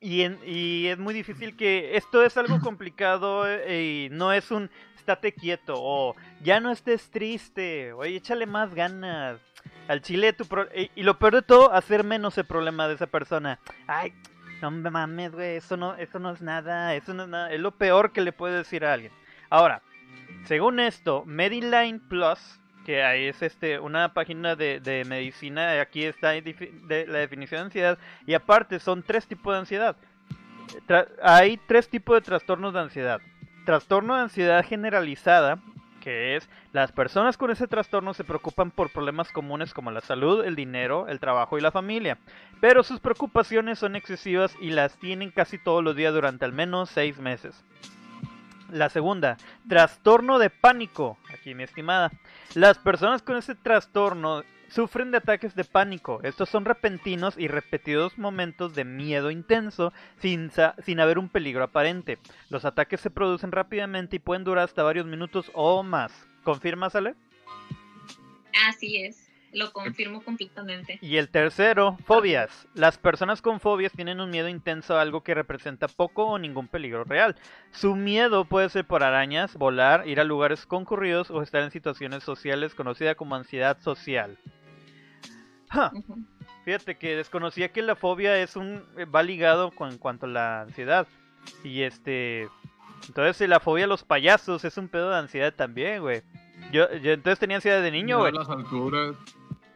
Y, 0.00 0.22
en- 0.22 0.38
y 0.46 0.86
es 0.86 0.98
muy 0.98 1.14
difícil 1.14 1.56
que 1.56 1.96
esto 1.96 2.22
es 2.24 2.36
algo 2.36 2.60
complicado 2.60 3.44
eh, 3.48 4.06
y 4.06 4.14
no 4.14 4.32
es 4.32 4.52
un 4.52 4.70
estate 4.96 5.32
quieto 5.32 5.74
o 5.76 6.14
ya 6.44 6.60
no 6.60 6.70
estés 6.70 7.10
triste, 7.10 7.92
oye, 7.92 8.14
échale 8.14 8.46
más 8.46 8.72
ganas. 8.72 9.40
Al 9.88 10.00
chile 10.00 10.32
tu 10.32 10.44
pro- 10.46 10.68
y, 10.76 10.92
y 10.94 11.02
lo 11.02 11.18
peor 11.18 11.34
de 11.34 11.42
todo, 11.42 11.72
hacer 11.72 12.04
menos 12.04 12.38
el 12.38 12.44
problema 12.44 12.86
de 12.86 12.94
esa 12.94 13.08
persona. 13.08 13.58
Ay, 13.88 14.12
no 14.60 14.70
me 14.70 14.90
mames, 14.90 15.32
güey, 15.32 15.56
eso 15.56 15.76
no, 15.76 15.96
eso 15.96 16.20
no 16.20 16.30
es 16.30 16.40
nada, 16.40 16.94
eso 16.94 17.14
no 17.14 17.24
es 17.24 17.28
nada, 17.28 17.50
es 17.52 17.58
lo 17.58 17.72
peor 17.72 18.12
que 18.12 18.20
le 18.20 18.30
puedes 18.32 18.58
decir 18.58 18.84
a 18.84 18.92
alguien. 18.92 19.10
Ahora, 19.50 19.82
según 20.44 20.80
esto, 20.80 21.24
Mediline 21.26 22.00
Plus, 22.00 22.38
que 22.84 23.28
es 23.28 23.42
este 23.42 23.78
una 23.78 24.12
página 24.12 24.56
de, 24.56 25.04
medicina, 25.08 25.80
aquí 25.80 26.04
está 26.04 26.32
la 26.34 27.18
definición 27.18 27.60
de 27.60 27.64
ansiedad, 27.64 27.98
y 28.26 28.34
aparte 28.34 28.78
son 28.80 29.02
tres 29.02 29.26
tipos 29.26 29.54
de 29.54 29.60
ansiedad. 29.60 29.96
Tra- 30.88 31.08
hay 31.22 31.58
tres 31.66 31.88
tipos 31.88 32.16
de 32.16 32.22
trastornos 32.22 32.74
de 32.74 32.80
ansiedad. 32.80 33.20
Trastorno 33.64 34.16
de 34.16 34.22
ansiedad 34.22 34.64
generalizada, 34.64 35.58
que 36.00 36.34
es 36.34 36.48
las 36.72 36.90
personas 36.90 37.36
con 37.36 37.52
ese 37.52 37.68
trastorno 37.68 38.12
se 38.12 38.24
preocupan 38.24 38.72
por 38.72 38.90
problemas 38.90 39.30
comunes 39.30 39.72
como 39.72 39.92
la 39.92 40.00
salud, 40.00 40.44
el 40.44 40.56
dinero, 40.56 41.06
el 41.06 41.20
trabajo 41.20 41.58
y 41.58 41.60
la 41.60 41.70
familia, 41.70 42.18
pero 42.60 42.82
sus 42.82 42.98
preocupaciones 42.98 43.78
son 43.78 43.94
excesivas 43.94 44.56
y 44.60 44.70
las 44.70 44.98
tienen 44.98 45.30
casi 45.30 45.58
todos 45.58 45.84
los 45.84 45.94
días 45.94 46.12
durante 46.12 46.44
al 46.44 46.52
menos 46.52 46.90
seis 46.90 47.20
meses. 47.20 47.64
La 48.72 48.88
segunda, 48.88 49.36
trastorno 49.68 50.38
de 50.38 50.48
pánico. 50.48 51.18
Aquí, 51.30 51.54
mi 51.54 51.62
estimada. 51.62 52.10
Las 52.54 52.78
personas 52.78 53.20
con 53.20 53.36
ese 53.36 53.54
trastorno 53.54 54.44
sufren 54.70 55.10
de 55.10 55.18
ataques 55.18 55.54
de 55.54 55.64
pánico. 55.64 56.20
Estos 56.22 56.48
son 56.48 56.64
repentinos 56.64 57.36
y 57.36 57.48
repetidos 57.48 58.16
momentos 58.16 58.74
de 58.74 58.84
miedo 58.84 59.30
intenso 59.30 59.92
sin, 60.20 60.50
sin 60.82 61.00
haber 61.00 61.18
un 61.18 61.28
peligro 61.28 61.64
aparente. 61.64 62.18
Los 62.48 62.64
ataques 62.64 63.02
se 63.02 63.10
producen 63.10 63.52
rápidamente 63.52 64.16
y 64.16 64.20
pueden 64.20 64.44
durar 64.44 64.64
hasta 64.64 64.82
varios 64.82 65.04
minutos 65.04 65.50
o 65.52 65.82
más. 65.82 66.10
¿Confirmas, 66.42 66.96
Ale? 66.96 67.14
Así 68.68 69.02
es, 69.02 69.30
lo 69.52 69.72
confirmo 69.72 70.22
completamente. 70.22 70.98
Y 71.02 71.16
el 71.18 71.28
tercero, 71.28 71.96
fobias. 72.04 72.66
Las 72.74 72.98
personas 72.98 73.42
con 73.42 73.60
fobias 73.60 73.92
tienen 73.92 74.20
un 74.20 74.30
miedo 74.30 74.48
intenso 74.48 74.96
a 74.96 75.02
algo 75.02 75.22
que 75.22 75.34
representa 75.34 75.88
poco 75.88 76.24
o 76.24 76.38
ningún 76.38 76.68
peligro 76.68 77.04
real. 77.04 77.36
Su 77.70 77.94
miedo 77.94 78.44
puede 78.44 78.68
ser 78.70 78.86
por 78.86 79.02
arañas, 79.02 79.54
volar, 79.56 80.08
ir 80.08 80.20
a 80.20 80.24
lugares 80.24 80.66
concurridos 80.66 81.30
o 81.30 81.42
estar 81.42 81.62
en 81.62 81.70
situaciones 81.70 82.24
sociales 82.24 82.74
conocida 82.74 83.14
como 83.14 83.34
ansiedad 83.34 83.78
social. 83.80 84.38
Fíjate 86.64 86.96
que 86.96 87.16
desconocía 87.16 87.70
que 87.70 87.82
la 87.82 87.96
fobia 87.96 88.38
es 88.38 88.56
un 88.56 88.84
eh, 88.96 89.04
va 89.04 89.22
ligado 89.22 89.70
con 89.70 89.90
en 89.90 89.98
cuanto 89.98 90.26
a 90.26 90.28
la 90.28 90.60
ansiedad. 90.62 91.06
Y 91.64 91.82
este 91.82 92.48
entonces 93.08 93.36
si 93.36 93.46
la 93.46 93.58
fobia 93.58 93.84
a 93.84 93.88
los 93.88 94.04
payasos 94.04 94.64
es 94.64 94.76
un 94.76 94.88
pedo 94.88 95.10
de 95.10 95.16
ansiedad 95.16 95.52
también, 95.52 96.00
güey. 96.00 96.22
Yo, 96.70 96.92
yo 96.98 97.12
entonces 97.12 97.38
tenía 97.38 97.56
ansiedad 97.56 97.82
de 97.82 97.90
niño, 97.90 98.20
güey. 98.20 98.32
las 98.32 98.48
alturas. 98.48 99.16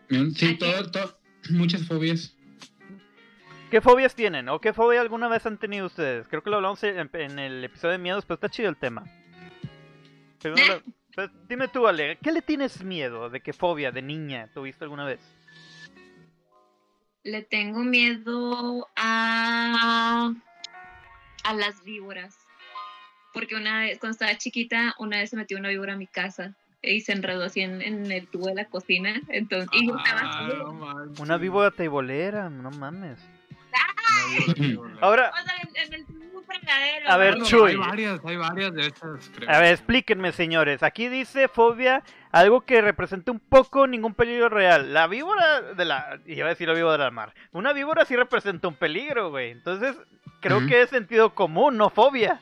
Sí, 0.09 0.57
todo, 0.59 0.90
todo, 0.90 1.19
muchas 1.51 1.87
fobias. 1.87 2.35
¿Qué 3.71 3.81
fobias 3.81 4.14
tienen? 4.14 4.49
¿O 4.49 4.61
qué 4.61 4.73
fobia 4.73 5.01
alguna 5.01 5.27
vez 5.29 5.45
han 5.45 5.59
tenido 5.59 5.87
ustedes? 5.87 6.29
Creo 6.29 6.42
que 6.42 6.51
lo 6.51 6.57
hablamos 6.57 6.83
en, 6.85 7.11
en 7.12 7.38
el 7.38 7.64
episodio 7.64 7.92
de 7.92 7.99
miedos, 7.99 8.25
pero 8.25 8.37
está 8.37 8.49
chido 8.49 8.69
el 8.69 8.77
tema. 8.77 9.05
Pero 10.40 10.55
lo- 10.55 10.83
pues, 11.14 11.31
dime 11.49 11.66
tú, 11.69 11.87
Ale, 11.88 12.19
¿qué 12.23 12.31
le 12.31 12.42
tienes 12.42 12.85
miedo? 12.85 13.29
¿De 13.31 13.40
qué 13.40 13.53
fobia 13.53 13.90
de 13.90 14.03
niña 14.03 14.49
tuviste 14.55 14.85
alguna 14.85 15.05
vez? 15.05 15.19
Le 17.25 17.42
tengo 17.42 17.81
miedo 17.83 18.87
a, 18.95 20.33
a 21.42 21.55
las 21.55 21.83
víboras. 21.83 22.37
Porque 23.35 23.57
una 23.57 23.81
vez, 23.81 23.99
cuando 23.99 24.12
estaba 24.12 24.38
chiquita, 24.38 24.95
una 24.99 25.19
vez 25.19 25.31
se 25.31 25.37
metió 25.37 25.59
una 25.59 25.71
víbora 25.71 25.95
a 25.95 25.97
mi 25.97 26.07
casa 26.07 26.55
y 26.83 27.01
se 27.01 27.12
enredó 27.12 27.45
así 27.45 27.61
en, 27.61 27.83
en 27.83 28.11
el 28.12 28.27
tubo 28.29 28.47
de 28.47 28.55
la 28.55 28.65
cocina. 28.67 29.21
Entonces, 29.29 29.69
y 29.73 29.87
yo 29.89 29.97
estaba 29.97 30.21
Ah, 30.23 30.47
así, 30.47 30.57
no. 30.57 31.23
Una 31.23 31.37
víbora 31.37 31.71
teibolera, 31.71 32.49
no 32.51 32.71
mames. 32.71 33.19
Ahora, 35.01 35.31
O 35.31 35.45
sea, 35.45 35.55
en, 35.62 35.93
en 35.93 35.95
el 35.95 36.07
fregadero. 36.47 37.11
A 37.11 37.17
ver, 37.17 37.39
¿no? 37.39 37.45
Chuy. 37.45 37.71
Hay 37.73 37.77
varias, 37.77 38.21
hay 38.25 38.37
varias 38.37 38.73
de 38.75 38.87
esas, 38.87 39.31
creo. 39.35 39.51
a 39.51 39.59
ver, 39.61 39.73
explíquenme, 39.73 40.33
señores. 40.33 40.83
Aquí 40.83 41.09
dice 41.09 41.49
fobia, 41.49 42.03
algo 42.33 42.61
que 42.62 42.81
representa 42.81 43.33
un 43.33 43.41
poco 43.41 43.87
ningún 43.87 44.15
peligro 44.15 44.49
real. 44.49 44.93
La 44.95 45.07
víbora 45.07 45.61
de 45.75 45.85
la... 45.85 46.21
Iba 46.27 46.47
a 46.47 46.51
decir 46.51 46.69
la 46.69 46.75
víbora 46.75 47.05
del 47.05 47.12
mar. 47.12 47.35
Una 47.53 47.73
víbora 47.73 48.05
sí 48.05 48.15
representa 48.17 48.69
un 48.69 48.75
peligro, 48.77 49.31
güey. 49.31 49.51
Entonces, 49.51 49.97
creo 50.41 50.67
que 50.67 50.83
es 50.83 50.91
sentido 50.91 51.35
común, 51.35 51.77
no 51.77 51.91
fobia. 51.91 52.41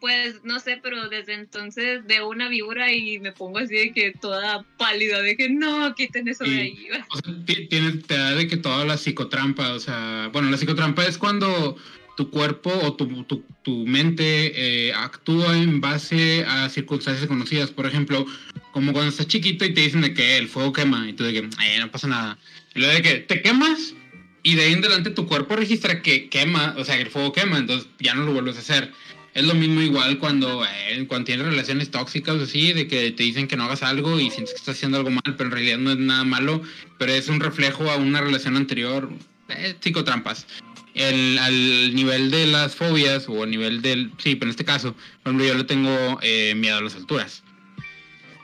Pues 0.00 0.44
no 0.44 0.60
sé, 0.60 0.78
pero 0.82 1.08
desde 1.08 1.34
entonces 1.34 2.04
veo 2.06 2.28
una 2.28 2.48
víbora 2.48 2.92
y 2.92 3.18
me 3.18 3.32
pongo 3.32 3.58
así 3.58 3.74
de 3.74 3.92
que 3.92 4.12
toda 4.12 4.64
pálida, 4.76 5.20
de 5.22 5.36
que 5.36 5.48
no, 5.48 5.94
quiten 5.94 6.28
eso 6.28 6.44
de 6.44 6.58
ahí. 6.58 6.88
O 7.10 7.16
sea, 7.16 7.44
tiene, 7.68 7.92
te 7.92 8.16
da 8.16 8.34
de 8.34 8.46
que 8.46 8.56
toda 8.56 8.84
la 8.84 8.96
psicotrampa, 8.98 9.72
o 9.72 9.80
sea, 9.80 10.28
bueno, 10.32 10.50
la 10.50 10.56
psicotrampa 10.56 11.04
es 11.06 11.18
cuando 11.18 11.76
tu 12.16 12.30
cuerpo 12.30 12.72
o 12.82 12.94
tu, 12.94 13.24
tu, 13.24 13.44
tu 13.62 13.86
mente 13.86 14.88
eh, 14.88 14.92
actúa 14.94 15.56
en 15.56 15.80
base 15.80 16.44
a 16.46 16.68
circunstancias 16.68 17.26
conocidas. 17.26 17.70
Por 17.70 17.86
ejemplo, 17.86 18.26
como 18.72 18.92
cuando 18.92 19.10
estás 19.10 19.28
chiquito 19.28 19.64
y 19.64 19.74
te 19.74 19.82
dicen 19.82 20.00
de 20.00 20.14
que 20.14 20.36
el 20.38 20.48
fuego 20.48 20.72
quema 20.72 21.08
y 21.08 21.12
tú 21.12 21.24
de 21.24 21.32
que 21.32 21.48
"Ay, 21.58 21.78
no 21.78 21.90
pasa 21.90 22.08
nada. 22.08 22.38
Y 22.74 22.80
luego 22.80 22.94
de 22.94 23.02
que 23.02 23.14
te 23.20 23.42
quemas 23.42 23.94
y 24.42 24.54
de 24.54 24.62
ahí 24.62 24.72
en 24.72 24.78
adelante 24.78 25.10
tu 25.10 25.26
cuerpo 25.26 25.56
registra 25.56 26.02
que 26.02 26.28
quema, 26.28 26.74
o 26.78 26.84
sea, 26.84 26.96
que 26.96 27.02
el 27.02 27.10
fuego 27.10 27.32
quema, 27.32 27.58
entonces 27.58 27.88
ya 27.98 28.14
no 28.14 28.24
lo 28.24 28.32
vuelves 28.32 28.56
a 28.56 28.60
hacer. 28.60 28.92
Es 29.36 29.44
lo 29.44 29.54
mismo 29.54 29.82
igual 29.82 30.18
cuando, 30.18 30.64
eh, 30.64 31.04
cuando 31.06 31.26
tienes 31.26 31.44
relaciones 31.44 31.90
tóxicas 31.90 32.40
así, 32.40 32.72
de 32.72 32.88
que 32.88 33.10
te 33.10 33.22
dicen 33.22 33.46
que 33.46 33.54
no 33.58 33.64
hagas 33.64 33.82
algo 33.82 34.18
y 34.18 34.30
sientes 34.30 34.54
que 34.54 34.60
estás 34.60 34.76
haciendo 34.76 34.96
algo 34.96 35.10
mal, 35.10 35.36
pero 35.36 35.44
en 35.44 35.50
realidad 35.50 35.76
no 35.76 35.90
es 35.90 35.98
nada 35.98 36.24
malo, 36.24 36.62
pero 36.96 37.12
es 37.12 37.28
un 37.28 37.38
reflejo 37.38 37.90
a 37.90 37.96
una 37.96 38.22
relación 38.22 38.56
anterior, 38.56 39.10
eh, 39.50 39.74
psicotrampas. 39.78 40.46
El, 40.94 41.38
al 41.38 41.94
nivel 41.94 42.30
de 42.30 42.46
las 42.46 42.76
fobias 42.76 43.28
o 43.28 43.42
a 43.42 43.46
nivel 43.46 43.82
del, 43.82 44.10
sí, 44.16 44.36
pero 44.36 44.46
en 44.46 44.52
este 44.52 44.64
caso, 44.64 44.94
por 45.22 45.32
ejemplo, 45.32 45.46
yo 45.46 45.54
le 45.54 45.64
tengo 45.64 46.18
eh, 46.22 46.54
miedo 46.56 46.78
a 46.78 46.80
las 46.80 46.94
alturas. 46.94 47.42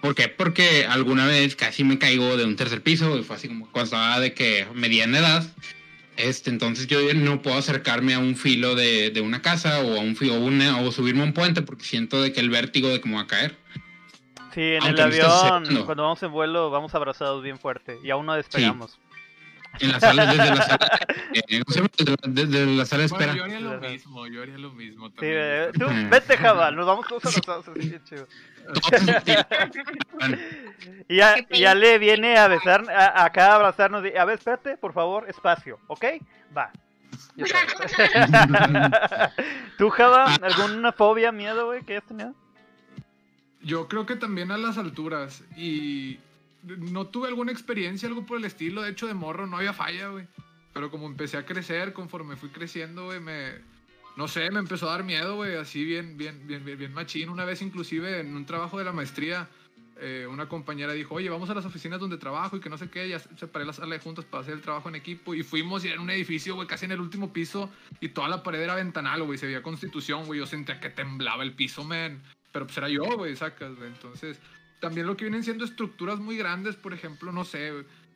¿Por 0.03 0.15
qué? 0.15 0.29
Porque 0.29 0.85
alguna 0.85 1.25
vez 1.25 1.57
casi 1.57 1.85
me 1.85 1.99
caigo 1.99 2.37
de 2.37 2.45
un 2.45 2.57
tercer 2.57 2.83
piso 2.83 3.17
y 3.19 3.23
fue 3.23 3.37
así 3.37 3.49
como 3.49 3.67
cuando 3.73 3.85
estaba 3.85 4.21
de 4.21 4.35
que 4.35 4.67
mediana 4.75 5.21
edad. 5.21 5.53
Este, 6.17 6.51
entonces 6.51 6.87
yo 6.89 6.99
no 7.15 7.41
puedo 7.41 7.57
acercarme 7.57 8.13
a 8.15 8.19
un 8.19 8.37
filo 8.37 8.75
de, 8.75 9.11
de 9.11 9.21
una 9.23 9.41
casa 9.41 9.81
o 9.81 9.97
a 9.97 10.01
un 10.01 10.15
filo, 10.15 10.35
o, 10.35 10.41
una- 10.41 10.79
o 10.81 10.93
subirme 10.93 11.23
a 11.23 11.25
un 11.25 11.33
puente 11.33 11.63
porque 11.63 11.85
siento 11.85 12.21
de 12.21 12.33
que 12.33 12.41
el 12.41 12.51
vértigo 12.51 12.89
de 12.89 13.01
que 13.01 13.09
me 13.09 13.15
va 13.17 13.23
a 13.23 13.27
caer. 13.27 13.57
Sí, 14.53 14.61
en 14.61 14.83
Aunque 14.83 15.01
el 15.01 15.07
avión, 15.09 15.85
cuando 15.87 16.03
vamos 16.03 16.23
en 16.23 16.31
vuelo, 16.31 16.71
vamos 16.71 16.95
abrazados 16.95 17.43
bien 17.43 17.59
fuerte 17.59 17.99
y 18.05 18.11
aún 18.11 18.27
no 18.27 18.35
despegamos. 18.35 18.99
En 19.81 19.91
la 19.91 20.01
sala, 20.01 20.27
desde 20.27 20.55
la 20.55 20.63
sala, 20.63 20.99
eh, 21.33 21.63
¿cómo? 21.65 21.87
Desde 21.97 22.11
la- 22.11 22.17
desde 22.29 22.67
la 22.67 22.85
sala 22.85 23.03
de 23.05 23.09
Bueno, 23.09 23.25
espera. 23.25 23.35
yo 23.39 23.45
haría 23.45 23.61
lo 23.61 23.81
mismo, 23.81 24.27
yo 24.27 24.43
haría 24.43 24.59
lo 24.59 24.71
mismo 24.73 25.09
Sí, 25.09 25.15
también. 25.17 25.39
eh, 25.41 25.69
tú, 25.79 25.87
Ujú. 25.87 25.95
vete, 26.11 26.37
Java, 26.37 26.71
nos 26.71 26.85
vamos 26.87 27.07
todos 27.09 27.25
abrazados. 27.25 27.69
así, 27.69 27.89
bien 27.89 28.05
chido. 28.05 28.29
Y 31.09 31.17
ya, 31.17 31.35
Qué 31.35 31.59
y 31.59 31.61
ya 31.61 31.75
le 31.75 31.99
viene 31.99 32.39
a 32.39 32.49
besar, 32.49 32.89
a, 32.91 33.25
acá 33.25 33.53
a 33.53 33.57
abrazarnos. 33.57 34.05
a 34.05 34.25
ver, 34.25 34.39
espérate, 34.39 34.77
por 34.77 34.93
favor, 34.93 35.29
espacio, 35.29 35.79
¿ok? 35.89 36.05
Va. 36.57 36.71
¿Tú, 39.79 39.91
Java, 39.91 40.35
alguna 40.35 40.93
fobia, 40.93 41.33
miedo, 41.33 41.67
güey, 41.67 41.83
que 41.83 41.95
hayas 41.95 42.07
tenido? 42.07 42.35
Yo 43.63 43.89
creo 43.89 44.07
que 44.07 44.17
también 44.17 44.51
a 44.51 44.59
las 44.59 44.79
alturas. 44.79 45.43
Y 45.57 46.19
no 46.63 47.07
tuve 47.07 47.29
alguna 47.29 47.53
experiencia, 47.53 48.09
algo 48.09 48.27
por 48.27 48.39
el 48.39 48.45
estilo. 48.45 48.83
De 48.83 48.91
hecho, 48.91 49.07
de 49.07 49.15
morro 49.15 49.47
no 49.47 49.59
había 49.59 49.73
falla, 49.73 50.09
güey. 50.09 50.27
Pero 50.73 50.91
como 50.91 51.07
empecé 51.07 51.37
a 51.37 51.47
crecer, 51.47 51.93
conforme 51.93 52.37
fui 52.37 52.49
creciendo, 52.49 53.07
güey, 53.07 53.21
me... 53.21 53.72
No 54.17 54.29
sé, 54.29 54.51
me 54.51 54.59
empezó 54.59 54.89
a 54.89 54.93
dar 54.93 55.05
miedo, 55.05 55.37
güey, 55.37 55.57
así 55.57 55.85
bien, 55.85 56.17
bien, 56.17 56.47
bien, 56.47 56.65
bien, 56.65 56.79
bien 56.79 56.93
machín. 56.93 57.31
Una 57.31 57.45
vez 57.45 57.63
inclusive 57.63 58.21
en 58.21 58.37
un 58.37 58.45
trabajo 58.45 58.79
de 58.79 58.85
la 58.85 58.93
maestría, 58.93 59.49
eh, 60.01 60.27
una 60.29 60.49
compañera 60.49 60.93
dijo, 60.93 61.15
oye, 61.15 61.31
vamos 61.31 61.49
a 61.49 61.55
las 61.55 61.65
oficinas 61.65 62.01
donde 62.01 62.19
trabajo 62.19 62.57
y 62.57 62.61
que 62.61 62.69
no 62.69 62.77
sé 62.77 62.91
qué, 62.91 63.09
ya 63.09 63.19
separé 63.19 63.65
la 63.65 63.73
sala 63.73 63.95
de 63.95 64.01
juntas 64.01 64.25
para 64.25 64.43
hacer 64.43 64.55
el 64.55 64.61
trabajo 64.61 64.89
en 64.89 64.97
equipo 64.97 65.35
y 65.35 65.43
fuimos 65.43 65.85
y 65.85 65.89
era 65.89 66.01
un 66.01 66.11
edificio, 66.11 66.55
güey, 66.57 66.67
casi 66.67 66.87
en 66.87 66.93
el 66.93 67.01
último 67.01 67.33
piso 67.33 67.71
y 68.01 68.09
toda 68.09 68.29
la 68.29 68.43
pared 68.43 68.61
era 68.61 68.75
ventanal, 68.75 69.23
güey, 69.23 69.39
se 69.39 69.47
veía 69.47 69.63
constitución, 69.63 70.27
güey, 70.27 70.41
yo 70.41 70.47
sentía 70.47 70.81
que 70.81 70.91
temblaba 70.91 71.43
el 71.43 71.53
piso, 71.53 71.85
man, 71.85 72.21
pero 72.53 72.67
pues 72.67 72.77
era 72.79 72.89
yo, 72.89 73.05
güey, 73.17 73.37
sacas, 73.37 73.77
güey, 73.77 73.89
entonces 73.89 74.41
también 74.81 75.07
lo 75.07 75.17
que 75.17 75.27
vienen 75.27 75.45
siendo 75.45 75.65
estructuras 75.65 76.19
muy 76.19 76.37
grandes, 76.37 76.75
por 76.75 76.93
ejemplo, 76.93 77.31
no 77.31 77.45
sé, 77.45 77.73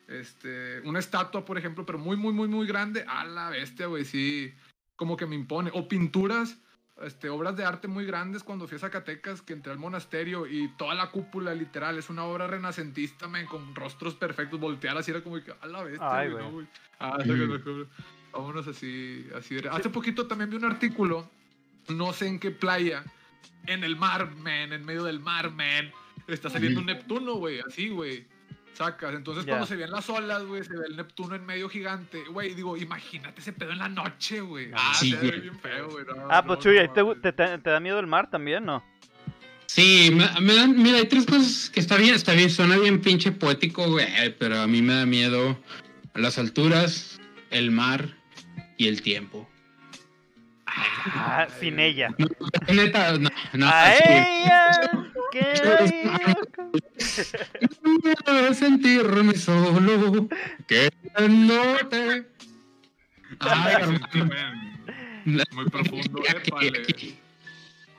este, 0.08 0.80
una 0.80 0.98
estatua, 0.98 1.44
por 1.44 1.56
ejemplo, 1.56 1.86
pero 1.86 1.98
muy, 1.98 2.16
muy, 2.16 2.32
muy, 2.32 2.48
muy 2.48 2.66
grande, 2.66 3.04
a 3.06 3.24
la 3.24 3.50
bestia, 3.50 3.86
güey, 3.86 4.04
sí, 4.04 4.52
como 4.96 5.16
que 5.16 5.26
me 5.26 5.34
impone, 5.36 5.70
o 5.74 5.88
pinturas, 5.88 6.58
este, 7.02 7.28
obras 7.28 7.56
de 7.56 7.64
arte 7.64 7.88
muy 7.88 8.06
grandes 8.06 8.42
cuando 8.42 8.66
fui 8.66 8.76
a 8.76 8.80
Zacatecas, 8.80 9.42
que 9.42 9.52
entré 9.52 9.70
al 9.72 9.78
monasterio 9.78 10.46
y 10.46 10.68
toda 10.78 10.94
la 10.94 11.10
cúpula, 11.10 11.54
literal, 11.54 11.98
es 11.98 12.08
una 12.08 12.24
obra 12.24 12.46
renacentista, 12.46 13.28
men, 13.28 13.46
con 13.46 13.74
rostros 13.74 14.14
perfectos, 14.14 14.58
voltear 14.58 14.96
así 14.96 15.10
era 15.10 15.22
como 15.22 15.36
que, 15.42 15.52
a 15.60 15.66
la 15.66 15.82
bestia, 15.82 16.18
Ay, 16.18 16.30
güey, 16.30 16.42
güey. 16.42 16.44
no, 16.46 16.52
güey. 16.52 16.66
Ah, 16.98 17.16
sácalo, 17.20 17.86
vámonos 18.32 18.66
así, 18.68 19.26
así. 19.36 19.56
de- 19.56 19.68
Hace 19.68 19.90
poquito 19.90 20.26
también 20.26 20.48
vi 20.50 20.56
un 20.56 20.64
artículo, 20.64 21.30
no 21.88 22.12
sé 22.14 22.26
en 22.28 22.38
qué 22.40 22.50
playa, 22.50 23.04
en 23.66 23.84
el 23.84 23.96
mar, 23.96 24.34
man, 24.36 24.72
en 24.72 24.84
medio 24.84 25.04
del 25.04 25.20
mar, 25.20 25.50
man, 25.50 25.90
está 26.28 26.48
saliendo 26.48 26.80
un 26.80 26.86
Neptuno, 26.86 27.34
güey, 27.34 27.60
así, 27.60 27.90
güey. 27.90 28.26
Sacas, 28.76 29.14
entonces 29.14 29.46
cuando 29.46 29.64
se 29.64 29.74
ven 29.76 29.90
las 29.90 30.08
olas, 30.10 30.44
güey, 30.44 30.62
se 30.62 30.76
ve 30.76 30.84
el 30.88 30.96
Neptuno 30.96 31.34
en 31.34 31.46
medio 31.46 31.66
gigante, 31.68 32.22
güey, 32.30 32.52
digo, 32.54 32.76
imagínate 32.76 33.40
ese 33.40 33.52
pedo 33.54 33.72
en 33.72 33.78
la 33.78 33.88
noche, 33.88 34.40
güey. 34.42 34.70
Ah, 34.74 34.92
Sí, 34.94 35.12
se 35.12 35.16
ve 35.16 35.40
bien 35.40 35.58
feo, 35.60 35.88
güey. 35.88 36.04
no, 36.04 36.28
Ah, 36.30 36.42
no, 36.42 36.46
pues 36.48 36.58
Chuy, 36.60 36.78
no 36.94 37.14
¿te, 37.16 37.32
da 37.70 37.80
miedo 37.80 37.98
el 37.98 38.06
mar 38.06 38.28
también, 38.30 38.66
no? 38.66 38.84
Sí, 39.66 40.10
me, 40.14 40.28
me 40.42 40.54
dan, 40.54 40.76
mira, 40.82 40.98
hay 40.98 41.06
tres 41.06 41.24
cosas 41.24 41.70
que 41.70 41.80
está 41.80 41.96
bien, 41.96 42.14
está 42.14 42.32
bien, 42.32 42.50
suena 42.50 42.76
bien 42.76 43.00
pinche 43.00 43.32
poético, 43.32 43.90
güey, 43.90 44.06
pero 44.38 44.60
a 44.60 44.66
mí 44.66 44.82
me 44.82 44.94
da 44.94 45.06
miedo 45.06 45.58
las 46.14 46.38
alturas, 46.38 47.18
el 47.50 47.70
mar 47.70 48.14
y 48.76 48.88
el 48.88 49.00
tiempo. 49.00 49.48
Ah, 50.66 51.46
sin 51.60 51.78
ella. 51.78 52.14
Neta, 52.68 53.16
no, 53.18 53.30
no, 53.54 53.66
A 53.68 53.92
sí. 53.92 54.02
ella, 54.06 55.05
que 55.40 56.34
No 58.26 58.54
sentirme 58.54 59.34
solo, 59.34 60.28
que 60.66 60.90
no 61.28 61.76
te... 61.88 62.26
Ay. 63.40 63.98
Muy 65.24 65.64
profundo, 65.70 66.22
Aquí, 66.28 66.68
aquí, 66.88 67.18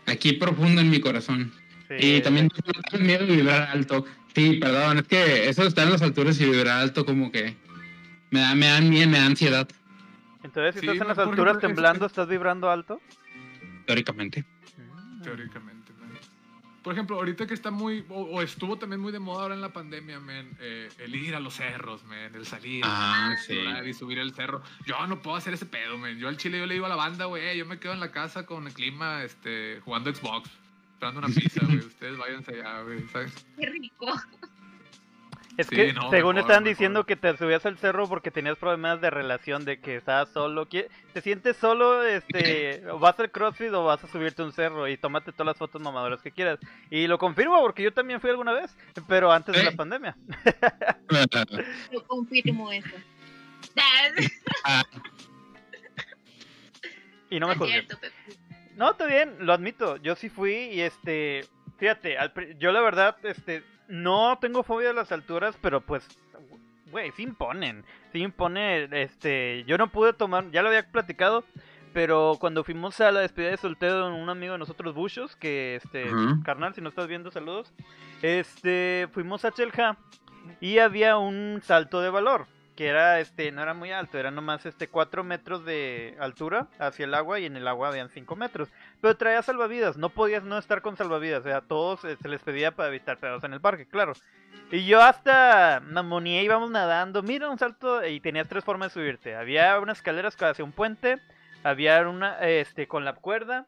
aquí 0.05 0.33
profundo 0.33 0.81
en 0.81 0.89
mi 0.89 0.99
corazón. 0.99 1.51
Y 1.99 2.21
también 2.21 2.49
tengo 2.49 3.03
miedo 3.05 3.25
de 3.25 3.35
vibrar 3.35 3.69
alto. 3.69 4.05
Sí, 4.35 4.53
perdón, 4.61 4.99
es 4.99 5.07
que 5.07 5.49
eso 5.49 5.63
estar 5.63 5.85
en 5.85 5.93
las 5.93 6.01
alturas 6.01 6.39
y 6.39 6.45
vibrar 6.45 6.79
alto 6.81 7.05
como 7.05 7.31
que 7.31 7.55
me 8.29 8.39
da, 8.41 8.55
me 8.55 8.67
da 8.67 8.81
miedo, 8.81 9.09
me 9.09 9.17
da 9.19 9.25
ansiedad, 9.25 9.67
Entonces, 10.43 10.75
si 10.75 10.81
Sí, 10.81 10.87
estás 10.87 11.01
en 11.01 11.07
las 11.07 11.17
alturas 11.17 11.59
temblando, 11.59 12.05
¿estás 12.05 12.27
vibrando 12.27 12.69
alto? 12.69 13.01
teóricamente. 13.85 14.45
Teóricamente. 15.23 15.76
Por 16.87 16.93
ejemplo, 16.93 17.17
ahorita 17.17 17.45
que 17.47 17.53
está 17.53 17.69
muy, 17.69 18.05
o, 18.07 18.21
o 18.21 18.41
estuvo 18.41 18.77
también 18.77 19.01
muy 19.01 19.11
de 19.11 19.19
moda 19.19 19.41
ahora 19.41 19.55
en 19.55 19.59
la 19.59 19.73
pandemia, 19.73 20.21
man, 20.21 20.49
eh, 20.61 20.87
el 20.99 21.13
ir 21.15 21.35
a 21.35 21.41
los 21.41 21.55
cerros, 21.55 22.05
man, 22.05 22.33
el 22.33 22.45
salir, 22.45 22.81
Ah, 22.87 23.35
sí. 23.45 23.51
explorar 23.51 23.85
y 23.85 23.93
subir 23.93 24.19
el 24.19 24.33
cerro. 24.33 24.61
Yo 24.85 25.05
no 25.05 25.21
puedo 25.21 25.35
hacer 25.35 25.53
ese 25.53 25.65
pedo, 25.65 25.97
man. 25.97 26.17
Yo 26.17 26.29
al 26.29 26.37
chile 26.37 26.59
yo 26.59 26.65
le 26.65 26.75
digo 26.75 26.85
a 26.85 26.89
la 26.89 26.95
banda, 26.95 27.25
güey, 27.25 27.45
"Eh, 27.45 27.57
yo 27.57 27.65
me 27.65 27.77
quedo 27.77 27.91
en 27.91 27.99
la 27.99 28.13
casa 28.13 28.45
con 28.45 28.67
el 28.67 28.73
clima, 28.73 29.21
este, 29.25 29.81
jugando 29.83 30.15
Xbox, 30.15 30.49
esperando 30.93 31.19
una 31.19 31.27
pizza, 31.27 31.59
güey. 31.65 31.77
Ustedes 31.85 32.17
váyanse 32.17 32.51
allá, 32.53 32.81
güey, 32.83 33.05
¿sabes? 33.11 33.33
Qué 33.59 33.65
rico. 33.65 34.05
Es 35.57 35.67
Sí, 35.67 35.75
que 35.75 35.91
no, 35.93 36.09
según 36.11 36.35
mejor, 36.35 36.37
estaban 36.37 36.63
mejor. 36.63 36.75
diciendo 36.75 37.05
que 37.05 37.15
te 37.15 37.35
subías 37.35 37.65
al 37.65 37.77
cerro 37.79 38.07
porque 38.07 38.29
tenías 38.29 38.57
problemas 38.59 39.01
de 39.01 39.09
relación, 39.09 39.65
de 39.65 39.79
que 39.79 39.95
estabas 39.95 40.29
solo. 40.29 40.67
¿Qui- 40.69 40.87
¿Te 41.13 41.21
sientes 41.21 41.57
solo? 41.57 42.03
este 42.03 42.83
o 42.91 42.99
¿Vas 42.99 43.19
al 43.19 43.31
CrossFit 43.31 43.73
o 43.73 43.83
vas 43.83 44.03
a 44.03 44.07
subirte 44.07 44.43
a 44.43 44.45
un 44.45 44.51
cerro 44.53 44.87
y 44.87 44.97
tómate 44.97 45.31
todas 45.31 45.47
las 45.47 45.57
fotos 45.57 45.81
mamadoras 45.81 46.21
que 46.21 46.31
quieras? 46.31 46.59
Y 46.91 47.07
lo 47.07 47.17
confirmo 47.17 47.59
porque 47.61 47.81
yo 47.81 47.91
también 47.91 48.21
fui 48.21 48.29
alguna 48.29 48.53
vez, 48.53 48.77
pero 49.07 49.31
antes 49.31 49.55
de 49.55 49.63
la 49.63 49.71
pandemia. 49.71 50.15
Yo 51.91 52.03
confirmo 52.05 52.71
eso. 52.71 52.95
Y 57.29 57.39
no 57.39 57.47
me 57.47 57.53
es 57.53 57.59
juzgué. 57.59 57.73
cierto, 57.73 57.97
Pepe. 57.99 58.13
No, 58.75 58.91
está 58.91 59.05
bien, 59.05 59.35
lo 59.39 59.53
admito. 59.53 59.97
Yo 59.97 60.15
sí 60.15 60.29
fui 60.29 60.53
y 60.53 60.81
este. 60.81 61.45
Fíjate, 61.77 62.15
yo 62.57 62.71
la 62.71 62.81
verdad, 62.81 63.17
este. 63.23 63.63
No 63.87 64.37
tengo 64.39 64.63
fobia 64.63 64.89
de 64.89 64.93
las 64.93 65.11
alturas, 65.11 65.57
pero 65.61 65.81
pues. 65.81 66.07
Güey, 66.91 67.11
sí 67.11 67.23
imponen. 67.23 67.83
Sí 68.11 68.19
impone, 68.21 68.87
este. 69.03 69.63
Yo 69.65 69.77
no 69.77 69.91
pude 69.91 70.13
tomar. 70.13 70.49
Ya 70.51 70.61
lo 70.61 70.69
había 70.69 70.89
platicado. 70.89 71.43
Pero 71.93 72.37
cuando 72.39 72.63
fuimos 72.63 72.99
a 73.01 73.11
la 73.11 73.21
despedida 73.21 73.51
de 73.51 73.57
soltero 73.57 74.07
de 74.07 74.13
un 74.13 74.29
amigo 74.29 74.53
de 74.53 74.59
nosotros, 74.59 74.93
Bushos, 74.93 75.35
que 75.35 75.75
este. 75.75 76.09
Carnal, 76.43 76.75
si 76.75 76.81
no 76.81 76.89
estás 76.89 77.07
viendo, 77.07 77.31
saludos. 77.31 77.73
Este. 78.21 79.07
Fuimos 79.11 79.45
a 79.45 79.51
Chelja. 79.51 79.97
Y 80.61 80.79
había 80.79 81.17
un 81.17 81.61
salto 81.63 82.01
de 82.01 82.09
valor. 82.09 82.47
Que 82.77 82.87
era 82.87 83.19
este, 83.19 83.51
no 83.51 83.61
era 83.61 83.73
muy 83.73 83.91
alto, 83.91 84.17
era 84.17 84.31
nomás 84.31 84.65
este 84.65 84.87
4 84.87 85.23
metros 85.23 85.65
de 85.65 86.15
altura 86.19 86.67
hacia 86.79 87.05
el 87.05 87.13
agua 87.15 87.39
y 87.39 87.45
en 87.45 87.57
el 87.57 87.67
agua 87.67 87.89
habían 87.89 88.09
5 88.09 88.35
metros. 88.35 88.69
Pero 89.01 89.17
traía 89.17 89.41
salvavidas, 89.41 89.97
no 89.97 90.09
podías 90.09 90.43
no 90.43 90.57
estar 90.57 90.81
con 90.81 90.95
salvavidas, 90.95 91.41
o 91.41 91.43
sea, 91.43 91.57
a 91.57 91.61
todos 91.61 92.05
eh, 92.05 92.15
se 92.21 92.29
les 92.29 92.41
pedía 92.41 92.71
para 92.71 92.89
evitar 92.89 93.17
pedos 93.17 93.43
en 93.43 93.53
el 93.53 93.59
parque, 93.61 93.87
claro. 93.87 94.13
Y 94.71 94.85
yo 94.85 95.01
hasta 95.01 95.81
mamoneé, 95.83 96.43
íbamos 96.43 96.69
nadando, 96.71 97.23
mira 97.23 97.49
un 97.49 97.57
salto 97.57 98.05
y 98.05 98.19
tenías 98.19 98.47
tres 98.47 98.63
formas 98.63 98.93
de 98.93 99.01
subirte. 99.01 99.35
Había 99.35 99.79
unas 99.79 99.97
escaleras 99.97 100.41
hacia 100.41 100.63
un 100.63 100.71
puente, 100.71 101.19
había 101.63 102.07
una 102.07 102.39
este 102.47 102.87
con 102.87 103.03
la 103.03 103.13
cuerda 103.13 103.67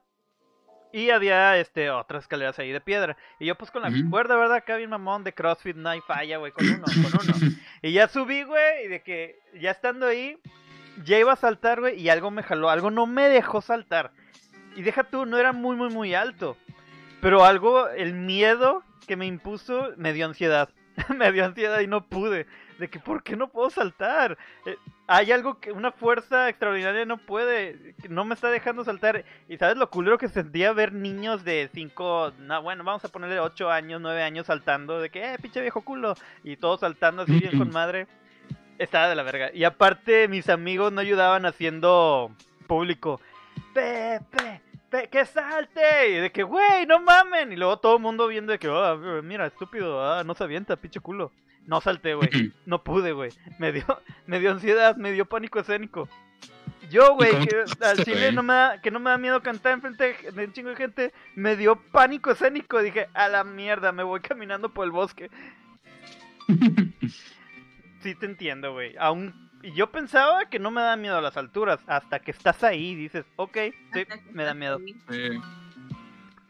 Y 0.91 1.11
había 1.11 1.57
este 1.57 1.91
otras 1.91 2.23
escaleras 2.23 2.57
ahí 2.57 2.71
de 2.71 2.81
piedra. 2.81 3.15
Y 3.39 3.45
yo 3.45 3.55
pues 3.55 3.69
con 3.69 3.83
la 3.83 3.91
cuerda, 4.09 4.35
¿verdad? 4.35 4.57
Acá 4.57 4.75
bien 4.75 4.89
mamón 4.89 5.23
de 5.23 5.33
CrossFit, 5.33 5.75
no 5.75 5.89
hay 5.89 6.01
falla, 6.01 6.37
güey, 6.37 6.51
con 6.51 6.67
uno, 6.67 6.83
con 6.83 7.27
uno. 7.27 7.55
Y 7.81 7.93
ya 7.93 8.07
subí, 8.07 8.43
güey, 8.43 8.85
y 8.85 8.87
de 8.89 9.01
que 9.01 9.39
ya 9.59 9.71
estando 9.71 10.07
ahí, 10.07 10.37
ya 11.05 11.17
iba 11.17 11.31
a 11.31 11.37
saltar, 11.37 11.79
güey, 11.79 11.99
y 11.99 12.09
algo 12.09 12.29
me 12.29 12.43
jaló, 12.43 12.69
algo 12.69 12.91
no 12.91 13.05
me 13.05 13.29
dejó 13.29 13.61
saltar. 13.61 14.11
Y 14.75 14.81
deja 14.81 15.03
tú, 15.03 15.25
no 15.25 15.37
era 15.37 15.53
muy, 15.53 15.75
muy, 15.75 15.89
muy 15.89 16.13
alto. 16.13 16.57
Pero 17.21 17.45
algo, 17.45 17.87
el 17.89 18.13
miedo 18.13 18.83
que 19.07 19.15
me 19.15 19.25
impuso, 19.25 19.89
me 19.97 20.13
dio 20.13 20.25
ansiedad. 20.25 20.69
me 21.17 21.31
dio 21.31 21.45
ansiedad 21.45 21.79
y 21.79 21.87
no 21.87 22.05
pude. 22.07 22.47
De 22.79 22.89
que, 22.89 22.97
¿por 22.97 23.21
qué 23.23 23.35
no 23.35 23.49
puedo 23.49 23.69
saltar? 23.69 24.37
Eh, 24.65 24.77
hay 25.05 25.33
algo 25.33 25.59
que, 25.59 25.73
una 25.73 25.91
fuerza 25.91 26.47
extraordinaria 26.47 27.03
no 27.03 27.17
puede, 27.17 27.93
no 28.07 28.23
me 28.23 28.35
está 28.35 28.49
dejando 28.49 28.85
saltar. 28.85 29.25
Y 29.49 29.57
sabes 29.57 29.75
lo 29.75 29.89
culero 29.89 30.17
que 30.17 30.29
sentía 30.29 30.71
ver 30.71 30.93
niños 30.93 31.43
de 31.43 31.69
5, 31.73 32.33
no, 32.39 32.61
bueno, 32.61 32.85
vamos 32.85 33.03
a 33.03 33.09
ponerle 33.09 33.41
8 33.41 33.69
años, 33.69 33.99
9 33.99 34.23
años 34.23 34.47
saltando, 34.47 35.01
de 35.01 35.09
que, 35.09 35.33
eh, 35.33 35.37
pinche 35.41 35.59
viejo 35.59 35.81
culo. 35.81 36.15
Y 36.45 36.55
todos 36.55 36.79
saltando 36.79 37.23
así 37.23 37.37
bien 37.37 37.57
con 37.57 37.69
madre. 37.73 38.07
Estaba 38.77 39.09
de 39.09 39.15
la 39.15 39.23
verga. 39.23 39.51
Y 39.53 39.65
aparte, 39.65 40.29
mis 40.29 40.47
amigos 40.47 40.93
no 40.93 41.01
ayudaban 41.01 41.45
haciendo 41.45 42.31
público. 42.65 43.19
Pepe, 43.73 44.61
pe, 44.89 45.09
que 45.09 45.25
salte. 45.25 46.11
Y 46.11 46.13
de 46.13 46.31
que, 46.31 46.43
güey, 46.43 46.85
no 46.85 47.01
mamen. 47.01 47.51
Y 47.51 47.57
luego 47.57 47.75
todo 47.77 47.97
el 47.97 48.01
mundo 48.01 48.25
viendo 48.27 48.53
de 48.53 48.59
que, 48.59 48.69
"Ah, 48.71 48.95
mira, 49.21 49.47
estúpido, 49.47 50.01
ah, 50.01 50.23
no 50.23 50.33
se 50.33 50.45
avienta, 50.45 50.77
pinche 50.77 51.01
culo. 51.01 51.33
No 51.69 51.81
salté, 51.81 52.15
güey. 52.15 52.29
No 52.65 52.83
pude, 52.83 53.11
güey. 53.13 53.31
Me 53.59 53.71
dio, 53.71 53.85
me 54.25 54.39
dio 54.39 54.51
ansiedad, 54.51 54.95
me 54.97 55.11
dio 55.11 55.25
pánico 55.25 55.59
escénico. 55.59 56.09
Yo, 56.89 57.13
güey, 57.13 57.31
que 57.47 57.63
al 57.85 58.03
chile 58.03 58.31
no 58.31 58.41
me 58.41 58.53
da, 58.53 58.81
que 58.81 58.89
no 58.89 58.99
me 58.99 59.11
da 59.11 59.19
miedo 59.19 59.43
cantar 59.43 59.73
enfrente 59.73 60.15
de- 60.23 60.31
de 60.31 60.45
un 60.45 60.51
chingo 60.53 60.69
de 60.71 60.75
gente, 60.75 61.13
me 61.35 61.55
dio 61.55 61.75
pánico 61.91 62.31
escénico. 62.31 62.81
Dije, 62.81 63.07
a 63.13 63.27
la 63.29 63.43
mierda, 63.43 63.91
me 63.91 64.01
voy 64.01 64.19
caminando 64.21 64.69
por 64.73 64.85
el 64.85 64.91
bosque. 64.91 65.29
Sí 68.01 68.15
te 68.15 68.25
entiendo, 68.25 68.71
güey. 68.71 68.95
Aún 68.97 69.49
y 69.61 69.73
yo 69.73 69.91
pensaba 69.91 70.45
que 70.49 70.57
no 70.57 70.71
me 70.71 70.81
da 70.81 70.95
miedo 70.95 71.17
a 71.17 71.21
las 71.21 71.35
alturas, 71.35 71.81
hasta 71.85 72.19
que 72.19 72.31
estás 72.31 72.63
ahí 72.63 72.91
y 72.91 72.95
dices, 72.95 73.25
ok, 73.35 73.57
sí, 73.93 74.05
me 74.31 74.43
da 74.45 74.53
miedo. 74.53 74.79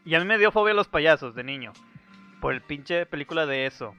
Y 0.04 0.14
a 0.14 0.20
mí 0.20 0.24
me 0.24 0.38
dio 0.38 0.52
fobia 0.52 0.72
a 0.72 0.76
los 0.76 0.86
payasos 0.86 1.34
de 1.34 1.42
niño, 1.42 1.72
por 2.40 2.54
el 2.54 2.60
pinche 2.62 3.04
película 3.06 3.46
de 3.46 3.66
eso. 3.66 3.96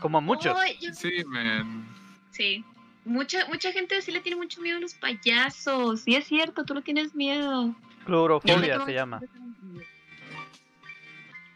Como 0.00 0.18
a 0.18 0.20
muchos. 0.20 0.56
Yo- 0.80 0.94
sí, 0.94 1.24
man. 1.24 1.86
Sí. 2.30 2.64
Mucha, 3.04 3.46
mucha 3.46 3.72
gente 3.72 4.00
sí 4.02 4.10
le 4.10 4.20
tiene 4.20 4.36
mucho 4.36 4.60
miedo 4.60 4.78
a 4.78 4.80
los 4.80 4.94
payasos. 4.94 6.00
Sí, 6.00 6.16
es 6.16 6.26
cierto, 6.26 6.64
tú 6.64 6.74
no 6.74 6.82
tienes 6.82 7.14
miedo. 7.14 7.74
Clorofobia 8.04 8.84
se 8.84 8.92
llama. 8.92 9.20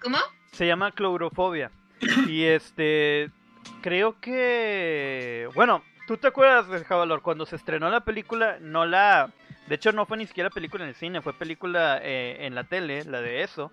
¿Cómo? 0.01 0.19
Se 0.53 0.67
llama 0.67 0.93
clorofobia. 0.93 1.71
Y 2.29 2.45
este, 2.45 3.31
creo 3.83 4.19
que, 4.21 5.49
bueno, 5.55 5.83
¿tú 6.07 6.17
te 6.17 6.29
acuerdas 6.29 6.69
de 6.69 6.85
Javalor 6.85 7.21
cuando 7.23 7.47
se 7.47 7.57
estrenó 7.57 7.91
la 7.91 8.05
película? 8.05 8.59
No 8.61 8.87
la, 8.87 9.31
de 9.67 9.75
hecho 9.75 9.93
no 9.93 10.07
fue 10.07 10.17
ni 10.17 10.27
siquiera 10.27 10.51
película 10.51 10.85
en 10.85 10.91
el 10.91 10.95
cine, 10.95 11.21
fue 11.21 11.35
película 11.35 12.01
eh, 12.03 12.39
en 12.47 12.55
la 12.55 12.65
tele, 12.65 13.05
la 13.05 13.21
de 13.21 13.43
eso. 13.43 13.73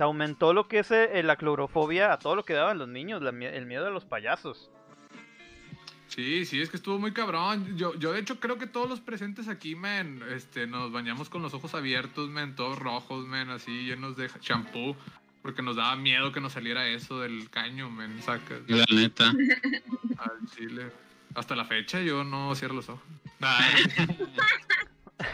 Se 0.00 0.04
aumentó 0.04 0.54
lo 0.54 0.66
que 0.66 0.78
es 0.78 0.90
eh, 0.92 1.22
la 1.22 1.36
clorofobia 1.36 2.10
a 2.10 2.18
todo 2.18 2.34
lo 2.34 2.42
que 2.42 2.54
daban 2.54 2.78
los 2.78 2.88
niños, 2.88 3.20
la 3.20 3.28
el 3.28 3.66
miedo 3.66 3.86
a 3.86 3.90
los 3.90 4.06
payasos. 4.06 4.70
Sí, 6.08 6.46
sí, 6.46 6.62
es 6.62 6.70
que 6.70 6.78
estuvo 6.78 6.98
muy 6.98 7.12
cabrón. 7.12 7.76
Yo, 7.76 7.94
yo 7.96 8.14
de 8.14 8.20
hecho 8.20 8.40
creo 8.40 8.56
que 8.56 8.66
todos 8.66 8.88
los 8.88 9.00
presentes 9.00 9.46
aquí, 9.46 9.74
men, 9.74 10.22
este, 10.34 10.66
nos 10.66 10.90
bañamos 10.90 11.28
con 11.28 11.42
los 11.42 11.52
ojos 11.52 11.74
abiertos, 11.74 12.30
men, 12.30 12.54
todos 12.54 12.78
rojos, 12.78 13.26
men, 13.26 13.50
así 13.50 13.84
llenos 13.84 14.16
de 14.16 14.30
champú, 14.40 14.96
porque 15.42 15.60
nos 15.60 15.76
daba 15.76 15.94
miedo 15.96 16.32
que 16.32 16.40
nos 16.40 16.54
saliera 16.54 16.88
eso 16.88 17.20
del 17.20 17.50
caño, 17.50 17.90
men, 17.90 18.22
saca 18.22 18.58
La 18.68 18.86
neta. 18.90 19.28
al 19.28 20.48
chile. 20.56 20.90
Hasta 21.34 21.54
la 21.54 21.66
fecha 21.66 22.00
yo 22.00 22.24
no 22.24 22.54
cierro 22.54 22.76
los 22.76 22.88
ojos. 22.88 23.04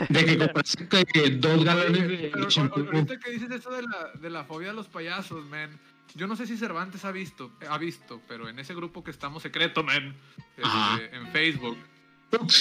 De 0.09 0.25
que 0.25 0.39
compraste 0.39 0.87
que 0.89 1.31
dos 1.31 1.65
galones 1.65 2.09
de 2.09 2.31
Pero 2.33 2.47
ahorita 2.93 3.19
que 3.19 3.31
dices 3.31 3.51
eso 3.51 3.71
de 3.71 3.83
la, 3.83 4.11
de 4.21 4.31
la 4.31 4.45
fobia 4.45 4.71
a 4.71 4.73
los 4.73 4.89
payasos, 4.89 5.45
men. 5.47 5.71
Yo 6.15 6.27
no 6.27 6.35
sé 6.37 6.47
si 6.47 6.57
Cervantes 6.57 7.05
ha 7.05 7.13
visto, 7.13 7.53
ha 7.69 7.77
visto, 7.79 8.23
pero 8.27 8.49
en 8.49 8.59
ese 8.59 8.75
grupo 8.75 9.05
que 9.05 9.11
estamos 9.11 9.43
secreto, 9.43 9.83
men, 9.85 10.15
este, 10.57 11.15
en 11.17 11.27
Facebook, 11.31 11.77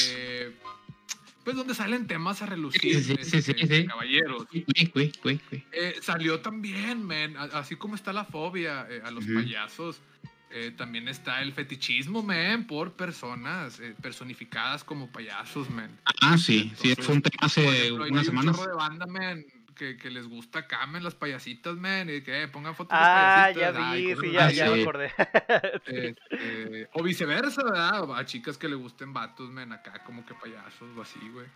eh, 0.09 0.53
pues 1.43 1.55
donde 1.55 1.73
salen 1.75 2.05
temas 2.07 2.41
a 2.41 2.47
relucir, 2.47 2.81
Sí, 2.81 3.15
sí, 3.15 3.15
sí, 3.23 3.41
sí, 3.41 3.51
este, 3.57 3.81
sí. 3.81 3.87
caballeros. 3.87 4.45
Eh, 5.71 5.95
salió 6.01 6.41
también, 6.41 7.05
men, 7.05 7.37
a- 7.37 7.43
así 7.59 7.75
como 7.75 7.95
está 7.95 8.11
la 8.11 8.25
fobia 8.25 8.87
eh, 8.89 9.01
a 9.05 9.11
los 9.11 9.25
payasos, 9.25 10.01
eh, 10.57 10.71
también 10.71 11.07
está 11.09 11.41
el 11.41 11.51
fetichismo, 11.51 12.23
men, 12.23 12.65
por 12.65 12.93
personas 12.93 13.79
eh, 13.81 13.93
personificadas 14.01 14.83
como 14.85 15.11
payasos, 15.11 15.69
men. 15.69 15.91
Ah, 16.21 16.37
sí, 16.37 16.71
sí, 16.77 16.89
Entonces, 16.89 17.05
fue 17.05 17.15
un 17.15 17.21
tema 17.21 17.37
hace 17.41 17.61
ejemplo, 17.67 18.03
hay 18.05 18.11
unas 18.11 18.21
un 18.21 18.31
semanas. 18.31 18.65
de 18.65 18.73
banda, 18.73 19.05
men, 19.05 19.45
que, 19.75 19.97
que 19.97 20.09
les 20.09 20.25
gusta 20.27 20.59
acá, 20.59 20.85
men, 20.87 21.03
las 21.03 21.13
payasitas, 21.13 21.75
men, 21.75 22.09
y 22.09 22.21
que 22.21 22.43
eh, 22.43 22.47
pongan 22.47 22.73
fotos 22.73 22.97
Ah, 22.97 23.49
de 23.53 23.59
ya 23.59 23.73
payasitas. 23.73 23.91
ay, 23.91 24.01
vi, 24.05 24.13
cosas 24.13 24.21
sí, 24.25 24.31
ya, 24.31 24.51
ya 24.51 24.69
me 24.71 24.75
sí. 24.75 24.81
acordé. 24.81 25.11
Este, 25.85 26.89
o 26.93 27.03
viceversa, 27.03 27.61
¿verdad? 27.63 28.17
A 28.17 28.25
chicas 28.25 28.57
que 28.57 28.69
le 28.69 28.75
gusten 28.75 29.13
vatos, 29.13 29.51
men, 29.51 29.71
acá 29.73 30.01
como 30.05 30.25
que 30.25 30.33
payasos 30.35 30.95
o 30.97 31.01
así, 31.01 31.19
güey. 31.33 31.47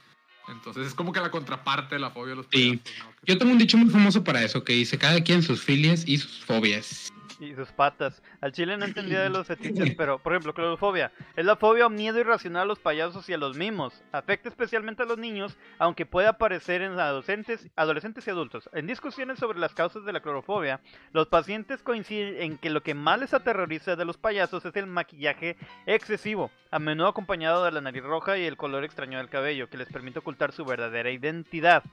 Entonces 0.50 0.88
es 0.88 0.94
como 0.94 1.14
que 1.14 1.20
la 1.20 1.32
contraparte 1.32 1.96
de 1.96 2.02
la 2.02 2.10
fobia 2.10 2.34
a 2.34 2.36
los 2.38 2.48
Sí. 2.52 2.76
payasos, 2.78 3.06
¿no? 3.06 3.12
Que- 3.12 3.32
Yo 3.32 3.38
tengo 3.38 3.52
un 3.52 3.58
dicho 3.58 3.78
muy 3.78 3.90
famoso 3.90 4.24
para 4.24 4.44
eso, 4.44 4.64
que 4.64 4.74
dice 4.74 4.98
cada 4.98 5.24
quien 5.24 5.42
sus 5.42 5.62
filias 5.64 6.08
y 6.08 6.18
sus 6.18 6.44
fobias. 6.44 7.14
Y 7.40 7.56
sus 7.56 7.72
patas. 7.72 8.22
Al 8.42 8.52
chile 8.52 8.78
no 8.78 8.86
entendía 8.86 9.22
de 9.22 9.30
los 9.30 9.48
fetiches, 9.48 9.96
pero, 9.96 10.20
por 10.20 10.34
ejemplo, 10.34 10.54
clorofobia. 10.54 11.12
Es 11.36 11.46
la 11.46 11.56
fobia 11.56 11.86
o 11.86 11.90
miedo 11.90 12.20
irracional 12.20 12.64
a 12.64 12.66
los 12.66 12.80
payasos 12.80 13.30
y 13.30 13.34
a 13.34 13.38
los 13.38 13.56
mimos. 13.56 14.04
Afecta 14.12 14.50
especialmente 14.50 15.04
a 15.04 15.06
los 15.06 15.18
niños, 15.18 15.58
aunque 15.78 16.06
puede 16.06 16.28
aparecer 16.28 16.82
en 16.82 17.00
adolescentes, 17.00 17.70
adolescentes 17.76 18.28
y 18.28 18.30
adultos. 18.30 18.70
En 18.74 18.88
discusiones 18.88 19.40
sobre 19.40 19.60
las 19.60 19.74
causas 19.74 20.04
de 20.04 20.14
la 20.14 20.22
clorofobia, 20.22 20.82
los 21.14 21.28
pacientes 21.28 21.82
coinciden 21.82 22.42
en 22.42 22.58
que 22.58 22.70
lo 22.70 22.84
que 22.84 22.94
más 22.94 23.20
les 23.20 23.34
aterroriza 23.34 23.96
de 23.96 24.06
los 24.06 24.18
payasos 24.18 24.66
es 24.66 24.76
el 24.76 24.88
maquillaje 24.88 25.56
excesivo, 25.86 26.52
a 26.72 26.80
menudo 26.80 27.08
acompañado 27.08 27.64
de 27.64 27.72
la 27.72 27.82
nariz 27.82 28.04
roja 28.04 28.38
y 28.38 28.46
el 28.46 28.58
color 28.58 28.84
extraño 28.84 29.18
del 29.18 29.30
cabello, 29.30 29.70
que 29.70 29.78
les 29.78 29.88
permite 29.88 30.20
ocultar 30.20 30.52
su 30.52 30.66
verdadera 30.66 31.10
identidad. 31.10 31.84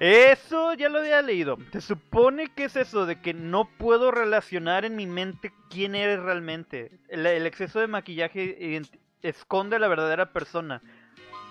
Eso 0.00 0.74
ya 0.74 0.88
lo 0.88 0.98
había 0.98 1.22
leído. 1.22 1.56
Se 1.72 1.80
supone 1.80 2.48
que 2.48 2.64
es 2.64 2.76
eso 2.76 3.06
de 3.06 3.20
que 3.20 3.32
no 3.32 3.68
puedo 3.78 4.10
relacionar 4.10 4.84
en 4.84 4.96
mi 4.96 5.06
mente 5.06 5.52
quién 5.70 5.94
eres 5.94 6.20
realmente. 6.20 6.90
El, 7.08 7.24
el 7.26 7.46
exceso 7.46 7.80
de 7.80 7.86
maquillaje 7.86 8.82
esconde 9.22 9.76
a 9.76 9.78
la 9.78 9.88
verdadera 9.88 10.32
persona. 10.32 10.82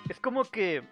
Es 0.10 0.20
como 0.20 0.44
que... 0.46 0.84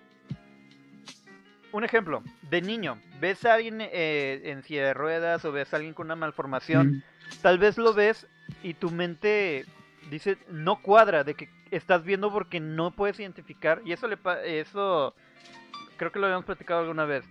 Un 1.74 1.86
ejemplo, 1.86 2.22
de 2.50 2.62
niño, 2.62 3.00
ves 3.22 3.46
a 3.46 3.54
alguien 3.54 3.78
eh, 3.80 4.42
en 4.44 4.62
silla 4.64 4.88
de 4.88 4.94
ruedas 4.94 5.46
o 5.46 5.54
ves 5.54 5.74
a 5.74 5.78
alguien 5.78 5.94
con 5.94 6.08
una 6.08 6.18
malformación, 6.18 6.88
Mm. 6.98 7.04
tal 7.42 7.60
vez 7.60 7.78
lo 7.78 7.94
ves 7.94 8.28
y 8.62 8.74
tu 8.74 8.92
mente 8.92 9.66
dice 10.10 10.38
no 10.50 10.82
cuadra 10.82 11.24
de 11.24 11.34
que 11.34 11.48
estás 11.72 12.04
viendo 12.04 12.30
porque 12.30 12.60
no 12.60 12.92
puedes 12.92 13.22
identificar 13.22 13.82
y 13.86 13.94
eso 13.94 14.10
le 14.10 14.18
pa- 14.18 14.42
eso 14.44 15.16
creo 15.96 16.12
que 16.12 16.20
lo 16.20 16.26
habíamos 16.26 16.44
platicado 16.44 16.82
alguna 16.82 17.06
vez 17.06 17.24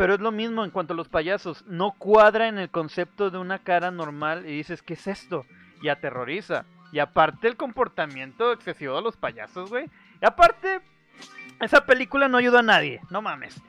pero 0.00 0.14
es 0.14 0.20
lo 0.20 0.32
mismo 0.32 0.64
en 0.64 0.70
cuanto 0.70 0.94
a 0.94 0.96
los 0.96 1.08
payasos 1.10 1.62
no 1.66 1.92
cuadra 1.92 2.48
en 2.48 2.56
el 2.58 2.70
concepto 2.70 3.30
de 3.30 3.36
una 3.36 3.58
cara 3.58 3.90
normal 3.90 4.46
y 4.46 4.52
dices 4.56 4.80
qué 4.80 4.94
es 4.94 5.06
esto 5.06 5.44
y 5.82 5.88
aterroriza 5.88 6.64
y 6.90 7.00
aparte 7.00 7.48
el 7.48 7.56
comportamiento 7.56 8.50
excesivo 8.52 8.96
de 8.96 9.02
los 9.02 9.18
payasos 9.18 9.68
güey 9.68 9.90
y 10.22 10.24
aparte 10.24 10.80
esa 11.60 11.84
película 11.84 12.28
no 12.28 12.38
ayuda 12.38 12.60
a 12.60 12.62
nadie 12.62 13.02
no 13.10 13.20
mames 13.20 13.60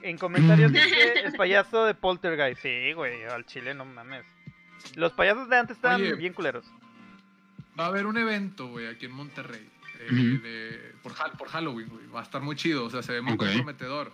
en 0.00 0.16
comentarios 0.16 0.72
dice 0.72 1.20
el 1.26 1.34
payaso 1.34 1.84
de 1.84 1.92
Poltergeist 1.94 2.62
sí 2.62 2.94
güey 2.94 3.24
al 3.24 3.44
chile 3.44 3.74
no 3.74 3.84
mames 3.84 4.24
los 4.96 5.12
payasos 5.12 5.50
de 5.50 5.58
antes 5.58 5.76
estaban 5.76 6.00
Oye. 6.00 6.14
bien 6.14 6.32
culeros 6.32 6.64
Va 7.78 7.86
a 7.86 7.88
haber 7.88 8.06
un 8.06 8.16
evento, 8.16 8.68
güey, 8.68 8.86
aquí 8.86 9.06
en 9.06 9.12
Monterrey. 9.12 9.68
eh, 9.98 10.06
de- 10.14 10.94
por, 11.02 11.10
Ha- 11.12 11.32
por 11.36 11.48
Halloween, 11.48 11.88
güey. 11.88 12.06
Va 12.06 12.20
a 12.20 12.22
estar 12.22 12.40
muy 12.40 12.54
chido, 12.54 12.84
o 12.84 12.90
sea, 12.90 13.02
se 13.02 13.12
ve 13.12 13.20
muy 13.20 13.32
Ok. 13.32 13.40
comprometedor. 13.46 14.12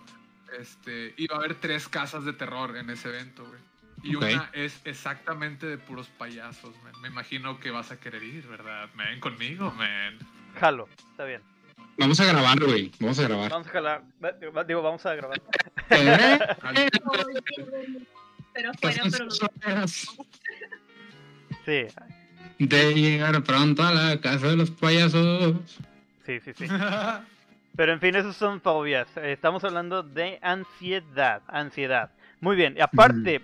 Este, 0.59 1.15
va 1.31 1.35
a 1.35 1.39
haber 1.39 1.55
tres 1.55 1.87
casas 1.87 2.25
de 2.25 2.33
terror 2.33 2.75
en 2.77 2.89
ese 2.89 3.09
evento, 3.09 3.45
güey. 3.45 3.59
Y 4.03 4.15
una 4.15 4.49
es 4.53 4.81
exactamente 4.85 5.67
de 5.67 5.77
puros 5.77 6.07
payasos, 6.07 6.73
man. 6.83 6.93
Me 7.01 7.07
imagino 7.07 7.59
que 7.59 7.69
vas 7.71 7.91
a 7.91 7.99
querer 7.99 8.23
ir, 8.23 8.47
¿verdad? 8.47 8.89
Ven 8.95 9.19
conmigo, 9.19 9.71
man. 9.71 10.17
jalo 10.59 10.89
está 11.11 11.25
bien 11.25 11.41
Vamos 11.97 12.19
a 12.19 12.25
grabar, 12.25 12.59
güey. 12.59 12.91
Vamos 12.99 13.19
a 13.19 13.23
grabar. 13.23 13.51
vamos 13.51 13.67
a 13.67 13.69
jalar 13.69 14.03
digo 14.67 14.81
vamos 14.81 15.05
a 15.05 15.13
grabar 15.15 15.41
Eh, 15.91 16.39
Pero 18.53 18.73
fuera, 18.73 19.03
pero 19.11 19.27
horas 19.65 20.07
sí 21.65 21.85
De 22.59 22.93
llegar 22.93 23.43
pronto 23.43 23.83
a 23.83 23.93
la 23.93 24.21
casa 24.21 24.47
de 24.47 24.55
los 24.57 24.71
payasos. 24.71 25.79
sí 26.25 26.39
sí 26.39 26.53
sí 26.57 26.65
Pero 27.75 27.93
en 27.93 27.99
fin, 27.99 28.15
esos 28.15 28.35
son 28.35 28.61
fobias. 28.61 29.07
Eh, 29.17 29.31
Estamos 29.31 29.63
hablando 29.63 30.03
de 30.03 30.39
ansiedad, 30.41 31.41
ansiedad. 31.47 32.11
Muy 32.39 32.55
bien, 32.55 32.75
y 32.77 32.81
aparte. 32.81 33.41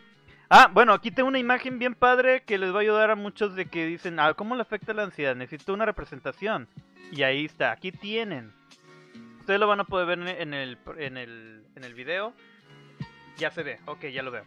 Ah, 0.49 0.69
bueno, 0.73 0.93
aquí 0.93 1.11
tengo 1.11 1.27
una 1.27 1.39
imagen 1.39 1.77
bien 1.77 1.93
padre 1.93 2.43
que 2.43 2.57
les 2.57 2.73
va 2.73 2.77
a 2.77 2.81
ayudar 2.81 3.11
a 3.11 3.15
muchos 3.15 3.53
de 3.55 3.65
que 3.65 3.85
dicen, 3.85 4.17
ah, 4.19 4.33
¿cómo 4.33 4.55
le 4.55 4.61
afecta 4.61 4.93
la 4.93 5.03
ansiedad? 5.03 5.35
Necesito 5.35 5.73
una 5.73 5.85
representación. 5.85 6.69
Y 7.11 7.23
ahí 7.23 7.45
está, 7.45 7.71
aquí 7.71 7.91
tienen. 7.91 8.53
Ustedes 9.39 9.59
lo 9.59 9.67
van 9.67 9.81
a 9.81 9.83
poder 9.83 10.07
ver 10.07 10.19
en 10.19 10.53
el, 10.53 10.77
en 10.97 11.17
el, 11.17 11.63
en 11.75 11.83
el 11.83 11.93
video. 11.93 12.33
Ya 13.37 13.51
se 13.51 13.63
ve, 13.63 13.79
ok, 13.85 14.05
ya 14.05 14.23
lo 14.23 14.31
veo. 14.31 14.45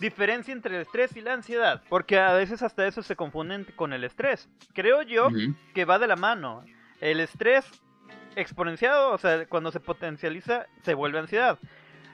Diferencia 0.00 0.52
entre 0.52 0.76
el 0.76 0.82
estrés 0.82 1.16
y 1.16 1.20
la 1.20 1.32
ansiedad, 1.32 1.82
porque 1.88 2.18
a 2.18 2.32
veces 2.32 2.62
hasta 2.62 2.86
eso 2.86 3.02
se 3.02 3.16
confunden 3.16 3.66
con 3.76 3.92
el 3.92 4.04
estrés. 4.04 4.48
Creo 4.74 5.02
yo 5.02 5.28
que 5.74 5.84
va 5.84 5.98
de 5.98 6.06
la 6.06 6.16
mano. 6.16 6.64
El 7.00 7.20
estrés 7.20 7.64
exponenciado, 8.36 9.12
o 9.12 9.18
sea, 9.18 9.46
cuando 9.46 9.72
se 9.72 9.80
potencializa, 9.80 10.66
se 10.82 10.94
vuelve 10.94 11.18
ansiedad. 11.18 11.58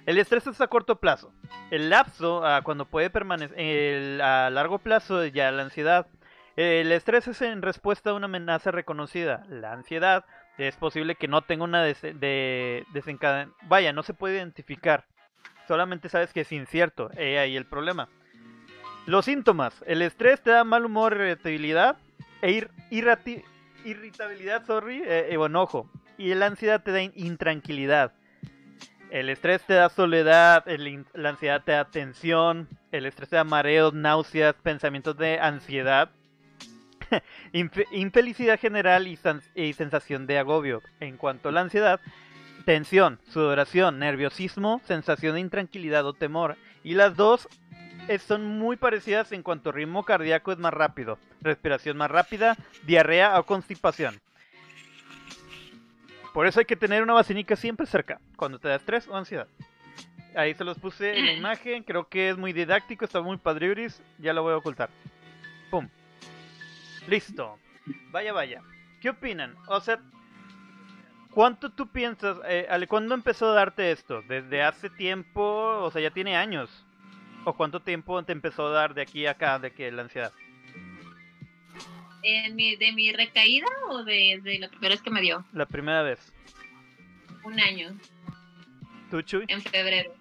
El 0.06 0.18
estrés 0.18 0.46
es 0.46 0.60
a 0.60 0.66
corto 0.66 0.96
plazo. 0.96 1.32
El 1.70 1.90
lapso, 1.90 2.44
ah, 2.44 2.62
cuando 2.64 2.86
puede 2.86 3.10
permanecer 3.10 4.20
a 4.22 4.50
largo 4.50 4.78
plazo, 4.78 5.24
ya 5.26 5.50
la 5.52 5.62
ansiedad. 5.62 6.06
El 6.56 6.90
estrés 6.92 7.28
es 7.28 7.40
en 7.42 7.62
respuesta 7.62 8.10
a 8.10 8.14
una 8.14 8.24
amenaza 8.26 8.70
reconocida. 8.72 9.44
La 9.48 9.72
ansiedad 9.72 10.24
es 10.58 10.76
posible 10.76 11.14
que 11.14 11.28
no 11.28 11.42
tenga 11.42 11.64
una 11.64 11.82
des- 11.82 12.02
de 12.02 12.84
desencaden... 12.92 13.52
Vaya, 13.68 13.92
no 13.92 14.02
se 14.02 14.12
puede 14.12 14.36
identificar. 14.36 15.04
Solamente 15.68 16.08
sabes 16.08 16.32
que 16.32 16.40
es 16.40 16.50
incierto. 16.52 17.10
He 17.16 17.38
ahí 17.38 17.56
el 17.56 17.64
problema. 17.66 18.08
Los 19.06 19.24
síntomas. 19.24 19.82
El 19.86 20.02
estrés 20.02 20.42
te 20.42 20.50
da 20.50 20.64
mal 20.64 20.84
humor, 20.84 21.14
irritabilidad 21.14 21.96
e 22.42 22.50
ir- 22.50 22.70
irritabilidad, 23.84 24.64
sorry, 24.66 25.02
eh, 25.04 25.28
eh, 25.30 25.36
o 25.36 25.46
enojo. 25.46 25.88
Y 26.18 26.34
la 26.34 26.46
ansiedad 26.46 26.82
te 26.82 26.92
da 26.92 27.02
in- 27.02 27.12
intranquilidad. 27.16 28.12
El 29.10 29.28
estrés 29.28 29.62
te 29.66 29.74
da 29.74 29.88
soledad, 29.90 30.66
el 30.68 31.04
la 31.12 31.30
ansiedad 31.30 31.62
te 31.62 31.72
da 31.72 31.84
tensión, 31.84 32.68
el 32.92 33.04
estrés 33.04 33.28
te 33.28 33.36
da 33.36 33.44
mareos, 33.44 33.92
náuseas, 33.92 34.54
pensamientos 34.62 35.18
de 35.18 35.38
ansiedad, 35.38 36.10
infe- 37.52 37.86
infelicidad 37.90 38.58
general 38.58 39.06
y, 39.06 39.72
sensación 39.74 40.26
de 40.26 40.38
agobio. 40.38 40.82
En 41.00 41.18
cuanto 41.18 41.50
a 41.50 41.52
la 41.52 41.60
ansiedad, 41.60 42.00
tensión, 42.64 43.18
sudoración, 43.28 43.98
nerviosismo, 43.98 44.80
sensación 44.86 45.34
de 45.34 45.40
intranquilidad 45.40 46.06
o 46.06 46.14
temor. 46.14 46.56
Y 46.82 46.94
las 46.94 47.14
dos 47.14 47.48
son 48.26 48.46
muy 48.46 48.76
parecidas 48.76 49.30
en 49.32 49.42
cuanto 49.42 49.72
ritmo 49.72 50.04
cardíaco 50.04 50.52
es 50.52 50.58
más 50.58 50.72
rápido, 50.72 51.18
respiración 51.42 51.98
más 51.98 52.10
rápida, 52.10 52.56
diarrea 52.84 53.38
o 53.38 53.44
constipación. 53.44 54.20
Por 56.32 56.46
eso 56.46 56.60
hay 56.60 56.66
que 56.66 56.76
tener 56.76 57.02
una 57.02 57.12
vacinica 57.12 57.56
siempre 57.56 57.86
cerca, 57.86 58.20
cuando 58.36 58.58
te 58.58 58.68
da 58.68 58.76
estrés 58.76 59.06
o 59.08 59.16
ansiedad. 59.16 59.48
Ahí 60.34 60.54
se 60.54 60.64
los 60.64 60.78
puse 60.78 61.18
en 61.18 61.26
la 61.26 61.32
imagen, 61.34 61.82
creo 61.82 62.08
que 62.08 62.30
es 62.30 62.38
muy 62.38 62.52
didáctico, 62.52 63.04
está 63.04 63.20
muy 63.20 63.36
padriuris, 63.36 64.02
ya 64.18 64.32
lo 64.32 64.42
voy 64.42 64.54
a 64.54 64.56
ocultar. 64.56 64.88
Pum. 65.70 65.88
Listo. 67.06 67.58
Vaya, 68.10 68.32
vaya. 68.32 68.62
¿Qué 69.00 69.10
opinan? 69.10 69.56
O 69.66 69.80
sea, 69.80 70.00
¿cuánto 71.32 71.70
tú 71.70 71.88
piensas, 71.88 72.38
eh, 72.46 72.66
Ale, 72.70 72.86
cuándo 72.86 73.14
empezó 73.14 73.50
a 73.50 73.54
darte 73.54 73.90
esto? 73.90 74.22
¿Desde 74.22 74.62
hace 74.62 74.88
tiempo? 74.88 75.42
O 75.82 75.90
sea, 75.90 76.00
ya 76.00 76.10
tiene 76.10 76.36
años. 76.36 76.86
¿O 77.44 77.54
cuánto 77.54 77.80
tiempo 77.80 78.22
te 78.22 78.32
empezó 78.32 78.68
a 78.68 78.72
dar 78.72 78.94
de 78.94 79.02
aquí 79.02 79.26
a 79.26 79.32
acá, 79.32 79.58
de 79.58 79.72
que 79.72 79.90
la 79.90 80.02
ansiedad? 80.02 80.32
¿En 82.22 82.54
mi, 82.54 82.76
¿De 82.76 82.92
mi 82.92 83.12
recaída 83.12 83.66
o 83.88 84.04
de, 84.04 84.40
de 84.42 84.58
la 84.60 84.68
primera 84.68 84.94
vez 84.94 85.02
que 85.02 85.10
me 85.10 85.20
dio? 85.20 85.44
La 85.52 85.66
primera 85.66 86.02
vez. 86.02 86.32
Un 87.44 87.58
año, 87.58 87.96
¿Tú, 89.10 89.20
Chuy? 89.22 89.44
en 89.48 89.60
febrero. 89.60 90.14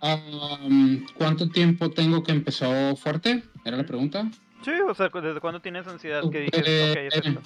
Um, 0.00 1.06
¿Cuánto 1.14 1.48
tiempo 1.48 1.90
tengo 1.90 2.22
que 2.22 2.32
empezó 2.32 2.96
fuerte? 2.96 3.42
¿Era 3.64 3.76
la 3.76 3.84
pregunta? 3.84 4.28
Sí, 4.64 4.70
o 4.88 4.94
sea, 4.94 5.08
¿desde 5.08 5.40
cuándo 5.40 5.60
tienes 5.60 5.86
ansiedad? 5.86 6.22
Que 6.30 6.40
dices, 6.40 6.64
Eh, 6.66 6.90
ok, 6.90 6.96
es 6.98 7.26
esto. 7.26 7.42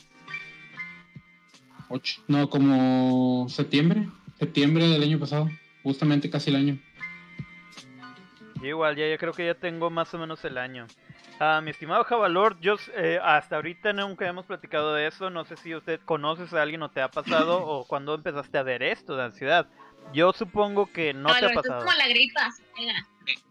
Ocho. 1.88 2.22
No, 2.28 2.48
como 2.48 3.48
septiembre. 3.48 4.08
Septiembre 4.38 4.86
del 4.88 5.02
año 5.02 5.18
pasado. 5.18 5.50
Justamente 5.82 6.30
casi 6.30 6.50
el 6.50 6.56
año. 6.56 6.78
Igual, 8.62 8.96
ya, 8.96 9.06
ya 9.08 9.18
creo 9.18 9.32
que 9.32 9.46
ya 9.46 9.54
tengo 9.54 9.90
más 9.90 10.12
o 10.14 10.18
menos 10.18 10.44
el 10.44 10.56
año. 10.58 10.86
Ah, 11.38 11.60
mi 11.62 11.70
estimado 11.70 12.02
Javalor, 12.04 12.58
yo 12.60 12.76
eh, 12.94 13.20
hasta 13.22 13.56
ahorita 13.56 13.92
nunca 13.92 14.26
hemos 14.26 14.46
platicado 14.46 14.94
de 14.94 15.06
eso. 15.06 15.28
No 15.28 15.44
sé 15.44 15.56
si 15.56 15.74
usted 15.74 16.00
conoces 16.04 16.52
a 16.54 16.62
alguien 16.62 16.82
o 16.82 16.90
te 16.90 17.02
ha 17.02 17.10
pasado 17.10 17.58
o 17.66 17.86
cuando 17.86 18.14
empezaste 18.14 18.56
a 18.56 18.62
ver 18.62 18.82
esto 18.82 19.16
de 19.16 19.24
ansiedad. 19.24 19.66
Yo 20.14 20.32
supongo 20.32 20.90
que 20.92 21.12
no 21.12 21.28
te 21.34 21.46
ha 21.46 21.52
pasado. 21.52 21.78
Es 21.78 21.84
como 21.84 21.96
la 21.96 22.08
gripa. 22.08 22.54
Venga. 22.76 23.06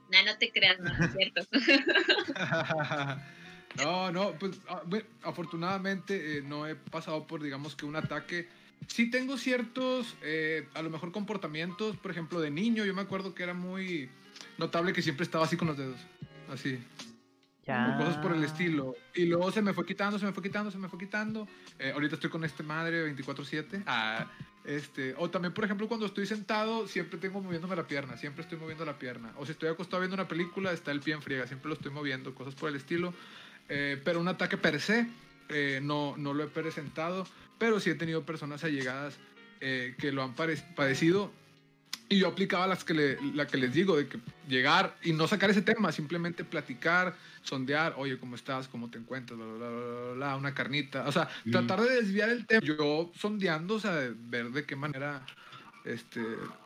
No, 0.10 0.26
no 0.26 0.38
te 0.38 0.52
creas, 0.52 0.80
no, 0.80 1.06
es 1.06 1.14
cierto. 1.14 1.42
no, 3.84 4.12
no, 4.12 4.32
pues 4.34 4.60
ah, 4.70 4.82
bueno, 4.86 5.06
afortunadamente 5.24 6.38
eh, 6.38 6.42
no 6.42 6.68
he 6.68 6.76
pasado 6.76 7.26
por, 7.26 7.42
digamos 7.42 7.76
que 7.76 7.86
un 7.86 7.96
ataque. 7.96 8.48
Sí 8.88 9.10
tengo 9.10 9.38
ciertos, 9.38 10.16
eh, 10.22 10.68
a 10.76 10.82
lo 10.82 10.90
mejor 10.90 11.12
comportamientos, 11.12 11.98
por 11.98 12.12
ejemplo, 12.12 12.40
de 12.40 12.52
niño. 12.52 12.86
Yo 12.86 12.94
me 12.94 13.02
acuerdo 13.02 13.34
que 13.34 13.44
era 13.44 13.54
muy 13.54 14.10
notable 14.58 14.94
que 14.94 15.02
siempre 15.02 15.24
estaba 15.24 15.46
así 15.46 15.58
con 15.58 15.68
los 15.68 15.78
dedos. 15.78 16.00
Así. 16.50 16.80
O 17.68 17.97
cosas 17.97 18.18
por 18.18 18.32
el 18.32 18.43
estilo. 18.43 18.95
Y 19.16 19.26
luego 19.26 19.51
se 19.51 19.61
me 19.61 19.74
fue 19.74 19.86
quitando, 19.86 20.20
se 20.20 20.26
me 20.26 20.34
fue 20.34 20.43
quitando, 20.43 20.70
se 20.70 20.78
me 20.78 20.88
fue 20.88 20.99
quitando. 20.99 21.47
Eh, 21.80 21.91
ahorita 21.91 22.16
estoy 22.16 22.30
con 22.30 22.43
este 22.43 22.61
madre 22.61 23.03
24/7. 23.03 23.82
Ah, 23.88 24.28
este, 24.63 25.16
o 25.18 25.30
también, 25.32 25.51
por 25.53 25.66
ejemplo, 25.66 25.88
cuando 25.88 26.05
estoy 26.05 26.28
sentado, 26.28 26.88
siempre 26.88 27.18
tengo 27.18 27.41
moviéndome 27.41 27.76
la 27.76 27.88
pierna, 27.88 28.18
siempre 28.18 28.43
estoy 28.43 28.59
moviendo 28.59 28.86
la 28.86 28.99
pierna. 28.99 29.34
O 29.38 29.45
si 29.45 29.53
estoy 29.53 29.70
acostado 29.70 30.01
viendo 30.01 30.13
una 30.13 30.28
película, 30.28 30.72
está 30.72 30.91
el 30.91 30.99
pie 30.99 31.16
en 31.16 31.24
friega, 31.24 31.47
siempre 31.47 31.70
lo 31.70 31.74
estoy 31.74 31.91
moviendo, 31.91 32.36
cosas 32.36 32.53
por 32.53 32.70
el 32.70 32.76
estilo. 32.76 33.13
Eh, 33.68 33.99
pero 34.03 34.20
un 34.20 34.28
ataque 34.28 34.57
per 34.57 34.80
se, 34.80 35.07
eh, 35.49 35.80
no, 35.82 36.16
no 36.18 36.36
lo 36.36 36.43
he 36.43 36.47
presentado, 36.47 37.26
pero 37.57 37.80
sí 37.80 37.89
he 37.89 37.95
tenido 37.95 38.26
personas 38.26 38.63
allegadas 38.63 39.18
que 39.59 40.11
lo 40.11 40.22
han 40.22 40.36
padecido. 40.36 41.32
Y 42.08 42.20
yo 42.20 42.28
aplicaba 42.28 42.68
las 42.68 42.84
que 42.84 42.93
le- 42.93 43.18
la 43.34 43.47
que 43.47 43.58
les 43.58 43.74
digo, 43.74 43.97
de 43.97 44.08
que 44.08 44.20
llegar 44.47 44.95
y 45.03 45.14
no 45.14 45.28
sacar 45.28 45.49
ese 45.49 45.64
tema, 45.64 45.91
simplemente 45.91 46.43
platicar, 46.43 47.16
sondear, 47.41 47.95
oye, 47.97 48.20
¿cómo 48.20 48.36
estás? 48.36 48.68
¿Cómo 48.68 48.89
te 48.91 48.99
encuentras? 48.99 49.38
Bla, 49.39 49.45
bla, 49.47 49.70
bla, 49.70 49.80
bla, 49.80 50.14
bla, 50.14 50.36
una 50.36 50.53
carnita. 50.53 51.08
O 51.08 51.12
sea, 51.12 51.28
Mm. 51.45 51.51
tratar 51.51 51.82
de 51.82 51.95
desviar 51.95 52.30
el 52.30 52.45
tema. 52.45 52.62
Yo 52.64 53.12
sondeando, 53.16 53.76
o 53.76 53.80
sea, 53.80 53.95
de 53.95 54.14
ver 54.16 54.51
de 54.51 54.66
qué 54.66 54.76
manera 54.76 55.26
este, 55.84 56.24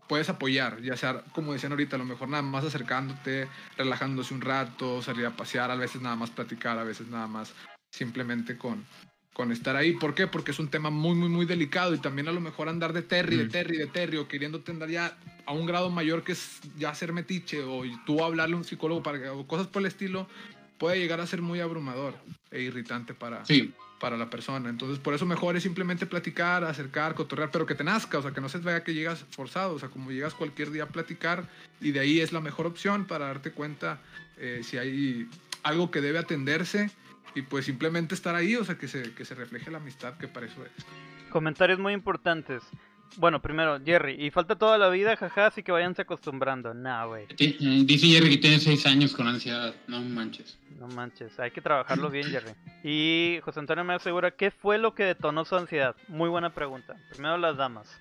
puedes 0.08 0.30
apoyar, 0.30 0.82
ya 0.82 0.96
sea, 0.96 1.22
como 1.34 1.52
decían 1.52 1.74
ahorita, 1.74 1.98
a 1.98 2.00
lo 2.00 2.06
mejor 2.06 2.30
nada 2.30 2.42
más 2.42 2.64
acercándote, 2.64 3.50
relajándose 3.78 4.34
un 4.34 4.40
rato, 4.40 5.02
salir 5.02 5.26
a 5.26 5.36
pasear, 5.36 5.72
a 5.72 5.76
veces 5.76 6.02
nada 6.02 6.16
más 6.16 6.30
platicar, 6.30 6.78
a 6.80 6.86
veces 6.86 7.08
nada 7.08 7.28
más 7.28 7.54
simplemente 7.92 8.58
con, 8.58 8.86
con 9.40 9.54
estar 9.54 9.78
ahí. 9.78 9.94
¿Por 9.94 10.14
qué? 10.16 10.28
Porque 10.28 10.52
es 10.52 10.60
un 10.60 10.68
tema 10.68 10.90
muy, 10.90 11.16
muy, 11.16 11.30
muy 11.30 11.46
delicado 11.46 11.96
y 11.96 11.98
también 11.98 12.28
a 12.28 12.34
lo 12.34 12.42
mejor 12.42 12.68
andar 12.68 12.92
de 12.92 13.02
Terry, 13.04 13.38
de 13.38 13.46
Mm. 13.46 13.50
Terry, 13.50 13.78
de 13.78 13.88
Terry 13.88 14.18
o 14.18 14.28
queriéndote 14.28 14.70
andar 14.74 14.90
ya 14.90 15.18
a 15.46 15.54
un 15.54 15.66
grado 15.66 15.90
mayor 15.90 16.26
que 16.26 16.34
es 16.34 16.60
ya 16.78 16.94
ser 16.94 17.14
metiche 17.14 17.64
o 17.64 17.84
tú 18.06 18.22
hablarle 18.22 18.56
a 18.56 18.58
un 18.58 18.66
psicólogo 18.66 19.02
para 19.02 19.18
que- 19.18 19.30
o 19.30 19.48
cosas 19.48 19.68
por 19.68 19.82
el 19.82 19.86
estilo 19.86 20.28
puede 20.78 21.00
llegar 21.00 21.22
a 21.22 21.26
ser 21.26 21.42
muy 21.42 21.62
abrumador 21.62 22.16
e 22.52 22.64
irritante 22.64 23.14
para, 23.14 23.46
Sí. 23.46 23.72
para 24.02 24.18
la 24.18 24.30
persona. 24.30 24.68
Entonces, 24.70 25.00
por 25.00 25.14
eso 25.14 25.26
mejor 25.26 25.56
es 25.56 25.64
simplemente 25.64 26.06
platicar, 26.06 26.66
acercar, 26.66 27.16
cotorrear, 27.16 27.50
pero 27.50 27.66
que 27.66 27.76
te 27.76 27.86
nazca, 27.86 28.18
o 28.18 28.22
sea, 28.22 28.32
que 28.32 28.42
no 28.42 28.50
se 28.50 28.58
vea 28.58 28.84
que 28.84 28.94
llegas 28.94 29.24
forzado, 29.30 29.76
o 29.76 29.80
sea, 29.80 29.88
como 29.88 30.12
llegas 30.12 30.34
cualquier 30.34 30.70
día 30.72 30.84
a 30.84 30.88
platicar 30.88 31.48
y 31.80 31.92
de 31.92 32.02
ahí 32.02 32.20
es 32.20 32.34
la 32.34 32.42
mejor 32.42 32.66
opción 32.68 33.06
para 33.06 33.28
darte 33.28 33.52
cuenta 33.52 34.02
eh, 34.38 34.64
si 34.66 34.78
hay 34.78 35.30
algo 35.64 35.92
que 35.92 36.02
debe 36.02 36.20
atenderse 36.20 36.92
y 37.36 37.42
pues 37.42 37.66
simplemente 37.66 38.16
estar 38.16 38.36
ahí, 38.36 38.56
o 38.56 38.64
sea, 38.64 38.78
que 38.78 38.88
se, 38.88 39.14
que 39.14 39.26
se 39.26 39.36
refleje 39.36 39.72
la 39.72 39.78
amistad, 39.78 40.18
que 40.18 40.28
para 40.28 40.46
eso 40.46 40.64
es. 40.66 40.72
Comentarios 41.30 41.80
muy 41.80 41.94
importantes. 41.94 42.64
Bueno, 43.18 43.42
primero, 43.42 43.80
Jerry, 43.84 44.24
y 44.24 44.30
falta 44.30 44.56
toda 44.56 44.78
la 44.78 44.90
vida, 44.90 45.16
jaja, 45.16 45.48
así 45.48 45.64
que 45.64 45.72
váyanse 45.72 46.04
acostumbrando. 46.04 46.74
Nah, 46.74 47.06
güey, 47.06 47.26
eh, 47.40 47.58
Dice 47.86 48.08
Jerry 48.08 48.30
que 48.30 48.38
tiene 48.38 48.60
seis 48.60 48.86
años 48.86 49.14
con 49.14 49.28
ansiedad. 49.28 49.74
No 49.88 50.02
manches. 50.02 50.60
no 50.80 50.88
manches, 50.90 51.40
hay 51.40 51.52
que 51.52 51.62
trabajarlo 51.62 52.10
bien, 52.10 52.28
Jerry. 52.28 52.52
Y 52.84 53.40
José 53.44 53.60
Antonio 53.62 53.84
me 53.84 53.96
asegura, 53.96 54.32
¿qué 54.32 54.52
fue 54.52 54.78
lo 54.78 54.94
que 54.94 55.06
detonó 55.06 55.44
su 55.44 55.56
ansiedad? 55.56 55.96
Muy 56.08 56.30
buena 56.30 56.52
pregunta. 56.52 56.96
Primero 57.10 57.38
las 57.38 57.58
damas. 57.58 58.00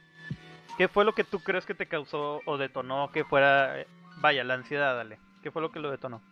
¿Qué 0.77 0.89
fue 0.89 1.05
lo 1.05 1.15
que 1.15 1.25
tú 1.25 1.41
crees 1.41 1.65
que 1.65 1.75
te 1.75 1.87
causó 1.87 2.41
o 2.45 2.59
detonó 2.59 3.11
que 3.11 3.25
fuera, 3.25 3.85
vaya, 4.19 4.45
la 4.45 4.55
ansiedad, 4.55 4.95
dale? 4.95 5.19
¿Qué 5.43 5.51
fue 5.51 5.63
lo 5.63 5.73
que 5.73 5.81
lo 5.81 5.91
detonó? 5.91 6.23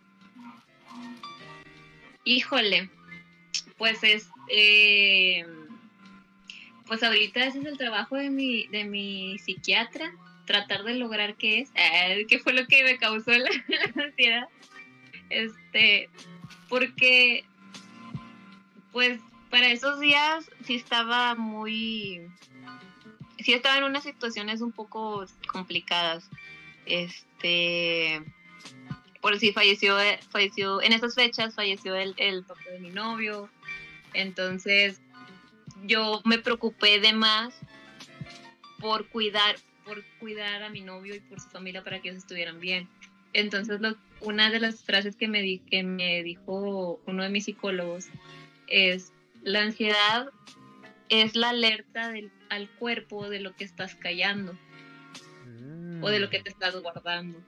Híjole, 2.29 2.91
pues 3.79 4.03
es, 4.03 4.29
eh, 4.51 5.47
pues 6.85 7.05
ahorita 7.05 7.47
ese 7.47 7.61
es 7.61 7.66
el 7.66 7.79
trabajo 7.79 8.16
de 8.16 8.31
mi, 8.31 8.66
de 8.66 8.83
mi 8.83 9.39
psiquiatra, 9.39 10.12
tratar 10.45 10.83
de 10.83 10.95
lograr 10.95 11.37
qué 11.37 11.61
es, 11.61 11.70
eh, 11.77 12.27
qué 12.29 12.41
fue 12.41 12.53
lo 12.53 12.66
que 12.66 12.83
me 12.83 12.99
causó 12.99 13.31
la, 13.31 13.49
la 13.68 14.03
ansiedad, 14.03 14.49
este, 15.31 16.11
porque, 16.68 17.45
pues 18.91 19.20
para 19.49 19.70
esos 19.70 20.01
días 20.01 20.51
sí 20.64 20.74
estaba 20.74 21.37
muy, 21.37 22.27
sí 23.39 23.53
estaba 23.53 23.79
en 23.79 23.85
unas 23.85 24.03
situaciones 24.03 24.62
un 24.62 24.72
poco 24.72 25.24
complicadas, 25.47 26.29
este, 26.87 28.20
por 29.27 29.35
decir, 29.35 29.53
falleció, 29.53 29.97
falleció, 30.31 30.81
en 30.81 30.93
esas 30.93 31.16
fechas 31.16 31.57
falleció 31.57 31.97
el, 31.97 32.45
papá 32.45 32.61
de 32.70 32.79
mi 32.79 32.91
novio, 32.91 33.51
entonces 34.14 35.01
yo 35.83 36.22
me 36.24 36.39
preocupé 36.39 37.01
de 37.01 37.12
más 37.12 37.53
por 38.79 39.09
cuidar, 39.09 39.57
por 39.85 40.05
cuidar 40.20 40.62
a 40.62 40.70
mi 40.70 40.81
novio 40.81 41.16
y 41.16 41.18
por 41.18 41.41
su 41.41 41.49
familia 41.49 41.83
para 41.83 42.01
que 42.01 42.11
ellos 42.11 42.22
estuvieran 42.22 42.61
bien. 42.61 42.89
Entonces, 43.33 43.81
lo- 43.81 43.97
una 44.20 44.49
de 44.53 44.61
las 44.61 44.85
frases 44.85 45.16
que 45.16 45.27
me, 45.27 45.43
di- 45.43 45.59
que 45.59 45.83
me 45.83 46.22
dijo 46.22 47.01
uno 47.05 47.24
de 47.24 47.29
mis 47.29 47.47
psicólogos 47.47 48.07
es, 48.68 49.12
la 49.43 49.62
ansiedad 49.62 50.31
es 51.09 51.35
la 51.35 51.49
alerta 51.49 52.14
al 52.49 52.70
cuerpo 52.79 53.29
de 53.29 53.41
lo 53.41 53.57
que 53.57 53.64
estás 53.64 53.97
callando 53.97 54.57
o 56.01 56.11
de 56.11 56.20
lo 56.20 56.31
que 56.31 56.39
te 56.39 56.51
estás 56.51 56.81
guardando. 56.81 57.43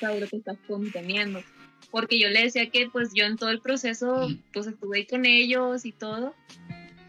O 0.00 0.06
sea, 0.06 0.08
de 0.10 0.20
lo 0.20 0.28
que 0.28 0.36
estás 0.36 0.56
conteniendo. 0.66 1.42
Porque 1.90 2.18
yo 2.18 2.28
le 2.28 2.42
decía 2.42 2.70
que 2.70 2.88
pues 2.88 3.10
yo 3.14 3.24
en 3.24 3.36
todo 3.36 3.50
el 3.50 3.60
proceso 3.60 4.28
pues 4.52 4.66
estuve 4.66 4.98
ahí 4.98 5.06
con 5.06 5.26
ellos 5.26 5.84
y 5.84 5.92
todo. 5.92 6.34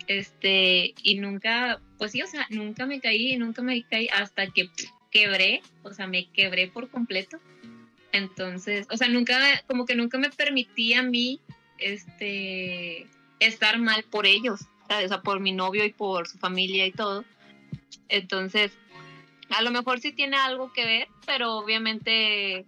Este, 0.07 0.93
y 1.03 1.19
nunca, 1.19 1.79
pues 1.97 2.11
sí, 2.11 2.21
o 2.21 2.27
sea, 2.27 2.45
nunca 2.49 2.85
me 2.85 2.99
caí, 2.99 3.37
nunca 3.37 3.61
me 3.61 3.81
caí 3.83 4.09
hasta 4.09 4.47
que 4.47 4.69
quebré, 5.09 5.61
o 5.83 5.93
sea, 5.93 6.07
me 6.07 6.29
quebré 6.31 6.67
por 6.67 6.89
completo. 6.89 7.39
Entonces, 8.11 8.87
o 8.91 8.97
sea, 8.97 9.07
nunca, 9.07 9.37
como 9.67 9.85
que 9.85 9.95
nunca 9.95 10.17
me 10.17 10.29
permití 10.29 10.93
a 10.93 11.03
mí, 11.03 11.39
este, 11.77 13.07
estar 13.39 13.79
mal 13.79 14.03
por 14.03 14.25
ellos, 14.25 14.61
¿sabes? 14.89 15.05
O 15.05 15.09
sea, 15.09 15.21
por 15.21 15.39
mi 15.39 15.53
novio 15.53 15.85
y 15.85 15.93
por 15.93 16.27
su 16.27 16.37
familia 16.37 16.85
y 16.85 16.91
todo. 16.91 17.23
Entonces, 18.09 18.73
a 19.51 19.61
lo 19.61 19.71
mejor 19.71 19.99
sí 19.99 20.13
tiene 20.13 20.37
algo 20.37 20.71
que 20.73 20.85
ver, 20.85 21.07
pero 21.25 21.57
obviamente, 21.57 22.65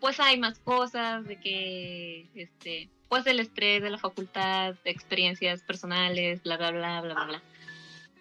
pues 0.00 0.20
hay 0.20 0.38
más 0.38 0.58
cosas 0.60 1.24
de 1.26 1.38
que, 1.38 2.28
este, 2.34 2.90
pues 3.08 3.26
el 3.26 3.40
estrés 3.40 3.82
de 3.82 3.90
la 3.90 3.98
facultad, 3.98 4.74
experiencias 4.84 5.62
personales, 5.62 6.42
bla, 6.42 6.56
bla, 6.56 6.70
bla, 6.70 7.00
bla, 7.00 7.14
bla, 7.14 7.24
bla. 7.26 7.42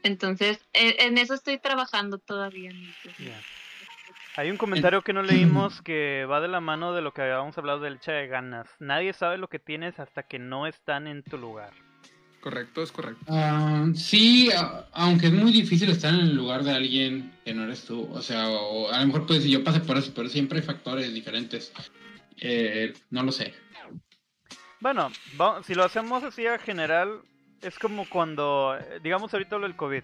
Entonces, 0.04 0.60
e- 0.74 1.06
en 1.06 1.18
eso 1.18 1.34
estoy 1.34 1.60
trabajando 1.60 2.18
todavía. 2.20 2.74
Hay 4.36 4.50
un 4.50 4.58
comentario 4.58 5.02
que 5.02 5.14
no 5.14 5.22
leímos 5.22 5.82
que 5.82 6.26
va 6.26 6.42
de 6.42 6.48
la 6.48 6.62
mano 6.62 6.94
de 6.94 7.02
lo 7.02 7.14
que 7.14 7.22
habíamos 7.22 7.58
hablado 7.58 7.80
del 7.80 7.96
echa 7.96 8.14
de 8.14 8.28
ganas. 8.28 8.70
Nadie 8.80 9.14
sabe 9.14 9.38
lo 9.38 9.48
que 9.50 9.60
tienes 9.60 10.00
hasta 10.00 10.24
que 10.24 10.40
no 10.40 10.68
están 10.68 11.08
en 11.08 11.24
tu 11.24 11.38
lugar. 11.38 11.74
Correcto, 12.42 12.82
es 12.82 12.92
correcto. 12.92 13.24
Ah, 13.28 13.86
sí, 13.96 14.50
a- 14.52 14.88
aunque 14.94 15.28
es 15.28 15.34
muy 15.34 15.52
difícil 15.52 15.90
estar 15.92 16.12
en 16.14 16.22
el 16.22 16.36
lugar 16.36 16.64
de 16.64 16.72
alguien 16.72 17.32
que 17.46 17.54
no 17.54 17.64
eres 17.64 17.86
tú. 17.86 18.10
O 18.12 18.22
sea, 18.22 18.50
o 18.50 18.90
a 18.92 19.00
lo 19.00 19.06
mejor 19.06 19.28
pues 19.28 19.44
yo 19.46 19.64
pasé 19.64 19.80
por 19.82 19.98
eso, 19.98 20.12
pero 20.16 20.28
siempre 20.28 20.60
hay 20.60 20.66
factores 20.66 21.14
diferentes. 21.14 21.72
Eh, 22.38 22.94
no 23.12 23.22
lo 23.24 23.32
sé. 23.32 23.54
Bueno, 24.80 25.12
si 25.64 25.76
lo 25.76 25.84
hacemos 25.84 26.24
así 26.24 26.48
a 26.48 26.58
general, 26.58 27.22
es 27.62 27.78
como 27.78 28.10
cuando, 28.10 28.76
eh, 28.76 29.00
digamos 29.04 29.32
ahorita 29.32 29.58
lo 29.58 29.68
del 29.68 29.76
COVID, 29.76 30.02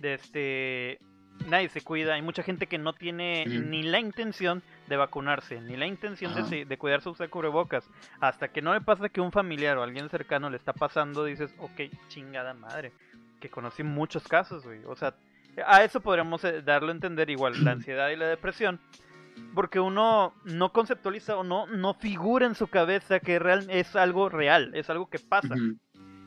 de 0.00 0.14
este, 0.14 0.98
nadie 1.46 1.68
se 1.68 1.80
cuida, 1.80 2.14
hay 2.14 2.22
mucha 2.22 2.42
gente 2.42 2.66
que 2.66 2.78
no 2.78 2.92
tiene 2.92 3.44
ni 3.46 3.82
la 3.82 4.00
intención 4.00 4.62
de 4.88 4.96
vacunarse, 4.96 5.60
ni 5.60 5.76
la 5.76 5.86
intención 5.86 6.34
de, 6.34 6.40
Ajá. 6.40 6.68
de 6.68 6.78
cuidarse 6.78 7.08
usar 7.08 7.28
cubrebocas, 7.28 7.88
hasta 8.20 8.48
que 8.48 8.62
no 8.62 8.72
le 8.72 8.80
pasa 8.80 9.08
que 9.08 9.20
un 9.20 9.32
familiar 9.32 9.78
o 9.78 9.82
alguien 9.82 10.08
cercano 10.08 10.50
le 10.50 10.56
está 10.56 10.72
pasando, 10.72 11.24
dices, 11.24 11.54
ok, 11.58 11.82
chingada 12.08 12.54
madre, 12.54 12.92
que 13.40 13.48
conocí 13.48 13.82
muchos 13.82 14.26
casos, 14.26 14.64
güey, 14.64 14.80
o 14.84 14.96
sea, 14.96 15.14
a 15.66 15.82
eso 15.82 16.00
podríamos 16.00 16.44
eh, 16.44 16.62
darlo 16.62 16.88
a 16.88 16.92
entender 16.92 17.30
igual, 17.30 17.64
la 17.64 17.72
ansiedad 17.72 18.10
y 18.10 18.16
la 18.16 18.26
depresión, 18.26 18.80
porque 19.54 19.80
uno 19.80 20.34
no 20.44 20.72
conceptualiza 20.72 21.36
o 21.36 21.44
no, 21.44 21.66
no 21.66 21.94
figura 21.94 22.46
en 22.46 22.54
su 22.54 22.68
cabeza 22.68 23.20
que 23.20 23.38
real, 23.38 23.66
es 23.70 23.96
algo 23.96 24.28
real, 24.28 24.70
es 24.74 24.90
algo 24.90 25.08
que 25.08 25.18
pasa. 25.18 25.54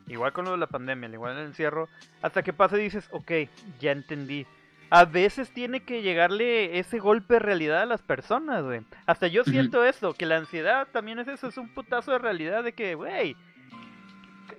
Igual 0.08 0.34
con 0.34 0.46
lo 0.46 0.52
de 0.52 0.58
la 0.58 0.68
pandemia, 0.68 1.10
igual 1.10 1.34
en 1.34 1.40
el 1.40 1.46
encierro, 1.48 1.88
hasta 2.22 2.44
que 2.44 2.52
pasa 2.52 2.78
y 2.78 2.84
dices, 2.84 3.08
ok, 3.12 3.32
ya 3.80 3.92
entendí. 3.92 4.46
A 4.96 5.06
veces 5.06 5.50
tiene 5.52 5.80
que 5.82 6.04
llegarle 6.04 6.78
ese 6.78 7.00
golpe 7.00 7.34
de 7.36 7.40
realidad 7.40 7.82
a 7.82 7.86
las 7.88 8.02
personas, 8.04 8.64
güey. 8.64 8.82
Hasta 9.08 9.26
yo 9.28 9.44
siento 9.44 9.84
eso, 9.84 10.14
que 10.14 10.26
la 10.28 10.38
ansiedad 10.38 10.88
también 10.92 11.18
es 11.18 11.28
eso, 11.28 11.48
es 11.48 11.58
un 11.58 11.70
putazo 11.74 12.12
de 12.12 12.20
realidad 12.20 12.64
de 12.64 12.74
que, 12.74 12.94
güey, 12.94 13.36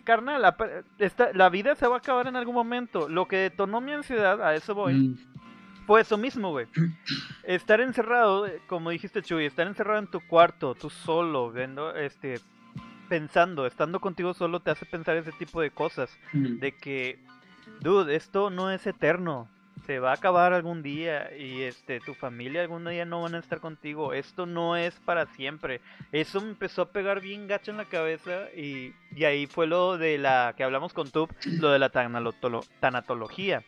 carnal, 0.05 0.43
la, 0.43 0.57
esta- 0.99 1.33
la 1.33 1.49
vida 1.49 1.75
se 1.77 1.87
va 1.87 1.97
a 1.97 1.99
acabar 1.99 2.27
en 2.27 2.37
algún 2.37 2.55
momento. 2.55 3.09
Lo 3.09 3.27
que 3.29 3.37
detonó 3.37 3.81
mi 3.81 3.93
ansiedad, 3.93 4.43
a 4.43 4.55
eso 4.55 4.75
voy, 4.75 4.95
Mm, 4.95 5.17
fue 5.87 6.01
eso 6.01 6.17
mismo, 6.19 6.51
güey. 6.51 6.67
Estar 7.45 7.81
encerrado, 7.81 8.47
como 8.67 8.91
dijiste 8.91 9.23
Chuy, 9.23 9.45
estar 9.47 9.67
encerrado 9.67 9.99
en 9.99 10.07
tu 10.09 10.21
cuarto, 10.27 10.75
tú 10.75 10.91
solo, 10.91 11.51
viendo, 11.53 11.95
este, 11.95 12.41
pensando, 13.09 13.67
estando 13.67 14.01
contigo 14.01 14.35
solo 14.35 14.61
te 14.61 14.71
hace 14.71 14.87
pensar 14.87 15.17
ese 15.17 15.33
tipo 15.33 15.61
de 15.61 15.71
cosas. 15.71 16.11
De 16.61 16.73
que, 16.73 17.19
dude, 17.81 18.17
esto 18.17 18.51
no 18.51 18.71
es 18.71 18.87
eterno. 18.87 19.49
Se 19.87 19.99
va 19.99 20.13
a 20.13 20.15
acabar 20.15 20.53
algún 20.55 20.83
día 20.83 21.37
y 21.37 21.63
este, 21.63 22.01
tu 22.01 22.15
familia 22.15 22.63
algún 22.63 22.85
día 22.87 23.05
no 23.05 23.21
van 23.23 23.35
a 23.35 23.39
estar 23.39 23.61
contigo. 23.61 24.15
Esto 24.15 24.47
no 24.47 24.77
es 24.77 24.95
para 25.01 25.27
siempre. 25.35 25.81
Eso 26.11 26.41
me 26.41 26.49
empezó 26.51 26.83
a 26.83 26.91
pegar 26.93 27.21
bien 27.21 27.47
gacho 27.47 27.71
en 27.71 27.77
la 27.77 27.85
cabeza 27.85 28.49
y, 28.57 28.95
y 29.15 29.25
ahí 29.25 29.47
fue 29.47 29.67
lo 29.67 29.99
de 29.99 30.17
la 30.17 30.55
que 30.57 30.65
hablamos 30.65 30.93
con 30.95 31.11
Tub, 31.11 31.29
lo 31.61 31.71
de 31.71 31.79
la 31.79 31.91
tanatolo- 31.93 32.67
tanatología 32.81 33.63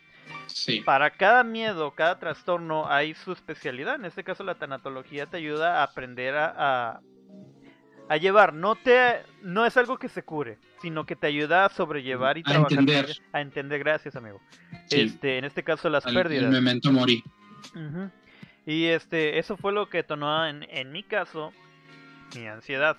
Sí. 0.47 0.81
para 0.81 1.11
cada 1.11 1.45
miedo, 1.45 1.93
cada 1.93 2.19
trastorno 2.19 2.89
hay 2.91 3.15
su 3.15 3.33
especialidad. 3.33 3.95
En 3.97 4.07
este 4.07 4.25
caso 4.25 4.43
la 4.43 4.57
tanatología 4.57 5.27
te 5.27 5.37
ayuda 5.37 5.81
a 5.81 5.85
aprender 5.85 6.35
a, 6.35 6.55
a, 6.57 7.01
a 8.09 8.17
llevar. 8.17 8.53
No 8.55 8.75
te 8.77 9.23
no 9.43 9.65
es 9.67 9.77
algo 9.77 9.99
que 9.99 10.09
se 10.09 10.23
cure, 10.23 10.59
sino 10.83 11.07
que 11.07 11.17
te 11.17 11.27
ayuda 11.27 11.65
a 11.67 11.69
sobrellevar 11.71 12.39
y 12.39 12.41
A 12.41 12.45
trabajar 12.45 12.79
entender. 12.79 13.17
a 13.33 13.41
entender. 13.41 13.79
Gracias, 13.81 14.17
amigo. 14.17 14.41
Sí. 14.89 15.01
Este, 15.01 15.39
en 15.39 15.45
este 15.45 15.63
caso 15.63 15.89
las 15.89 16.05
El- 16.07 16.17
el 16.17 16.23
pérdidas. 16.23 16.51
memento 16.51 16.93
mori. 16.93 17.23
Ujú. 17.75 18.11
Y 18.67 18.87
este, 18.87 19.39
eso 19.39 19.57
fue 19.57 19.73
lo 19.73 19.89
que 19.89 19.99
detonó 19.99 20.47
en, 20.47 20.65
en 20.71 20.91
mi 20.93 21.03
caso 21.03 21.53
mi 22.35 22.47
ansiedad. 22.47 22.97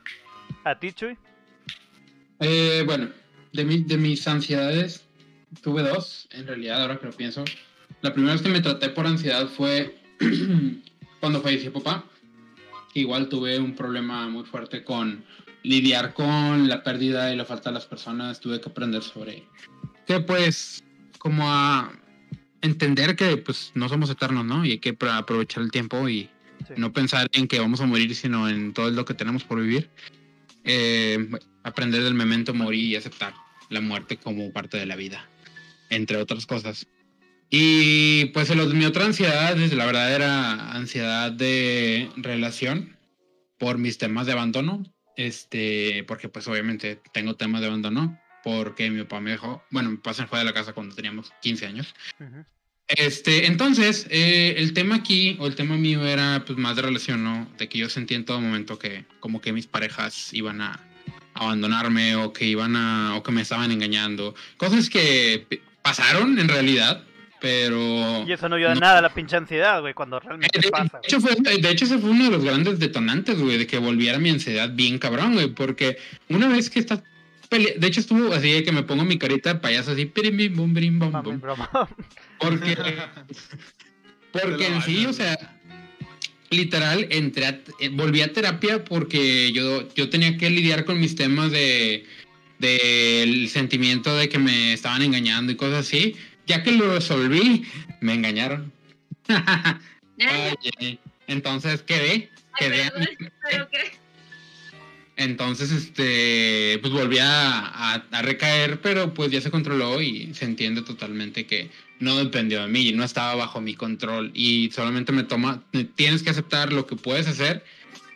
¿A 0.64 0.80
ti, 0.80 0.94
Chuy? 0.94 1.18
Eh, 2.40 2.84
bueno, 2.86 3.10
de, 3.54 3.66
mi- 3.66 3.84
de 3.84 3.98
mis 3.98 4.28
ansiedades 4.28 5.06
tuve 5.62 5.82
dos, 5.84 6.28
en 6.32 6.48
realidad, 6.48 6.82
ahora 6.82 6.98
que 6.98 7.06
lo 7.08 7.12
pienso. 7.12 7.44
La 8.02 8.14
primera 8.14 8.34
vez 8.34 8.42
que 8.42 8.50
me 8.50 8.62
traté 8.62 8.90
por 8.90 9.06
ansiedad 9.08 9.48
fue 9.48 9.98
cuando 11.20 11.42
falleció 11.42 11.74
papá. 11.74 12.06
Igual 12.98 13.30
tuve 13.30 13.60
un 13.60 13.76
problema 13.76 14.28
muy 14.28 14.44
fuerte 14.44 14.84
con 14.84 15.24
lidiar 15.64 16.14
con 16.16 16.68
la 16.68 16.82
pérdida 16.84 17.32
y 17.32 17.38
la 17.38 17.46
falta 17.46 17.70
de 17.70 17.76
las 17.76 17.86
personas. 17.86 18.40
Tuve 18.40 18.60
que 18.60 18.70
aprender 18.70 19.04
sobre 19.04 19.44
que 20.08 20.20
pues 20.20 20.84
como 21.20 21.44
a 21.48 21.92
entender 22.62 23.16
que 23.16 23.38
pues 23.38 23.72
no 23.76 23.88
somos 23.88 24.10
eternos, 24.10 24.46
¿no? 24.46 24.66
Y 24.66 24.72
hay 24.72 24.80
que 24.80 24.98
aprovechar 25.12 25.62
el 25.64 25.72
tiempo 25.72 26.10
y 26.10 26.30
Sí. 26.68 26.74
no 26.76 26.92
pensar 26.92 27.28
en 27.34 27.48
que 27.48 27.60
vamos 27.60 27.82
a 27.82 27.86
morir, 27.86 28.16
sino 28.16 28.50
en 28.50 28.74
todo 28.74 28.90
lo 28.90 29.06
que 29.06 29.14
tenemos 29.14 29.44
por 29.44 29.62
vivir. 29.62 29.92
Eh, 30.64 31.30
aprender 31.62 32.02
del 32.02 32.16
memento 32.16 32.56
mori 32.56 32.80
y 32.80 32.96
aceptar 32.96 33.36
la 33.70 33.80
muerte 33.80 34.18
como 34.18 34.52
parte 34.52 34.78
de 34.78 34.88
la 34.88 34.96
vida, 34.96 35.30
entre 35.92 36.18
otras 36.18 36.48
cosas. 36.48 36.88
Y 37.50 38.26
pues 38.26 38.50
el- 38.50 38.74
mi 38.74 38.86
otra 38.86 39.06
ansiedad, 39.06 39.56
desde 39.56 39.76
la 39.76 39.86
verdad, 39.86 40.14
era 40.14 40.72
ansiedad 40.74 41.32
de 41.32 42.10
relación 42.18 42.98
por 43.58 43.78
mis 43.78 43.98
temas 43.98 44.26
de 44.26 44.34
abandono. 44.34 44.84
Este, 45.16 46.04
porque 46.08 46.30
pues 46.30 46.48
obviamente 46.48 47.02
tengo 47.12 47.36
temas 47.36 47.62
de 47.62 47.68
abandono, 47.68 48.20
porque 48.44 48.92
mi 48.92 49.02
papá 49.02 49.20
me 49.20 49.32
dejó, 49.32 49.64
bueno, 49.72 49.90
mi 49.90 49.98
papá 49.98 50.14
se 50.14 50.28
fue 50.28 50.40
de 50.40 50.46
la 50.46 50.54
casa 50.54 50.74
cuando 50.74 50.94
teníamos 50.96 51.32
15 51.42 51.66
años. 51.66 51.96
Ujú. 52.20 52.46
Este, 52.88 53.48
entonces, 53.48 54.06
eh, 54.12 54.56
el 54.60 54.74
tema 54.74 54.96
aquí, 54.96 55.36
o 55.40 55.48
el 55.48 55.56
tema 55.56 55.76
mío 55.76 56.06
era 56.06 56.44
pues 56.46 56.58
más 56.60 56.76
de 56.76 56.84
relación, 56.84 57.24
¿no? 57.24 57.52
De 57.58 57.68
que 57.68 57.80
yo 57.80 57.90
sentí 57.90 58.14
en 58.14 58.26
todo 58.26 58.40
momento 58.40 58.78
que 58.78 59.06
como 59.20 59.42
que 59.42 59.52
mis 59.54 59.66
parejas 59.68 60.34
iban 60.34 60.62
a 60.62 60.80
abandonarme 61.34 62.16
o 62.16 62.32
que 62.32 62.46
iban 62.46 62.76
a, 62.76 63.16
o 63.16 63.24
que 63.24 63.32
me 63.32 63.42
estaban 63.42 63.72
engañando. 63.72 64.36
Cosas 64.58 64.90
que 64.90 65.48
pasaron 65.82 66.38
en 66.40 66.48
realidad, 66.48 67.04
pero... 67.40 68.24
Y 68.28 68.32
eso 68.32 68.50
no 68.50 68.56
ayuda 68.56 68.74
No. 68.76 68.80
nada 68.82 69.00
a 69.00 69.02
la 69.02 69.14
pinche 69.14 69.36
ansiedad, 69.36 69.80
güey, 69.82 69.94
cuando 69.94 70.18
Eh, 70.18 70.22
realmente 70.24 70.60
De, 70.60 70.70
pasa. 70.70 71.00
de 71.02 71.08
hecho, 71.08 71.22
fue, 71.22 71.36
de 71.36 71.70
hecho, 71.70 71.86
ese 71.86 71.98
fue 72.00 72.10
uno 72.10 72.26
de 72.26 72.32
los 72.32 72.44
grandes 72.44 72.80
detonantes, 72.80 73.38
güey, 73.40 73.58
de 73.58 73.68
que 73.68 73.78
volviera 73.78 74.18
mi 74.20 74.30
ansiedad 74.30 74.70
bien 74.74 74.98
cabrón, 75.00 75.34
güey, 75.34 75.48
porque 75.48 75.98
una 76.30 76.48
vez 76.48 76.70
que 76.70 76.80
estás 76.80 77.02
pelea- 77.50 77.76
de 77.78 77.88
hecho 77.88 78.00
estuvo 78.02 78.34
así 78.34 78.52
de 78.52 78.64
que 78.64 78.72
me 78.72 78.84
pongo 78.84 79.06
mi 79.06 79.18
carita 79.18 79.54
de 79.54 79.60
payaso 79.60 79.92
así, 79.92 80.06
pirim, 80.06 80.36
bim, 80.38 80.56
bum, 80.56 80.74
birim, 80.74 81.00
bum, 81.00 81.12
bum. 81.24 81.40
porque, 82.40 82.78
porque 84.32 84.68
en 84.68 84.82
sí, 84.82 85.06
o 85.06 85.14
sea, 85.14 85.38
literal, 86.50 87.08
entré 87.10 87.46
a- 87.46 87.60
eh, 87.80 87.90
volví 87.90 88.22
a 88.22 88.32
terapia 88.34 88.84
porque 88.84 89.52
yo, 89.54 89.88
yo 89.96 90.10
tenía 90.10 90.38
que 90.38 90.50
lidiar 90.50 90.86
con 90.86 91.00
mis 91.00 91.16
temas 91.16 91.52
de 91.52 92.06
del 92.60 93.50
sentimiento 93.50 94.16
de 94.18 94.30
que 94.30 94.40
me 94.40 94.74
estaban 94.74 95.04
engañando 95.04 95.52
y 95.52 95.56
cosas 95.56 95.86
así. 95.86 96.16
Ya 96.48 96.64
que 96.64 96.72
lo 96.72 96.92
resolví, 96.94 97.66
me 98.02 98.14
engañaron. 98.16 98.72
Oye, 100.18 101.00
entonces 101.28 101.82
quedé, 101.84 102.30
Ay, 102.54 102.70
quedé. 102.70 102.90
perdón, 102.92 103.08
pero 103.50 103.70
que- 103.70 103.98
Entonces, 105.18 105.72
este, 105.72 106.78
pues 106.82 106.94
volví 106.94 107.18
a, 107.18 107.60
a- 107.60 108.04
a 108.12 108.22
recaer, 108.22 108.80
pero 108.82 109.14
pues 109.14 109.32
ya 109.32 109.42
se 109.42 109.52
controló 109.52 110.02
y 110.02 110.34
se 110.34 110.46
entiende 110.46 110.82
totalmente 110.84 111.46
que 111.48 111.70
no 112.00 112.16
dependió 112.18 112.62
de 112.62 112.68
mí, 112.68 112.92
no 112.94 113.04
estaba 113.04 113.36
bajo 113.36 113.60
mi 113.60 113.74
control 113.76 114.32
y 114.34 114.70
solamente 114.72 115.12
me 115.12 115.24
toma, 115.24 115.64
tienes 115.96 116.22
que 116.24 116.30
aceptar 116.30 116.72
lo 116.72 116.86
que 116.86 116.96
puedes 116.96 117.28
hacer 117.28 117.66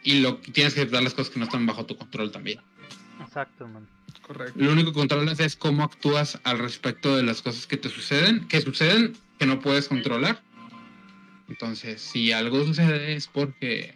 y 0.03 0.21
lo 0.21 0.37
tienes 0.37 0.73
que 0.75 0.81
aceptar 0.81 1.01
las 1.03 1.13
cosas 1.15 1.33
que 1.33 1.39
no 1.39 1.45
están 1.45 1.65
bajo 1.65 1.85
tu 1.85 1.97
control 1.97 2.31
también. 2.31 2.59
Exacto, 3.19 3.67
man. 3.67 3.87
Correcto. 4.21 4.53
Lo 4.55 4.71
único 4.71 4.91
que 4.91 4.99
controlas 4.99 5.39
es 5.39 5.55
cómo 5.55 5.83
actúas 5.83 6.39
al 6.43 6.59
respecto 6.59 7.15
de 7.15 7.23
las 7.23 7.41
cosas 7.41 7.67
que 7.67 7.77
te 7.77 7.89
suceden, 7.89 8.47
que 8.47 8.61
suceden, 8.61 9.13
que 9.39 9.45
no 9.45 9.59
puedes 9.59 9.87
controlar. 9.87 10.41
Entonces, 11.49 12.01
si 12.01 12.31
algo 12.31 12.63
sucede 12.65 13.15
es 13.15 13.27
porque 13.27 13.95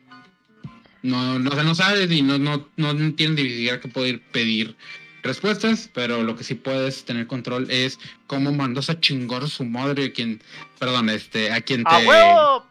no, 1.03 1.39
no, 1.39 1.51
o 1.51 1.53
sea, 1.53 1.63
no 1.63 1.75
sabes 1.75 2.11
y 2.11 2.21
no, 2.21 2.37
no, 2.37 2.67
no 2.77 3.13
tienes 3.13 3.43
ni 3.43 3.49
siquiera 3.49 3.79
que 3.79 3.87
poder 3.87 4.21
pedir 4.31 4.75
respuestas, 5.21 5.89
pero 5.93 6.23
lo 6.23 6.35
que 6.35 6.43
sí 6.43 6.55
puedes 6.55 7.05
tener 7.05 7.27
control 7.27 7.69
es 7.69 7.99
cómo 8.27 8.51
mandas 8.51 8.89
a 8.89 8.99
chingar 8.99 9.43
a 9.43 9.47
su 9.47 9.65
madre 9.65 10.05
a 10.05 10.13
quien, 10.13 10.41
perdón, 10.79 11.09
este, 11.09 11.51
a 11.51 11.61
quien 11.61 11.83
¡A 11.85 11.99
te, 11.99 12.07
huevo! 12.07 12.65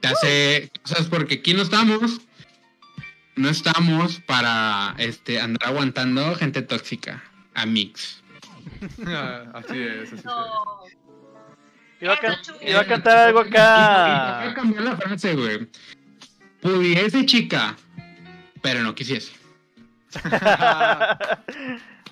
te 0.00 0.08
hace 0.08 0.70
cosas 0.82 1.08
porque 1.08 1.36
aquí 1.36 1.54
no 1.54 1.62
estamos, 1.62 2.20
no 3.40 3.48
estamos 3.48 4.20
para 4.20 4.94
este 4.98 5.40
andar 5.40 5.68
aguantando 5.70 6.34
gente 6.36 6.62
tóxica, 6.62 7.22
a 7.54 7.66
mix. 7.66 8.22
Así 9.54 9.78
es, 9.78 10.08
así 10.08 10.14
es. 10.16 10.24
No. 10.24 10.80
Iba 12.00 12.14
a, 12.14 12.18
can- 12.18 12.38
Eso, 12.40 12.54
iba 12.62 12.80
a 12.80 12.86
cantar 12.86 13.18
algo 13.28 13.40
a 13.40 13.42
acá. 13.42 14.54
cambiar 14.54 14.82
la 14.84 14.96
frase, 14.96 15.34
güey. 15.34 15.68
Pudiese 16.62 17.26
chica, 17.26 17.76
pero 18.62 18.82
no 18.82 18.94
quisiese. 18.94 19.32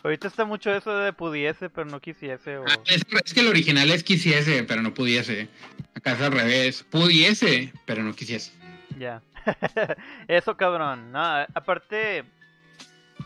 Ahorita 0.05 0.29
está 0.29 0.45
mucho 0.45 0.73
eso 0.75 0.97
de 0.97 1.13
pudiese, 1.13 1.69
pero 1.71 1.87
no 1.91 2.01
quisiese. 2.01 2.59
O... 2.59 2.65
Ah, 2.69 2.79
Es, 2.87 3.03
es 3.25 3.35
que 3.35 3.41
el 3.41 3.49
original 3.49 3.91
es 3.91 4.05
quisiese, 4.05 4.63
pero 4.65 4.81
no 4.83 4.95
pudiese. 4.95 5.49
Acá 5.95 6.13
es 6.13 6.21
al 6.21 6.33
revés. 6.33 6.85
Pudiese, 6.89 7.73
pero 7.85 8.03
no 8.05 8.15
quisiese. 8.15 8.53
Ya. 8.99 9.21
Eso, 10.29 10.57
cabrón. 10.57 11.13
No, 11.13 11.21
aparte, 11.55 12.25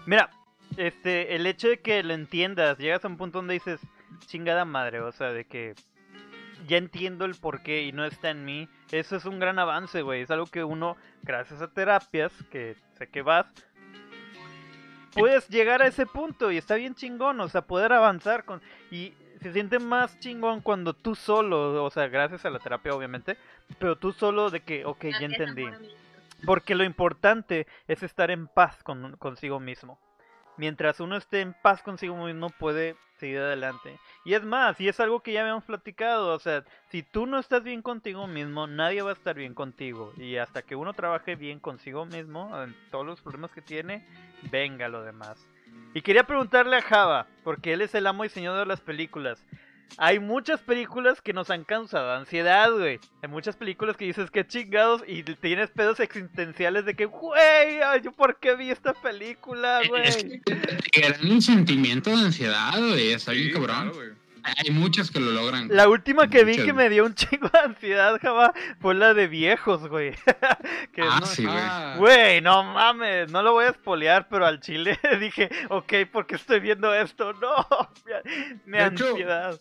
mira, 0.06 0.30
este, 0.76 1.34
el 1.34 1.46
hecho 1.46 1.68
de 1.68 1.80
que 1.80 2.02
lo 2.02 2.14
entiendas, 2.14 2.78
llegas 2.78 3.04
a 3.04 3.08
un 3.08 3.16
punto 3.16 3.38
donde 3.38 3.54
dices, 3.54 3.80
chingada 4.26 4.64
madre, 4.64 5.00
o 5.00 5.12
sea, 5.12 5.32
de 5.32 5.44
que 5.44 5.74
ya 6.66 6.76
entiendo 6.76 7.24
el 7.24 7.34
porqué 7.34 7.82
y 7.82 7.92
no 7.92 8.04
está 8.04 8.30
en 8.30 8.44
mí. 8.44 8.68
Eso 8.90 9.16
es 9.16 9.24
un 9.24 9.40
gran 9.40 9.58
avance, 9.58 10.02
güey. 10.02 10.22
Es 10.22 10.30
algo 10.30 10.46
que 10.46 10.64
uno, 10.64 10.96
gracias 11.22 11.60
a 11.60 11.68
terapias, 11.68 12.32
que 12.50 12.76
sé 12.98 13.08
que 13.08 13.22
vas, 13.22 13.46
puedes 15.12 15.48
llegar 15.48 15.82
a 15.82 15.86
ese 15.86 16.06
punto 16.06 16.50
y 16.50 16.58
está 16.58 16.74
bien 16.76 16.94
chingón, 16.94 17.40
o 17.40 17.48
sea, 17.48 17.62
poder 17.62 17.92
avanzar 17.92 18.44
con... 18.44 18.60
Y 18.90 19.14
se 19.40 19.52
siente 19.52 19.78
más 19.78 20.18
chingón 20.20 20.60
cuando 20.60 20.94
tú 20.94 21.14
solo, 21.14 21.82
o 21.82 21.90
sea, 21.90 22.08
gracias 22.08 22.44
a 22.44 22.50
la 22.50 22.60
terapia, 22.60 22.94
obviamente, 22.94 23.36
pero 23.78 23.96
tú 23.96 24.12
solo 24.12 24.50
de 24.50 24.60
que, 24.60 24.84
ok, 24.84 25.06
ya 25.18 25.26
entendí. 25.26 25.66
Porque 26.45 26.74
lo 26.74 26.84
importante 26.84 27.66
es 27.86 28.03
estar 28.03 28.30
en 28.30 28.49
paz 28.49 28.82
con, 28.82 29.16
consigo 29.16 29.61
mismo. 29.61 29.99
Mientras 30.57 31.01
uno 31.01 31.16
esté 31.16 31.40
en 31.40 31.55
paz 31.55 31.82
consigo 31.82 32.16
mismo 32.16 32.51
puede 32.51 32.97
seguir 33.16 33.38
adelante. 33.38 33.99
Y 34.24 34.34
es 34.34 34.45
más, 34.45 34.80
y 34.80 34.88
es 34.88 35.01
algo 35.01 35.20
que 35.20 35.32
ya 35.32 35.40
habíamos 35.40 35.64
platicado, 35.64 36.34
o 36.34 36.38
sea, 36.38 36.64
si 36.88 37.03
tú 37.03 37.26
no 37.26 37.38
estás 37.38 37.62
bien 37.62 37.80
contigo 37.80 38.26
mismo, 38.26 38.66
nadie 38.66 39.03
va 39.03 39.11
a 39.11 39.14
estar 39.14 39.34
bien 39.34 39.55
contigo. 39.55 40.12
Y 40.16 40.36
hasta 40.36 40.62
que 40.62 40.76
uno 40.76 40.93
trabaje 40.93 41.36
bien 41.36 41.59
consigo 41.59 42.05
mismo, 42.05 42.51
en 42.62 42.76
todos 42.90 43.07
los 43.07 43.20
problemas 43.20 43.53
que 43.53 43.62
tiene, 43.62 44.07
venga 44.51 44.88
lo 44.88 45.03
demás. 45.03 45.49
Y 45.95 46.03
quería 46.03 46.24
preguntarle 46.24 46.76
a 46.76 46.82
Java, 46.82 47.26
porque 47.45 47.72
él 47.72 47.80
es 47.80 47.95
el 47.95 48.07
amo 48.07 48.24
y 48.24 48.28
señor 48.28 48.59
de 48.59 48.66
las 48.66 48.80
películas. 48.80 49.45
Hay 49.99 50.18
muchas 50.20 50.61
películas 50.61 51.20
que 51.20 51.35
nos 51.35 51.51
han 51.51 51.64
causado 51.64 52.12
ansiedad, 52.12 52.72
güey. 52.72 52.99
Hay 53.22 53.28
muchas 53.28 53.57
películas 53.57 53.97
que 53.97 54.07
dices 54.07 54.30
que 54.30 54.47
chingados 54.47 55.03
y 55.07 55.22
tienes 55.22 55.70
pedos 55.70 56.01
existenciales 56.01 56.87
de 56.87 56.95
que, 56.95 57.05
güey, 57.05 57.83
ay, 57.83 58.01
¿yo 58.03 58.11
por 58.12 58.39
qué 58.41 58.55
vi 58.57 58.70
esta 58.70 58.95
película, 58.95 59.80
güey? 59.89 60.03
Es 60.09 60.24
que 60.91 61.14
un 61.30 61.43
sentimiento 61.43 62.09
de 62.11 62.16
ansiedad, 62.16 62.72
güey. 62.78 63.12
Está 63.12 63.33
bien 63.33 63.49
Sí, 63.49 63.53
cabrón. 63.53 63.76
claro, 63.91 63.95
güey. 63.95 64.22
Hay 64.45 64.70
muchas 64.72 65.09
que 65.12 65.20
lo 65.20 65.30
logran. 65.30 65.68
La 65.70 65.89
última 65.89 66.28
que 66.28 66.43
vi 66.43 66.53
Muchas, 66.53 66.66
que 66.66 66.72
me 66.72 66.89
dio 66.89 67.05
un 67.05 67.14
chingo 67.14 67.49
de 67.49 67.59
ansiedad, 67.61 68.18
Java, 68.20 68.53
fue 68.80 68.95
la 68.95 69.14
de 69.14 69.28
viejos, 69.28 69.87
güey. 69.89 70.14
que 70.93 71.03
Ah, 71.03 71.18
no- 71.20 71.26
sí, 71.26 71.45
güey. 71.45 71.57
Ah, 71.61 71.95
Güey, 71.99 72.41
no 72.41 72.64
mames, 72.64 73.30
no 73.30 73.43
lo 73.43 73.53
voy 73.53 73.66
a 73.66 73.68
espolear, 73.68 74.26
pero 74.28 74.45
al 74.47 74.59
chile 74.59 74.99
dije, 75.20 75.49
ok, 75.68 75.93
¿por 76.11 76.26
qué 76.26 76.35
estoy 76.37 76.59
viendo 76.61 76.93
esto? 76.95 77.35
No, 77.35 77.66
me, 78.07 78.22
me 78.64 78.78
De 78.78 78.87
hecho, 78.87 79.09
ansiedad. 79.11 79.61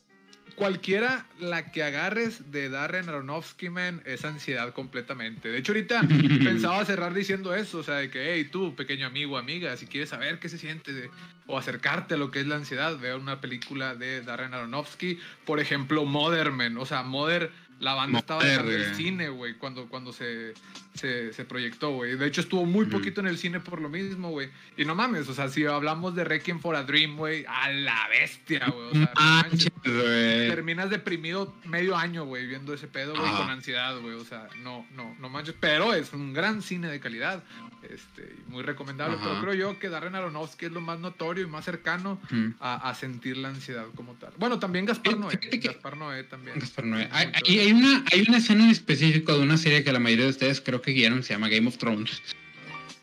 Cualquiera 0.62 1.26
la 1.40 1.72
que 1.72 1.82
agarres 1.82 2.52
de 2.52 2.70
Darren 2.70 3.10
Aronofsky, 3.10 3.70
man, 3.72 4.04
es 4.06 4.24
ansiedad 4.26 4.72
completamente. 4.74 5.50
De 5.50 5.58
hecho, 5.58 5.72
ahorita 5.72 6.02
pensaba 6.44 6.86
cerrar 6.86 7.16
diciendo 7.16 7.56
eso, 7.56 7.80
o 7.80 7.84
sea, 7.84 7.96
de 7.96 8.12
que, 8.12 8.36
hey, 8.36 8.48
tú, 8.52 8.76
pequeño 8.76 9.08
amigo, 9.08 9.40
amiga, 9.40 9.76
si 9.76 9.88
quieres 9.88 10.10
saber 10.10 10.38
qué 10.38 10.50
se 10.50 10.60
siente 10.60 10.94
de- 10.94 11.10
o 11.48 11.58
acercarte 11.58 12.14
a 12.14 12.18
lo 12.18 12.30
que 12.30 12.42
es 12.42 12.46
la 12.46 12.58
ansiedad, 12.58 12.96
vea 13.00 13.16
una 13.18 13.42
película 13.42 13.96
de 13.96 14.22
Darren 14.22 14.54
Aronofsky, 14.54 15.18
por 15.46 15.60
ejemplo, 15.60 16.06
Mother, 16.06 16.52
man, 16.52 16.78
o 16.78 16.86
sea, 16.86 17.02
Mother, 17.02 17.50
la 17.80 17.96
banda 17.96 18.20
estaba 18.20 18.44
dejando 18.44 18.72
el 18.72 18.84
güey. 18.84 18.96
cine, 18.96 19.30
güey, 19.30 19.56
cuando, 19.56 19.90
cuando 19.90 20.14
se, 20.14 20.54
se, 20.94 21.34
se 21.34 21.46
proyectó, 21.46 21.92
güey. 21.92 22.18
De 22.18 22.28
hecho, 22.28 22.42
estuvo 22.42 22.66
muy 22.66 22.86
poquito 22.86 23.22
en 23.22 23.28
el 23.28 23.38
cine 23.38 23.60
por 23.60 23.82
lo 23.82 23.90
mismo, 23.90 24.30
güey. 24.30 24.50
Y 24.78 24.86
no 24.86 24.96
mames, 24.96 25.28
o 25.30 25.34
sea, 25.34 25.50
si 25.50 25.66
hablamos 25.66 26.16
de 26.16 26.24
Requiem 26.24 26.60
for 26.60 26.76
a 26.76 26.84
Dream, 26.84 27.18
güey, 27.18 27.46
a 27.48 27.70
la 27.72 28.08
bestia, 28.10 28.68
güey. 28.68 28.88
O 28.90 28.92
sea, 28.94 29.12
no 29.16 29.22
manches. 29.22 29.72
Güey. 29.84 30.48
Terminas 30.50 30.90
deprimido 30.90 31.56
medio 31.66 31.96
año, 31.96 32.26
güey, 32.26 32.48
viendo 32.48 32.74
ese 32.74 32.88
pedo, 32.88 33.16
güey, 33.16 33.32
con 33.32 33.50
ansiedad, 33.50 34.00
güey. 34.00 34.16
O 34.16 34.26
sea, 34.26 34.48
no, 34.64 34.86
no, 34.96 35.16
no 35.20 35.30
manches. 35.30 35.56
Pero 35.60 35.94
es 35.94 36.14
un 36.14 36.34
gran 36.34 36.62
cine 36.62 36.88
de 36.88 37.00
calidad. 37.00 37.44
Este, 37.90 38.36
muy 38.48 38.62
recomendable. 38.62 39.18
Ajá. 39.18 39.26
Pero 39.28 39.42
creo 39.42 39.54
yo 39.56 39.80
que 39.80 39.90
Darren 39.90 40.14
Aronofsky 40.14 40.66
es 40.68 40.72
lo 40.72 40.82
más 40.82 41.00
notorio 41.00 41.46
y 41.46 41.48
más 41.48 41.66
cercano 41.66 42.22
a, 42.60 42.90
a 42.90 42.94
sentir 42.96 43.38
la 43.38 43.50
ansiedad 43.50 43.86
como 43.96 44.14
tal. 44.14 44.32
Bueno, 44.38 44.60
también 44.60 44.86
Gaspar 44.86 45.14
Eh, 45.14 45.18
Noé. 45.18 45.40
Gaspar 45.54 45.98
Noé 45.98 46.24
también. 46.26 46.60
Gaspar 46.60 46.86
Noé. 46.86 47.10
Hay 47.12 47.72
una, 47.72 48.04
hay 48.12 48.24
una 48.28 48.38
escena 48.38 48.66
en 48.66 48.70
específico 48.70 49.34
de 49.34 49.42
una 49.42 49.58
serie 49.58 49.84
que 49.84 49.92
la 49.92 50.00
mayoría 50.00 50.26
de 50.26 50.32
ustedes 50.32 50.62
creo 50.62 50.81
que 50.82 50.92
guiaron, 50.92 51.24
se 51.24 51.34
llama 51.34 51.50
Game 51.50 51.68
of 51.68 51.78
Thrones. 51.78 52.22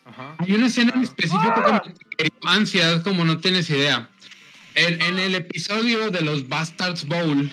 Ajá. 0.05 0.35
Hay 0.39 0.53
una 0.53 0.67
escena 0.67 0.93
en 0.95 1.03
Claro. 1.03 1.05
específico 1.05 1.55
como 1.63 1.83
que 2.17 2.31
ansiedad 2.47 3.03
como 3.03 3.25
no 3.25 3.39
tienes 3.39 3.69
idea. 3.71 4.09
En, 4.75 5.01
en 5.03 5.19
el 5.19 5.35
episodio 5.35 6.11
de 6.11 6.21
los 6.23 6.49
Bastards 6.49 7.05
Bowl, 7.07 7.51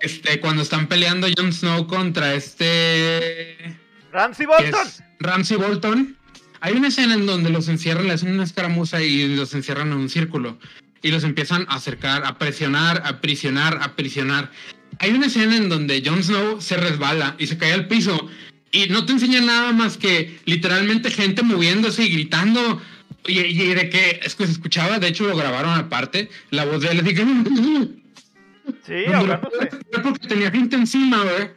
este, 0.00 0.40
cuando 0.40 0.62
están 0.62 0.86
peleando 0.86 1.26
Jon 1.36 1.52
Snow 1.52 1.86
contra 1.86 2.34
este 2.34 3.76
Ramsey 4.12 4.46
Bolton. 4.46 4.74
es 4.86 5.02
Ramsey 5.20 5.56
Bolton, 5.56 6.16
hay 6.60 6.74
una 6.74 6.88
escena 6.88 7.14
en 7.14 7.26
donde 7.26 7.50
los 7.50 7.68
encierran, 7.68 8.06
le 8.06 8.12
hacen 8.14 8.32
una 8.32 8.44
escaramuza 8.44 9.02
y 9.02 9.36
los 9.36 9.54
encierran 9.54 9.88
en 9.92 9.98
un 9.98 10.08
círculo. 10.08 10.58
Y 11.02 11.10
los 11.12 11.22
empiezan 11.22 11.64
a 11.68 11.76
acercar, 11.76 12.24
a 12.24 12.38
presionar, 12.38 13.02
a 13.04 13.20
prisionar, 13.20 13.78
a 13.82 13.94
prisionar. 13.94 14.50
Hay 14.98 15.10
una 15.10 15.26
escena 15.26 15.56
en 15.56 15.68
donde 15.68 16.02
Jon 16.04 16.24
Snow 16.24 16.60
se 16.60 16.76
resbala 16.76 17.36
y 17.38 17.46
se 17.46 17.56
cae 17.56 17.72
al 17.72 17.86
piso. 17.86 18.28
Y 18.70 18.86
no 18.88 19.04
te 19.06 19.12
enseña 19.12 19.40
nada 19.40 19.72
más 19.72 19.96
que 19.96 20.38
literalmente 20.44 21.10
gente 21.10 21.42
moviéndose 21.42 22.04
y 22.04 22.12
gritando. 22.12 22.80
Y, 23.26 23.40
y 23.40 23.74
de 23.74 23.90
que 23.90 24.20
es 24.22 24.34
que 24.34 24.46
se 24.46 24.52
escuchaba, 24.52 24.98
de 24.98 25.08
hecho 25.08 25.26
lo 25.26 25.36
grabaron 25.36 25.72
aparte, 25.72 26.30
la 26.50 26.64
voz 26.64 26.80
de 26.82 26.88
él 26.88 27.00
así 27.00 27.14
que... 27.14 27.24
Sí, 28.86 29.04
porque 30.02 30.28
tenía 30.28 30.50
gente 30.50 30.76
encima, 30.76 31.22
güey. 31.22 31.50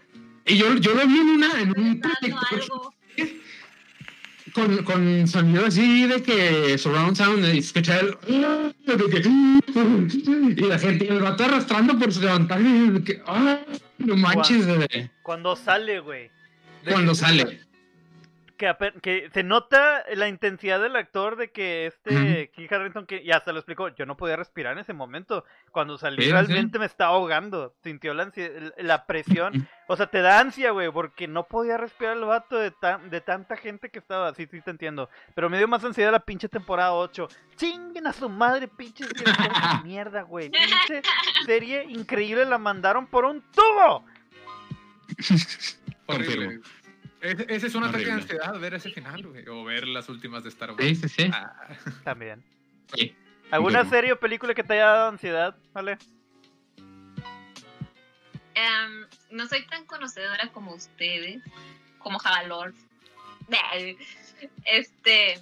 Y 0.45 0.57
yo, 0.57 0.78
yo 0.78 0.93
lo 0.93 1.05
vi 1.05 1.20
en 1.20 1.28
una, 1.28 1.59
en 1.59 1.70
un 1.78 1.99
proyector 1.99 2.93
con, 4.53 4.78
con 4.84 5.28
sonido 5.28 5.66
así 5.66 6.07
de 6.07 6.22
que 6.24 6.78
surround 6.78 7.16
sound 7.16 7.53
y 7.53 7.59
escuchar 7.59 8.18
el 8.28 8.97
de 8.97 9.09
que- 9.09 9.30
y 10.57 10.62
la 10.68 10.80
gente 10.80 11.05
y 11.05 11.07
el 11.09 11.20
vato 11.20 11.45
arrastrando 11.45 11.97
por 11.97 12.12
su 12.12 12.22
levantar 12.22 12.62
y 12.62 12.89
de 12.89 13.03
que 13.03 13.22
ah, 13.28 13.59
no 13.99 14.16
manches 14.18 14.68
güey. 14.68 15.09
Cuando 15.22 15.55
sale, 15.55 15.99
güey. 15.99 16.32
Cuando 16.89 17.13
sale 17.15 17.61
Que, 18.57 18.75
que 19.01 19.29
se 19.34 19.41
nota 19.41 20.03
la 20.13 20.27
intensidad 20.27 20.79
del 20.79 20.95
actor 20.95 21.36
de 21.36 21.49
que 21.51 21.88
este 21.88 22.51
Keith 22.53 22.71
Harrington, 22.71 23.07
que 23.07 23.23
ya 23.23 23.39
se 23.43 23.51
lo 23.51 23.57
explicó, 23.57 23.88
yo 23.89 24.05
no 24.05 24.15
podía 24.15 24.36
respirar 24.36 24.73
en 24.73 24.79
ese 24.79 24.93
momento. 24.93 25.43
Cuando 25.71 25.97
salí 25.97 26.17
Sí, 26.21 26.25
sí. 26.27 26.32
realmente 26.32 26.77
me 26.77 26.86
estaba 26.86 27.15
ahogando. 27.15 27.73
Sintió 27.84 28.13
la, 28.13 28.32
la 28.77 29.07
presión. 29.07 29.67
O 29.88 29.97
sea, 29.97 30.05
te 30.11 30.21
da 30.21 30.39
ansia, 30.39 30.69
güey, 30.71 30.91
porque 30.91 31.27
no 31.27 31.47
podía 31.47 31.77
respirar 31.77 32.15
el 32.17 32.25
vato 32.25 32.55
de, 32.57 32.71
de 33.09 33.21
tanta 33.21 33.57
gente 33.57 33.89
que 33.89 33.97
estaba. 33.97 34.32
Sí, 34.36 34.45
sí, 34.51 34.61
te 34.61 34.69
entiendo. 34.69 35.09
Pero 35.34 35.49
me 35.49 35.57
dio 35.57 35.67
más 35.67 35.84
ansiedad 35.84 36.11
la 36.11 36.19
pinche 36.19 36.47
temporada 36.47 36.93
8. 36.93 37.29
Chinguen 37.55 38.05
a 38.05 38.13
su 38.13 38.29
madre, 38.29 38.67
pinche 38.67 39.05
mierda, 39.84 40.21
güey. 40.21 40.51
Pinche 40.51 41.01
serie 41.47 41.86
increíble 41.86 42.45
la 42.45 42.59
mandaron 42.59 43.07
por 43.07 43.25
un 43.25 43.41
tubo. 43.51 44.05
Horrible. 46.16 46.62
Ese, 47.22 47.45
ese 47.49 47.68
es 47.68 47.76
un 47.76 47.84
ataque 47.84 48.05
de 48.05 48.12
ansiedad, 48.12 48.59
ver 48.59 48.74
ese 48.74 48.89
final, 48.89 49.24
güey. 49.28 49.47
O 49.47 49.64
ver 49.64 49.88
las 49.88 50.09
últimas 50.09 50.43
de 50.43 50.49
Star 50.49 50.72
Wars. 50.72 50.84
Sí, 50.84 50.95
sí, 50.95 51.09
sí. 51.09 51.32
Ah, 51.32 51.53
También. 52.03 52.43
Sí. 52.95 53.16
¿Alguna 53.51 53.86
serie 53.86 54.14
o 54.14 54.20
película 54.20 54.53
que 54.55 54.64
te 54.64 54.74
haya 54.74 54.86
dado 54.86 55.09
ansiedad? 55.09 55.55
¿Vale? 55.74 55.97
Em, 58.55 59.05
no 59.30 59.47
soy 59.47 59.66
tan 59.68 59.86
conocedora 59.86 60.51
como 60.51 60.74
ustedes, 60.74 61.43
como 61.99 62.20
Javalor. 62.20 62.74
Este. 64.66 65.39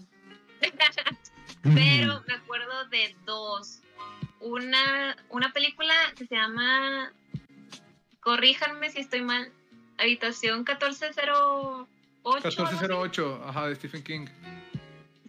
Pero 1.63 2.23
me 2.27 2.33
acuerdo 2.33 2.85
de 2.89 3.15
dos. 3.25 3.81
Una, 4.41 5.15
una 5.29 5.53
película 5.53 5.93
que 6.17 6.25
se 6.25 6.35
llama. 6.35 7.13
Corríjanme 8.19 8.89
si 8.89 8.99
estoy 8.99 9.21
mal. 9.21 9.51
Habitación 9.99 10.63
1408. 10.63 11.87
algo 12.23 12.35
así. 12.37 12.45
1408, 12.61 13.43
ajá, 13.45 13.67
de 13.67 13.75
Stephen 13.75 14.03
King. 14.03 14.25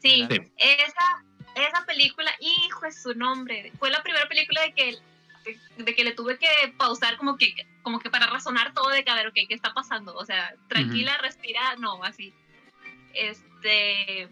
Sí, 0.02 0.26
Sí. 0.30 0.52
esa, 0.56 1.24
esa 1.54 1.84
película, 1.86 2.30
hijo 2.40 2.86
es 2.86 3.02
su 3.02 3.14
nombre. 3.14 3.72
Fue 3.78 3.90
la 3.90 4.02
primera 4.02 4.26
película 4.28 4.62
de 4.62 4.72
que, 4.72 4.98
de 5.78 5.94
que 5.94 6.04
le 6.04 6.12
tuve 6.12 6.38
que 6.38 6.48
pausar 6.78 7.16
como 7.16 7.36
que, 7.36 7.54
como 7.82 7.98
que 7.98 8.10
para 8.10 8.26
razonar 8.26 8.72
todo 8.72 8.88
de 8.90 9.04
que 9.04 9.10
a 9.10 9.14
ver, 9.14 9.26
ok, 9.28 9.34
¿qué 9.48 9.54
está 9.54 9.72
pasando? 9.74 10.14
O 10.14 10.24
sea, 10.24 10.54
tranquila, 10.68 11.18
respira, 11.18 11.76
no, 11.76 12.02
así. 12.04 12.32
Este. 13.14 14.28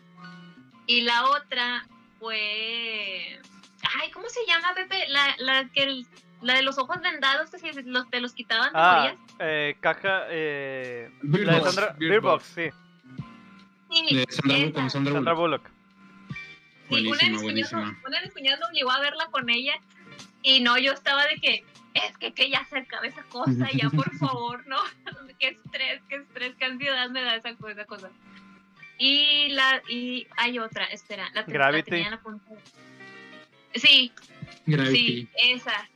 Y 0.87 1.03
la 1.03 1.27
otra 1.29 1.87
fue. 2.19 3.41
Ay, 4.01 4.11
¿cómo 4.11 4.29
se 4.29 4.41
llama, 4.47 4.75
Pepe? 4.75 5.07
La, 5.09 5.35
la 5.39 5.69
que 5.71 5.83
el- 5.83 6.07
la 6.43 6.55
de 6.55 6.63
los 6.63 6.79
ojos 6.79 7.01
vendados, 7.01 7.51
que 7.51 7.59
si 7.59 7.83
los, 7.83 8.09
te 8.11 8.21
los 8.21 8.33
quitaban, 8.33 8.71
te 8.73 8.79
Ah, 8.79 9.15
eh, 9.41 9.77
caja. 9.81 10.23
Eh, 10.31 11.11
Bird 11.23 11.47
la 11.47 11.55
de 11.55 11.61
Sandra. 11.63 11.87
Bird 11.99 12.09
Beer 12.11 12.21
Box, 12.21 12.45
Box. 12.45 12.55
sí. 12.55 12.71
Sí, 14.09 14.17
De 14.17 14.27
Sandra 14.31 14.57
Bullock, 14.59 14.77
esa. 14.79 14.91
Sandra 14.91 15.13
Sandra 15.15 15.33
Bullock. 15.35 15.63
Bullock. 15.63 15.79
Sí, 16.91 17.07
una 17.07 17.19
de, 17.19 17.31
mis 17.31 17.43
Buenísima, 17.43 17.43
cuñados, 17.43 17.43
buenísima. 17.43 18.01
una 18.07 18.19
de 18.19 18.25
mis 18.25 18.33
cuñadas 18.35 18.61
me 18.61 18.67
obligó 18.67 18.91
a 18.93 19.01
verla 19.01 19.27
con 19.31 19.51
ella 19.51 19.75
y 20.43 20.61
no, 20.61 20.79
yo 20.79 20.93
estaba 20.93 21.27
de 21.27 21.37
que 21.37 21.65
es 21.95 22.17
que, 22.19 22.33
que 22.33 22.49
ya 22.51 22.65
se 22.67 22.79
acabe 22.79 23.09
esa 23.09 23.23
cosa, 23.25 23.69
ya 23.75 23.91
por 23.91 24.11
favor, 24.19 24.67
no, 24.67 24.77
qué 25.39 25.49
estrés, 25.49 26.01
qué 26.09 26.17
estrés, 26.17 26.55
qué 26.57 26.65
ansiedad 26.67 27.11
me 27.11 27.23
da 27.23 27.35
esa, 27.37 27.51
esa 27.51 27.85
cosa. 27.85 28.11
Y 28.99 29.49
la 29.51 29.83
y 29.89 30.27
hay 30.37 30.59
otra, 30.59 30.85
espera, 30.87 31.29
la, 31.35 31.45
ten- 31.45 31.53
la 31.59 31.65
Gravity. 31.67 31.91
tenía 31.91 32.07
en 32.07 32.11
la 32.13 32.21
punta. 32.21 32.45
Sí, 33.75 34.13
Gravity. 34.67 34.97
sí, 34.97 35.29
esa. 35.53 35.89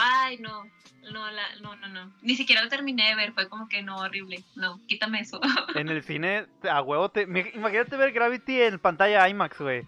Ay, 0.00 0.38
no. 0.38 0.64
No, 1.12 1.30
la, 1.30 1.42
no, 1.62 1.76
no, 1.76 1.88
no. 1.88 2.12
Ni 2.22 2.34
siquiera 2.36 2.62
la 2.62 2.68
terminé 2.68 3.08
de 3.08 3.14
ver, 3.14 3.32
fue 3.32 3.48
como 3.48 3.68
que 3.68 3.82
no, 3.82 3.96
horrible. 3.96 4.44
No, 4.54 4.78
quítame 4.86 5.20
eso. 5.20 5.40
En 5.74 5.88
el 5.88 6.02
cine, 6.02 6.46
a 6.70 6.82
huevo, 6.82 7.08
te... 7.10 7.22
imagínate 7.22 7.96
ver 7.96 8.12
Gravity 8.12 8.60
en 8.62 8.78
pantalla 8.78 9.28
IMAX, 9.28 9.58
güey. 9.58 9.86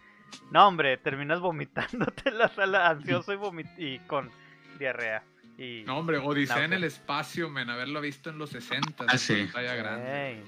No, 0.50 0.66
hombre, 0.66 0.96
terminas 0.96 1.40
vomitándote 1.40 2.30
en 2.30 2.38
la 2.38 2.48
sala 2.48 2.88
ansioso 2.88 3.32
y, 3.32 3.36
vomit 3.36 3.66
y 3.76 3.98
con 4.00 4.30
diarrea. 4.78 5.22
Y... 5.58 5.82
No, 5.84 5.98
hombre, 5.98 6.16
Odisea 6.18 6.56
en 6.64 6.70
Náusea. 6.70 6.78
el 6.78 6.84
espacio, 6.84 7.50
men, 7.50 7.68
haberlo 7.68 8.00
visto 8.00 8.30
en 8.30 8.38
los 8.38 8.50
60. 8.50 9.04
Ah, 9.06 9.12
en 9.12 9.18
sí. 9.18 9.34
pantalla 9.44 9.74
grande. 9.74 10.30
Ey, 10.30 10.42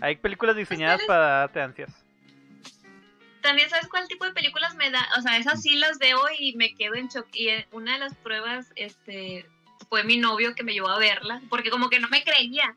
Hay 0.00 0.16
películas 0.16 0.54
diseñadas 0.54 1.00
Ustedes- 1.00 1.08
para 1.08 1.26
darte 1.26 1.60
ansias. 1.60 2.01
También 3.42 3.68
sabes 3.68 3.88
cuál 3.88 4.08
tipo 4.08 4.24
de 4.24 4.32
películas 4.32 4.74
me 4.76 4.90
da, 4.90 5.06
o 5.18 5.20
sea, 5.20 5.36
esas 5.36 5.60
sí 5.62 5.76
las 5.76 5.98
veo 5.98 6.20
y 6.38 6.54
me 6.56 6.74
quedo 6.74 6.94
en 6.94 7.08
shock. 7.08 7.26
Y 7.34 7.48
eh, 7.48 7.66
una 7.72 7.94
de 7.94 7.98
las 7.98 8.14
pruebas, 8.14 8.72
este, 8.76 9.46
fue 9.88 10.04
mi 10.04 10.16
novio 10.16 10.54
que 10.54 10.62
me 10.62 10.72
llevó 10.72 10.88
a 10.88 10.98
verla, 10.98 11.42
porque 11.50 11.70
como 11.70 11.90
que 11.90 12.00
no 12.00 12.08
me 12.08 12.22
creía. 12.24 12.74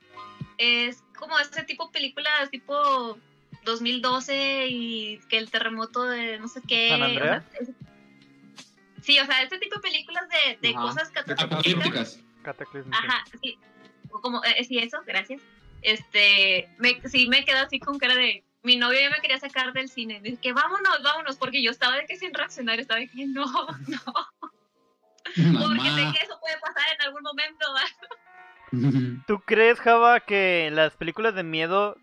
Es 0.58 1.04
como 1.18 1.38
ese 1.40 1.64
tipo 1.64 1.86
de 1.88 1.92
películas 1.92 2.50
tipo 2.50 3.18
2012 3.64 4.68
y 4.70 5.20
que 5.30 5.38
el 5.38 5.50
terremoto 5.52 6.04
de 6.04 6.40
no 6.40 6.48
sé 6.48 6.62
qué. 6.68 6.90
¿San 6.90 7.04
Andreas? 7.04 7.44
o 7.46 7.52
sea, 7.52 7.60
es- 7.62 9.04
sí, 9.04 9.20
o 9.20 9.26
sea, 9.26 9.42
ese 9.44 9.58
tipo 9.60 9.76
de 9.76 9.82
películas 9.82 10.24
de, 10.30 10.58
de 10.68 10.74
cosas 10.74 11.12
sí. 11.64 11.76
Ajá, 12.92 13.24
sí. 13.42 13.58
O 14.12 14.22
Como, 14.22 14.44
eh, 14.44 14.64
sí, 14.64 14.80
eso, 14.80 14.98
gracias. 15.06 15.42
Este, 15.82 16.68
me, 16.80 17.02
sí 17.08 17.28
me 17.28 17.44
quedo 17.46 17.60
así 17.60 17.80
con 17.80 17.98
cara 18.00 18.16
de. 18.16 18.44
Mi 18.66 18.76
novio 18.78 19.00
ya 19.00 19.10
me 19.12 19.22
quería 19.22 19.38
sacar 19.40 19.72
del 19.74 19.88
cine. 19.90 20.20
Dice 20.22 20.38
que 20.42 20.52
vámonos, 20.52 21.02
vámonos, 21.04 21.38
porque 21.38 21.62
yo 21.64 21.70
estaba 21.72 21.96
de 21.98 22.06
que 22.08 22.18
sin 22.18 22.34
reaccionar, 22.34 22.80
estaba 22.80 23.00
de 23.00 23.08
que 23.08 23.28
no, 23.28 23.46
no, 23.46 24.02
porque 25.26 25.90
sé 25.92 26.12
que 26.12 26.26
eso 26.26 26.40
puede 26.42 26.58
pasar 26.60 26.84
en 26.96 27.02
algún 27.06 27.22
momento. 27.24 27.66
¿Tú 29.28 29.40
crees, 29.46 29.80
Java, 29.80 30.20
que 30.20 30.70
las 30.74 30.96
películas 30.98 31.36
de 31.36 31.44
miedo 31.44 31.96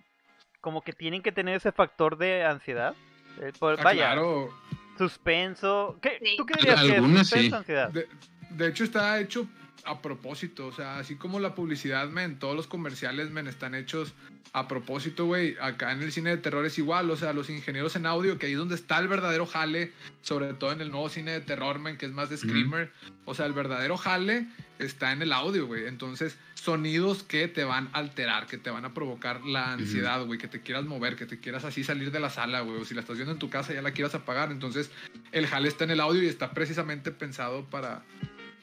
como 0.61 0.83
que 0.83 0.93
tienen 0.93 1.23
que 1.23 1.33
tener 1.33 1.57
ese 1.57 1.73
factor 1.73 2.17
de 2.17 2.45
ansiedad? 2.45 2.95
Eh, 3.41 3.53
por- 3.59 3.81
Ah, 3.81 3.83
vaya, 3.83 4.13
claro. 4.13 4.51
suspenso. 4.99 5.99
¿Qué, 6.01 6.19
Sí. 6.23 6.37
¿Tú 6.37 6.47
qué 6.47 6.55
dirías 6.61 6.81
que 6.81 6.87
es 6.89 6.95
Algunas 6.95 7.29
suspenso 7.29 7.51
sí. 7.51 7.57
ansiedad? 7.57 7.89
De, 7.91 8.09
de 8.51 8.69
hecho, 8.69 8.85
está 8.85 9.19
hecho 9.19 9.47
a 9.85 10.03
propósito. 10.03 10.67
O 10.67 10.73
sea, 10.73 10.99
así 10.99 11.17
como 11.17 11.41
la 11.41 11.55
publicidad, 11.55 12.09
men, 12.09 12.39
todos 12.39 12.57
los 12.57 12.67
comerciales, 12.67 13.31
men, 13.31 13.47
están 13.47 13.75
hechos 13.75 14.15
a 14.53 14.69
propósito, 14.69 15.27
güey. 15.27 15.57
Acá 15.61 15.93
en 15.93 16.03
el 16.03 16.13
cine 16.13 16.31
de 16.31 16.37
terror 16.37 16.65
es 16.67 16.79
igual. 16.79 17.11
O 17.11 17.17
sea, 17.17 17.33
los 17.33 17.49
ingenieros 17.49 17.97
en 17.97 18.07
audio, 18.07 18.39
que 18.39 18.47
ahí 18.47 18.53
es 18.53 18.59
donde 18.59 18.75
está 18.75 18.99
el 18.99 19.09
verdadero 19.09 19.47
jale, 19.47 19.93
sobre 20.21 20.53
todo 20.55 20.73
en 20.73 20.81
el 20.81 20.91
nuevo 20.91 21.09
cine 21.09 21.33
de 21.33 21.41
terror, 21.41 21.79
men, 21.79 21.97
que 21.97 22.07
es 22.07 22.13
más 22.13 22.29
de 22.29 22.37
Screamer. 22.37 22.93
O 23.25 23.35
sea, 23.35 23.47
el 23.47 23.53
verdadero 23.53 23.97
jale 23.97 24.47
está 24.79 25.13
en 25.13 25.23
el 25.23 25.33
audio, 25.33 25.67
güey. 25.67 25.87
Entonces, 25.87 26.37
sonidos 26.55 27.23
que 27.23 27.49
te 27.49 27.65
van 27.65 27.89
a 27.93 27.99
alterar, 27.99 28.47
que 28.47 28.59
te 28.59 28.71
van 28.71 28.85
a 28.85 28.93
provocar 28.93 29.43
la 29.43 29.73
ansiedad, 29.73 30.25
güey, 30.25 30.39
que 30.39 30.49
te 30.49 30.61
quieras 30.61 30.85
mover, 30.85 31.17
que 31.17 31.27
te 31.27 31.41
quieras 31.41 31.65
así 31.65 31.83
salir 31.83 32.11
de 32.11 32.21
la 32.21 32.31
sala, 32.31 32.61
güey. 32.61 32.81
O 32.81 32.85
si 32.85 32.95
la 32.95 33.01
estás 33.01 33.17
viendo 33.17 33.33
en 33.33 33.39
tu 33.39 33.49
casa, 33.49 33.73
ya 33.73 33.81
la 33.81 33.93
quieras 33.93 34.15
apagar. 34.15 34.51
Entonces, 34.51 34.91
el 35.33 35.47
jale 35.47 35.69
está 35.69 35.85
en 35.85 35.93
el 35.93 36.01
audio 36.01 36.23
y 36.23 36.27
está 36.27 36.53
precisamente 36.53 37.11
pensado 37.11 37.65
para, 37.65 38.03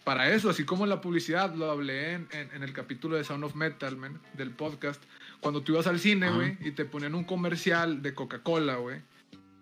para 0.04 0.34
eso, 0.34 0.50
así 0.50 0.64
como 0.64 0.84
en 0.86 0.90
la 0.90 1.02
publicidad, 1.02 1.54
lo 1.56 1.70
hablé 1.70 2.14
en, 2.14 2.28
en- 2.32 2.50
en 2.54 2.64
el 2.64 2.74
capítulo 2.74 3.16
de 3.16 3.24
Sound 3.24 3.44
of 3.44 3.56
Metal, 3.56 3.96
man, 3.98 4.20
del 4.34 4.52
podcast, 4.52 5.02
cuando 5.40 5.62
tú 5.62 5.74
ibas 5.74 5.88
al 5.88 6.00
cine, 6.00 6.32
güey, 6.32 6.58
y 6.62 6.72
te 6.72 6.86
ponían 6.86 7.16
un 7.16 7.24
comercial 7.24 8.02
de 8.02 8.14
Coca-Cola, 8.14 8.76
güey, 8.78 9.02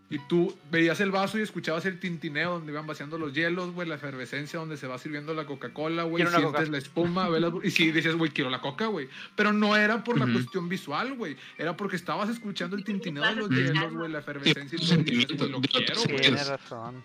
y 0.09 0.19
tú 0.19 0.57
veías 0.71 1.01
el 1.01 1.11
vaso 1.11 1.37
y 1.37 1.41
escuchabas 1.41 1.85
el 1.85 1.99
tintineo 1.99 2.53
donde 2.53 2.71
iban 2.71 2.87
vaciando 2.87 3.17
los 3.17 3.33
hielos, 3.33 3.73
güey, 3.73 3.89
la 3.89 3.95
efervescencia 3.95 4.57
donde 4.57 4.77
se 4.77 4.87
va 4.87 4.97
sirviendo 4.97 5.33
la 5.33 5.45
Coca-Cola, 5.45 6.03
güey, 6.03 6.23
sientes 6.39 6.45
Coca. 6.61 6.71
la 6.71 6.77
espuma, 6.77 7.27
ves 7.27 7.41
las 7.41 7.51
bur- 7.51 7.65
y 7.65 7.71
sí, 7.71 7.91
dices, 7.91 8.15
güey, 8.15 8.31
quiero 8.31 8.49
la 8.49 8.61
Coca, 8.61 8.85
güey, 8.87 9.09
pero 9.35 9.51
no 9.51 9.75
era 9.75 10.05
por 10.05 10.17
la 10.17 10.25
cuestión 10.31 10.69
visual, 10.69 11.13
güey, 11.15 11.35
era 11.57 11.75
porque 11.75 11.97
estabas 11.97 12.29
escuchando 12.29 12.77
el 12.77 12.85
tintineo 12.85 13.21
de 13.25 13.35
los 13.35 13.49
hielos, 13.49 13.93
güey, 13.93 14.09
la 14.09 14.19
efervescencia 14.19 14.79
y 14.81 14.85
sentimiento, 14.85 15.45
lo 15.47 15.59
quiero, 15.59 16.01
güey. 16.05 16.21
Tienes 16.21 16.47
razón. 16.47 17.03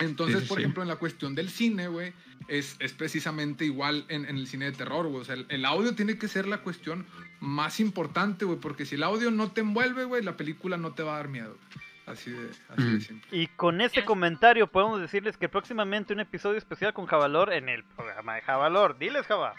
Entonces, 0.00 0.38
Sí, 0.38 0.42
sí, 0.42 0.48
por 0.48 0.56
sí. 0.58 0.62
ejemplo, 0.62 0.82
en 0.82 0.88
la 0.88 0.96
cuestión 0.96 1.34
del 1.34 1.48
cine, 1.50 1.88
güey, 1.88 2.12
es, 2.48 2.76
es 2.80 2.92
precisamente 2.92 3.64
igual 3.64 4.04
en, 4.08 4.24
en 4.24 4.36
el 4.36 4.46
cine 4.46 4.64
de 4.66 4.72
terror, 4.72 5.06
güey. 5.06 5.20
O 5.22 5.24
sea, 5.24 5.34
el, 5.36 5.46
el 5.48 5.64
audio 5.64 5.94
tiene 5.94 6.18
que 6.18 6.26
ser 6.28 6.46
la 6.48 6.58
cuestión 6.58 7.06
más 7.40 7.80
importante, 7.80 8.44
güey, 8.44 8.58
porque 8.58 8.84
si 8.86 8.96
el 8.96 9.02
audio 9.02 9.30
no 9.30 9.52
te 9.52 9.60
envuelve, 9.60 10.04
güey, 10.04 10.22
la 10.22 10.36
película 10.36 10.76
no 10.76 10.92
te 10.92 11.02
va 11.02 11.14
a 11.14 11.16
dar 11.18 11.28
miedo. 11.28 11.56
Así 12.06 12.30
de, 12.32 12.50
así 12.70 12.82
de 12.82 12.96
Mm. 12.96 13.00
simple. 13.00 13.28
Y 13.38 13.46
con 13.48 13.80
ese 13.80 14.04
comentario 14.04 14.66
podemos 14.66 15.00
decirles 15.00 15.36
que 15.36 15.48
próximamente 15.48 16.12
un 16.12 16.18
episodio 16.20 16.58
especial 16.58 16.92
con 16.92 17.06
Javalor 17.06 17.52
en 17.52 17.68
el 17.68 17.84
programa 17.84 18.34
de 18.34 18.40
Javalor. 18.42 18.98
Diles, 18.98 19.26
Java. 19.26 19.54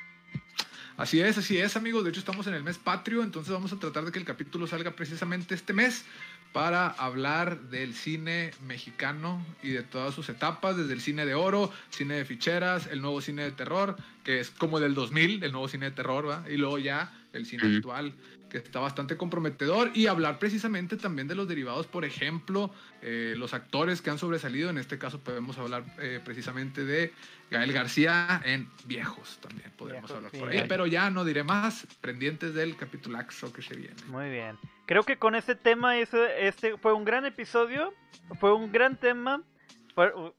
Así 1.01 1.19
es, 1.19 1.35
así 1.35 1.57
es, 1.57 1.75
amigos. 1.75 2.03
De 2.03 2.11
hecho, 2.11 2.19
estamos 2.19 2.45
en 2.45 2.53
el 2.53 2.61
mes 2.61 2.77
patrio, 2.77 3.23
entonces 3.23 3.51
vamos 3.51 3.73
a 3.73 3.79
tratar 3.79 4.05
de 4.05 4.11
que 4.11 4.19
el 4.19 4.25
capítulo 4.25 4.67
salga 4.67 4.91
precisamente 4.91 5.55
este 5.55 5.73
mes 5.73 6.05
para 6.53 6.89
hablar 6.89 7.59
del 7.71 7.95
cine 7.95 8.51
mexicano 8.67 9.43
y 9.63 9.69
de 9.69 9.81
todas 9.81 10.13
sus 10.13 10.29
etapas, 10.29 10.77
desde 10.77 10.93
el 10.93 11.01
cine 11.01 11.25
de 11.25 11.33
oro, 11.33 11.71
cine 11.89 12.17
de 12.17 12.25
ficheras, 12.25 12.85
el 12.85 13.01
nuevo 13.01 13.19
cine 13.19 13.41
de 13.41 13.51
terror, 13.51 13.97
que 14.23 14.41
es 14.41 14.51
como 14.51 14.79
del 14.79 14.93
2000, 14.93 15.43
el 15.43 15.51
nuevo 15.51 15.67
cine 15.67 15.85
de 15.85 15.91
terror, 15.93 16.29
¿va? 16.29 16.45
Y 16.47 16.57
luego 16.57 16.77
ya 16.77 17.11
el 17.33 17.47
cine 17.47 17.77
actual, 17.77 18.13
que 18.51 18.57
está 18.57 18.81
bastante 18.81 19.15
comprometedor, 19.15 19.91
y 19.95 20.07
hablar 20.07 20.37
precisamente 20.37 20.97
también 20.97 21.27
de 21.29 21.35
los 21.35 21.47
derivados, 21.47 21.87
por 21.87 22.03
ejemplo, 22.03 22.69
eh, 23.01 23.33
los 23.37 23.53
actores 23.53 24.01
que 24.01 24.09
han 24.09 24.17
sobresalido, 24.17 24.69
en 24.69 24.77
este 24.77 24.97
caso 24.99 25.19
podemos 25.21 25.57
hablar 25.57 25.85
eh, 25.99 26.19
precisamente 26.23 26.83
de 26.83 27.13
Gael 27.49 27.71
García 27.71 28.41
en 28.43 28.69
Viejos, 28.85 29.39
también 29.41 29.71
podemos 29.77 30.01
Viejos, 30.01 30.17
hablar 30.17 30.31
por 30.31 30.49
ahí, 30.49 30.65
pero 30.67 30.85
ya 30.85 31.09
no 31.09 31.23
diré 31.23 31.43
más, 31.43 31.87
pendientes 32.01 32.53
del 32.53 32.75
capitulaxo 32.75 33.53
que 33.53 33.61
se 33.61 33.75
viene. 33.75 33.95
Muy 34.07 34.29
bien. 34.29 34.57
Creo 34.85 35.03
que 35.03 35.15
con 35.17 35.35
este 35.35 35.55
tema, 35.55 35.97
ese, 35.97 36.45
este 36.47 36.77
fue 36.77 36.91
un 36.93 37.05
gran 37.05 37.25
episodio, 37.25 37.93
fue 38.39 38.53
un 38.53 38.69
gran 38.71 38.99
tema 38.99 39.41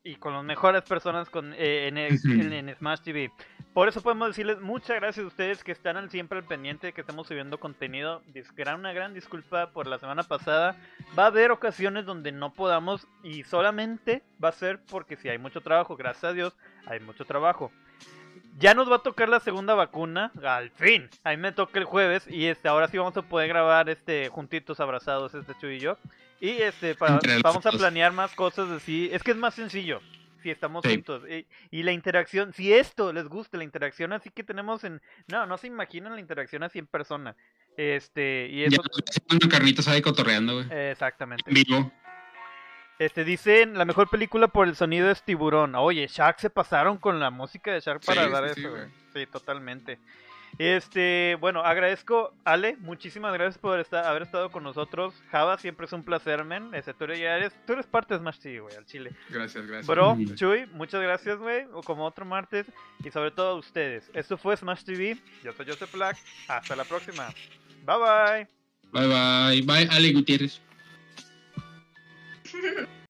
y 0.02 0.16
con 0.16 0.32
las 0.32 0.44
mejores 0.44 0.82
personas 0.82 1.28
con, 1.28 1.52
eh, 1.54 1.88
en, 1.88 1.96
en- 1.98 2.52
en 2.52 2.74
Smash 2.76 3.00
TV. 3.00 3.30
Por 3.74 3.88
eso 3.88 4.02
podemos 4.02 4.28
decirles 4.28 4.60
muchas 4.60 4.96
gracias 5.00 5.24
a 5.24 5.28
ustedes 5.28 5.64
que 5.64 5.72
están 5.72 5.96
al- 5.96 6.10
siempre 6.10 6.36
al 6.38 6.44
pendiente 6.44 6.88
de 6.88 6.92
que 6.92 7.00
estamos 7.00 7.26
subiendo 7.26 7.58
contenido. 7.58 8.22
Una 8.76 8.92
gran 8.92 9.14
disculpa 9.14 9.70
por 9.70 9.86
la 9.86 9.98
semana 9.98 10.24
pasada. 10.24 10.76
Va 11.18 11.24
a 11.24 11.26
haber 11.28 11.50
ocasiones 11.50 12.04
donde 12.04 12.32
no 12.32 12.52
podamos 12.52 13.06
y 13.22 13.44
solamente 13.44 14.22
va 14.42 14.50
a 14.50 14.52
ser 14.52 14.78
porque 14.90 15.16
si 15.16 15.30
hay 15.30 15.38
mucho 15.38 15.62
trabajo, 15.62 15.96
gracias 15.96 16.24
a 16.24 16.32
Dios, 16.34 16.54
hay 16.86 17.00
mucho 17.00 17.24
trabajo. 17.24 17.72
Ya 18.58 18.74
nos 18.74 18.90
va 18.90 18.96
a 18.96 19.02
tocar 19.02 19.30
la 19.30 19.40
segunda 19.40 19.74
vacuna, 19.74 20.30
al 20.44 20.68
fin. 20.72 21.08
A 21.24 21.30
mí 21.30 21.38
me 21.38 21.52
toca 21.52 21.78
el 21.78 21.86
jueves 21.86 22.26
y 22.28 22.46
este 22.48 22.68
ahora 22.68 22.88
sí 22.88 22.98
vamos 22.98 23.16
a 23.16 23.22
poder 23.22 23.48
grabar 23.48 23.88
este 23.88 24.28
juntitos 24.28 24.80
abrazados 24.80 25.32
este 25.34 25.54
Chuy 25.58 25.76
y 25.76 25.80
yo. 25.80 25.96
Y 26.40 26.50
este 26.60 26.94
para- 26.94 27.18
vamos 27.42 27.64
a 27.64 27.70
planear 27.70 28.12
más 28.12 28.34
cosas 28.34 28.68
así. 28.70 29.08
Es 29.12 29.22
que 29.22 29.30
es 29.30 29.36
más 29.38 29.54
sencillo 29.54 30.02
si 30.42 30.50
estamos 30.50 30.82
Sí. 30.84 30.90
juntos. 30.94 31.22
Y, 31.28 31.46
y 31.70 31.82
la 31.82 31.92
interacción, 31.92 32.52
si 32.52 32.72
esto 32.72 33.12
les 33.12 33.26
gusta, 33.28 33.56
la 33.56 33.64
interacción 33.64 34.12
así 34.12 34.30
que 34.30 34.44
tenemos 34.44 34.84
en 34.84 35.00
no, 35.28 35.46
no 35.46 35.56
se 35.58 35.66
imaginan 35.68 36.12
la 36.14 36.20
interacción 36.20 36.62
así 36.62 36.78
en 36.78 36.86
persona. 36.86 37.34
Este, 37.76 38.48
y 38.50 38.60
Ya 38.60 38.66
eso 38.66 38.82
una 39.30 39.48
carnitas 39.48 39.88
ahí 39.88 40.02
cotorreando, 40.02 40.54
güey. 40.62 40.66
exactamente. 40.90 41.44
En 41.50 41.54
vivo. 41.54 41.92
Este, 42.98 43.24
dicen, 43.24 43.76
la 43.78 43.84
mejor 43.84 44.08
película 44.10 44.48
por 44.48 44.68
el 44.68 44.76
sonido 44.76 45.10
es 45.10 45.22
Tiburón. 45.24 45.74
Oye, 45.74 46.06
Shark 46.06 46.38
se 46.38 46.50
pasaron 46.50 46.98
con 46.98 47.18
la 47.18 47.30
música 47.30 47.72
de 47.72 47.80
Shark 47.80 48.04
para 48.04 48.26
Sí, 48.26 48.30
dar 48.30 48.54
sí, 48.54 48.60
eso, 48.60 48.70
güey. 48.70 48.82
Sí, 49.14 49.26
totalmente. 49.26 49.98
Este, 50.58 51.36
bueno, 51.40 51.60
agradezco, 51.60 52.34
Ale, 52.44 52.76
muchísimas 52.76 53.32
gracias 53.32 53.58
por 53.58 53.80
estar, 53.80 54.04
haber 54.04 54.22
estado 54.22 54.50
con 54.50 54.62
nosotros. 54.62 55.14
Java, 55.30 55.56
siempre 55.58 55.86
es 55.86 55.92
un 55.92 56.04
placer, 56.04 56.44
men. 56.44 56.74
Este, 56.74 56.92
tú, 56.94 57.06
ya 57.06 57.36
eres, 57.36 57.52
tú 57.66 57.72
eres 57.72 57.86
parte 57.86 58.14
de 58.14 58.20
Smash 58.20 58.38
TV, 58.38 58.60
güey, 58.60 58.76
al 58.76 58.84
chile. 58.84 59.12
Gracias, 59.30 59.66
gracias. 59.66 59.86
Bro. 59.86 60.18
Chuy, 60.34 60.66
muchas 60.72 61.02
gracias, 61.02 61.38
güey, 61.38 61.64
o 61.72 61.82
como 61.82 62.04
otro 62.04 62.24
martes. 62.24 62.66
Y 63.02 63.10
sobre 63.10 63.30
todo 63.30 63.48
a 63.50 63.54
ustedes. 63.54 64.10
Esto 64.14 64.36
fue 64.36 64.56
Smash 64.56 64.84
TV. 64.84 65.18
Yo 65.42 65.52
soy 65.52 65.66
Joseph 65.66 65.92
Black. 65.92 66.18
Hasta 66.48 66.76
la 66.76 66.84
próxima. 66.84 67.28
Bye 67.84 67.96
bye. 67.96 68.48
Bye 68.92 69.08
bye. 69.08 69.62
Bye, 69.62 69.88
Ale 69.90 70.12
Gutiérrez. 70.12 70.60